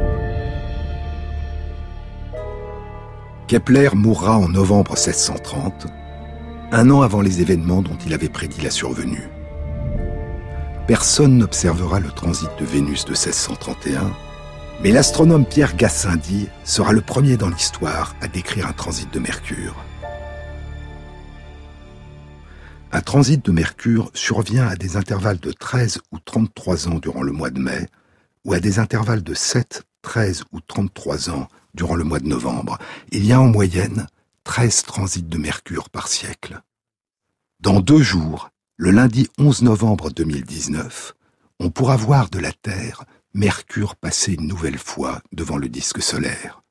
Kepler 3.49 3.91
mourra 3.95 4.39
en 4.39 4.49
novembre 4.49 4.93
1630, 4.93 5.87
un 6.73 6.91
an 6.91 7.03
avant 7.03 7.21
les 7.21 7.41
événements 7.41 7.83
dont 7.83 7.97
il 8.05 8.13
avait 8.13 8.29
prédit 8.29 8.61
la 8.61 8.71
survenue. 8.71 9.29
Personne 10.89 11.39
n'observera 11.39 12.01
le 12.01 12.11
transit 12.11 12.51
de 12.59 12.65
Vénus 12.65 13.05
de 13.05 13.11
1631, 13.11 14.11
mais 14.83 14.91
l'astronome 14.91 15.47
Pierre 15.47 15.77
Gassendi 15.77 16.49
sera 16.65 16.93
le 16.93 17.01
premier 17.01 17.37
dans 17.37 17.49
l'histoire 17.49 18.15
à 18.21 18.29
décrire 18.29 18.67
un 18.67 18.73
transit 18.73 19.13
de 19.13 19.19
Mercure. 19.19 19.77
Un 22.97 23.03
transit 23.03 23.45
de 23.45 23.53
Mercure 23.53 24.11
survient 24.15 24.67
à 24.67 24.75
des 24.75 24.97
intervalles 24.97 25.39
de 25.39 25.53
13 25.53 26.01
ou 26.13 26.19
33 26.19 26.89
ans 26.89 26.99
durant 26.99 27.23
le 27.23 27.31
mois 27.31 27.51
de 27.51 27.61
mai, 27.61 27.91
ou 28.47 28.55
à 28.55 28.59
des 28.59 28.79
intervalles 28.79 29.23
de 29.23 29.35
7, 29.35 29.83
13 30.01 30.45
ou 30.51 30.63
33 30.63 31.29
ans 31.29 31.47
durant 31.75 31.95
le 31.95 32.05
mois 32.05 32.21
de 32.21 32.27
novembre. 32.27 32.79
Il 33.13 33.27
y 33.27 33.35
a 33.35 33.41
en 33.43 33.49
moyenne 33.49 34.07
13 34.45 34.85
transits 34.85 35.25
de 35.25 35.37
Mercure 35.37 35.91
par 35.91 36.09
siècle. 36.09 36.63
Dans 37.61 37.81
deux 37.81 38.01
jours, 38.01 38.49
le 38.79 38.93
lundi 38.93 39.29
11 39.37 39.61
novembre 39.61 40.09
2019, 40.11 41.13
on 41.61 41.69
pourra 41.69 41.97
voir 41.97 42.31
de 42.31 42.39
la 42.39 42.53
Terre 42.55 43.05
Mercure 43.35 43.95
passer 43.97 44.33
une 44.33 44.47
nouvelle 44.47 44.79
fois 44.79 45.21
devant 45.33 45.59
le 45.59 45.69
disque 45.69 46.01
solaire. 46.01 46.63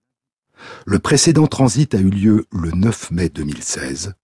Le 0.87 0.97
précédent 0.97 1.45
transit 1.45 1.93
a 1.93 1.99
eu 1.99 2.09
lieu 2.09 2.47
le 2.51 2.71
9 2.71 3.11
mai 3.11 3.29
2016. 3.29 4.15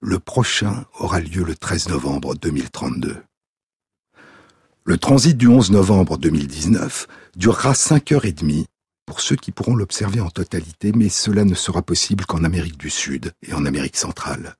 Le 0.00 0.20
prochain 0.20 0.84
aura 1.00 1.18
lieu 1.18 1.42
le 1.42 1.56
13 1.56 1.88
novembre 1.88 2.36
2032. 2.36 3.20
Le 4.84 4.96
transit 4.96 5.36
du 5.36 5.48
11 5.48 5.72
novembre 5.72 6.18
2019 6.18 7.08
durera 7.34 7.74
5 7.74 8.12
heures 8.12 8.24
et 8.24 8.30
demie 8.30 8.66
pour 9.06 9.20
ceux 9.20 9.34
qui 9.34 9.50
pourront 9.50 9.74
l'observer 9.74 10.20
en 10.20 10.30
totalité, 10.30 10.92
mais 10.94 11.08
cela 11.08 11.44
ne 11.44 11.54
sera 11.56 11.82
possible 11.82 12.26
qu'en 12.26 12.44
Amérique 12.44 12.78
du 12.78 12.90
Sud 12.90 13.32
et 13.42 13.54
en 13.54 13.66
Amérique 13.66 13.96
centrale. 13.96 14.54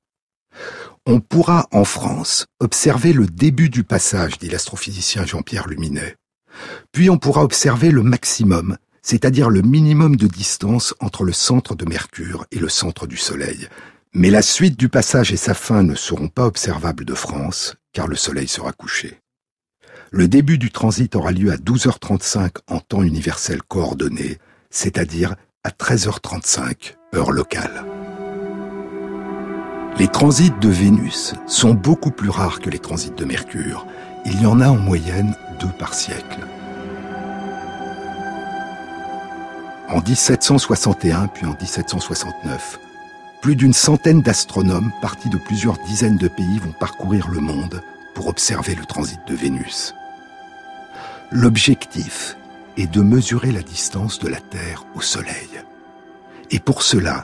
On 1.05 1.21
pourra, 1.21 1.69
en 1.71 1.85
France, 1.85 2.45
observer 2.59 3.13
le 3.13 3.25
début 3.25 3.69
du 3.69 3.85
passage, 3.85 4.39
dit 4.39 4.49
l'astrophysicien 4.49 5.25
Jean-Pierre 5.25 5.69
Luminet. 5.69 6.17
Puis 6.91 7.09
on 7.09 7.17
pourra 7.17 7.43
observer 7.43 7.91
le 7.91 8.03
maximum, 8.03 8.77
c'est-à-dire 9.01 9.49
le 9.49 9.61
minimum 9.61 10.17
de 10.17 10.27
distance 10.27 10.93
entre 10.99 11.23
le 11.23 11.31
centre 11.31 11.75
de 11.75 11.85
Mercure 11.85 12.45
et 12.51 12.59
le 12.59 12.67
centre 12.67 13.07
du 13.07 13.15
Soleil. 13.15 13.69
Mais 14.13 14.31
la 14.31 14.41
suite 14.41 14.77
du 14.79 14.89
passage 14.89 15.31
et 15.31 15.37
sa 15.37 15.53
fin 15.53 15.83
ne 15.83 15.93
seront 15.93 16.29
pas 16.29 16.47
observables 16.47 17.05
de 17.05 17.13
France, 17.13 17.75
car 17.93 18.07
le 18.07 18.15
Soleil 18.15 18.47
sera 18.47 18.71
couché. 18.71 19.21
Le 20.09 20.27
début 20.27 20.57
du 20.57 20.71
transit 20.71 21.15
aura 21.15 21.31
lieu 21.31 21.51
à 21.51 21.57
12h35 21.57 22.57
en 22.67 22.79
temps 22.79 23.03
universel 23.03 23.61
coordonné, 23.61 24.39
c'est-à-dire 24.71 25.35
à 25.63 25.69
13h35 25.69 26.95
heure 27.13 27.31
locale. 27.31 27.85
Les 29.99 30.07
transits 30.07 30.53
de 30.59 30.69
Vénus 30.69 31.35
sont 31.45 31.75
beaucoup 31.75 32.09
plus 32.09 32.29
rares 32.29 32.61
que 32.61 32.71
les 32.71 32.79
transits 32.79 33.11
de 33.11 33.25
Mercure. 33.25 33.85
Il 34.25 34.41
y 34.41 34.47
en 34.47 34.59
a 34.59 34.69
en 34.69 34.77
moyenne 34.77 35.35
deux 35.59 35.71
par 35.77 35.93
siècle. 35.93 36.39
En 39.87 40.01
1761 40.01 41.27
puis 41.27 41.45
en 41.45 41.55
1769, 41.59 42.79
plus 43.41 43.55
d'une 43.55 43.73
centaine 43.73 44.21
d'astronomes 44.21 44.91
partis 45.01 45.29
de 45.29 45.37
plusieurs 45.37 45.77
dizaines 45.79 46.17
de 46.17 46.27
pays 46.27 46.59
vont 46.59 46.73
parcourir 46.73 47.29
le 47.29 47.39
monde 47.39 47.81
pour 48.13 48.27
observer 48.27 48.75
le 48.75 48.85
transit 48.85 49.19
de 49.27 49.35
Vénus. 49.35 49.95
L'objectif 51.31 52.35
est 52.75 52.91
de 52.91 53.01
mesurer 53.01 53.51
la 53.51 53.61
distance 53.61 54.19
de 54.19 54.27
la 54.27 54.39
Terre 54.39 54.85
au 54.95 55.01
Soleil. 55.01 55.49
Et 56.51 56.59
pour 56.59 56.81
cela, 56.81 57.21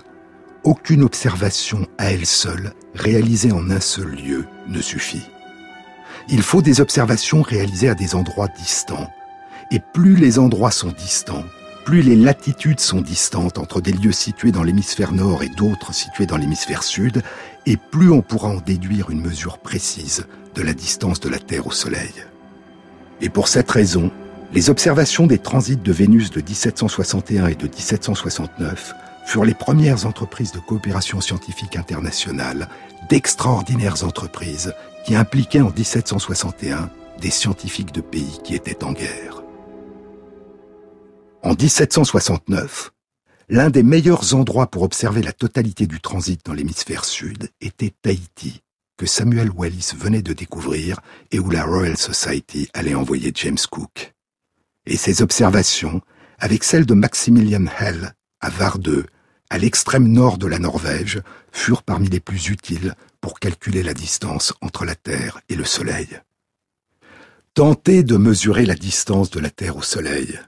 aucune 0.64 1.04
observation 1.04 1.86
à 1.98 2.12
elle 2.12 2.26
seule, 2.26 2.74
réalisée 2.94 3.52
en 3.52 3.70
un 3.70 3.80
seul 3.80 4.16
lieu, 4.16 4.46
ne 4.68 4.82
suffit. 4.82 5.28
Il 6.30 6.42
faut 6.42 6.62
des 6.62 6.82
observations 6.82 7.42
réalisées 7.42 7.90
à 7.90 7.96
des 7.96 8.16
endroits 8.16 8.48
distants. 8.48 9.12
Et 9.72 9.80
plus 9.94 10.16
les 10.16 10.40
endroits 10.40 10.72
sont 10.72 10.92
distants, 10.92 11.44
plus 11.86 12.02
les 12.02 12.16
latitudes 12.16 12.80
sont 12.80 13.00
distantes 13.00 13.60
entre 13.60 13.80
des 13.80 13.94
lieux 13.94 14.12
situés 14.12 14.52
dans 14.52 14.64
l'hémisphère 14.64 15.12
nord 15.12 15.44
et 15.44 15.50
d'autres 15.50 15.94
situés 15.94 16.26
dans 16.26 16.36
l'hémisphère 16.36 16.82
sud, 16.82 17.22
et 17.68 17.78
plus 17.78 18.10
on 18.12 18.24
pourra 18.24 18.50
en 18.50 18.60
déduire 18.60 19.12
une 19.12 19.22
mesure 19.22 19.60
précise 19.60 20.26
de 20.56 20.64
la 20.64 20.74
distance 20.74 21.20
de 21.20 21.30
la 21.30 21.38
Terre 21.38 21.68
au 21.68 21.72
Soleil. 21.72 22.12
Et 23.22 23.30
pour 23.30 23.48
cette 23.48 23.70
raison, 23.70 24.12
les 24.52 24.72
observations 24.72 25.28
des 25.28 25.38
transits 25.38 25.78
de 25.78 25.92
Vénus 25.92 26.32
de 26.32 26.42
1761 26.42 27.48
et 27.48 27.56
de 27.56 27.68
1769 27.68 28.94
furent 29.28 29.46
les 29.46 29.54
premières 29.54 30.08
entreprises 30.08 30.52
de 30.52 30.60
coopération 30.60 31.22
scientifique 31.22 31.76
internationale, 31.78 32.68
d'extraordinaires 33.10 34.04
entreprises 34.04 34.74
qui 35.06 35.16
impliquaient 35.16 35.62
en 35.62 35.70
1761 35.70 36.90
des 37.22 37.30
scientifiques 37.30 37.94
de 37.94 38.02
pays 38.02 38.40
qui 38.44 38.56
étaient 38.56 38.84
en 38.84 38.92
guerre. 38.92 39.35
En 41.46 41.52
1769, 41.52 42.92
l'un 43.50 43.70
des 43.70 43.84
meilleurs 43.84 44.34
endroits 44.34 44.66
pour 44.66 44.82
observer 44.82 45.22
la 45.22 45.32
totalité 45.32 45.86
du 45.86 46.02
transit 46.02 46.44
dans 46.44 46.54
l'hémisphère 46.54 47.06
sud 47.06 47.52
était 47.62 47.94
Tahiti, 48.02 48.64
que 48.98 49.06
Samuel 49.06 49.52
Wallis 49.52 49.92
venait 49.96 50.24
de 50.24 50.34
découvrir 50.34 51.02
et 51.30 51.38
où 51.38 51.52
la 51.52 51.64
Royal 51.64 51.98
Society 51.98 52.68
allait 52.74 52.96
envoyer 52.96 53.32
James 53.36 53.60
Cook. 53.70 54.16
Et 54.88 54.98
ces 54.98 55.22
observations, 55.22 56.02
avec 56.40 56.64
celles 56.64 56.88
de 56.88 56.96
Maximilian 56.96 57.68
Hell 57.80 58.16
à 58.42 58.50
Vardeux, 58.50 59.06
à 59.52 59.60
l'extrême 59.60 60.08
nord 60.08 60.40
de 60.40 60.48
la 60.48 60.58
Norvège, 60.58 61.22
furent 61.52 61.84
parmi 61.84 62.10
les 62.10 62.20
plus 62.20 62.50
utiles 62.50 62.96
pour 63.22 63.40
calculer 63.40 63.84
la 63.84 63.94
distance 63.94 64.52
entre 64.62 64.84
la 64.84 64.96
Terre 64.96 65.42
et 65.50 65.56
le 65.56 65.64
Soleil. 65.64 66.08
Tenter 67.54 68.02
de 68.02 68.18
mesurer 68.18 68.66
la 68.66 68.74
distance 68.74 69.30
de 69.30 69.40
la 69.40 69.52
Terre 69.52 69.78
au 69.78 69.84
Soleil. 69.84 70.40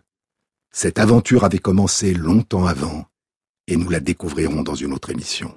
Cette 0.72 1.00
aventure 1.00 1.44
avait 1.44 1.58
commencé 1.58 2.14
longtemps 2.14 2.66
avant, 2.66 3.06
et 3.68 3.78
nous 3.78 3.90
la 3.90 4.00
découvrirons 4.00 4.64
dans 4.64 4.76
une 4.76 4.94
autre 4.94 5.10
émission. 5.10 5.54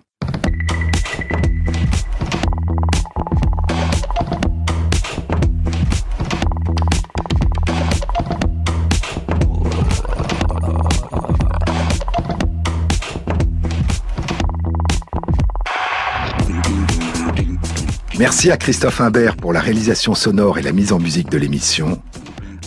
Merci 18.19 18.51
à 18.51 18.59
Christophe 18.59 19.01
Imbert 19.01 19.37
pour 19.37 19.55
la 19.55 19.61
réalisation 19.61 20.15
sonore 20.15 20.59
et 20.59 20.63
la 20.63 20.73
mise 20.73 20.93
en 20.93 20.99
musique 20.99 21.31
de 21.31 21.39
l'émission, 21.39 22.03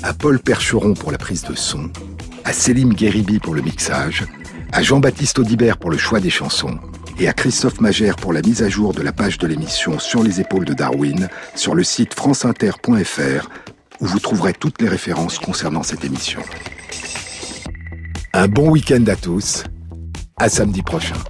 à 0.02 0.14
Paul 0.14 0.40
Percheron 0.40 0.96
pour 0.96 1.12
la 1.12 1.20
prise 1.20 1.44
de 1.44 1.54
son, 1.54 1.92
à 2.46 2.54
Célim 2.54 2.94
Guéribi 2.94 3.40
pour 3.40 3.56
le 3.56 3.62
mixage, 3.62 4.26
à 4.72 4.82
Jean-Baptiste 4.82 5.40
Audibert 5.40 5.78
pour 5.78 5.90
le 5.90 5.98
choix 5.98 6.20
des 6.20 6.30
chansons 6.30 6.78
et 7.20 7.28
à 7.28 7.34
Christophe 7.34 7.80
Magère 7.80 8.16
pour 8.16 8.34
la 8.34 8.42
mise 8.42 8.64
à 8.64 8.70
jour 8.70 8.94
de 8.94 9.02
la 9.02 9.12
page 9.12 9.38
de 9.38 9.48
l'émission 9.48 10.00
Sur 10.00 10.24
les 10.24 10.42
épaules 10.42 10.66
de 10.66 10.74
Darwin 10.74 11.30
sur 11.56 11.76
le 11.76 11.84
site 11.84 12.14
franceinter.fr 12.14 13.50
où 14.00 14.06
vous 14.06 14.20
trouverez 14.20 14.54
toutes 14.54 14.82
les 14.82 14.90
références 14.90 15.40
concernant 15.40 15.84
cette 15.84 16.04
émission. 16.04 16.42
Un 18.34 18.48
bon 18.48 18.70
week-end 18.70 19.04
à 19.08 19.16
tous, 19.16 19.64
à 20.38 20.50
samedi 20.50 20.82
prochain. 20.82 21.24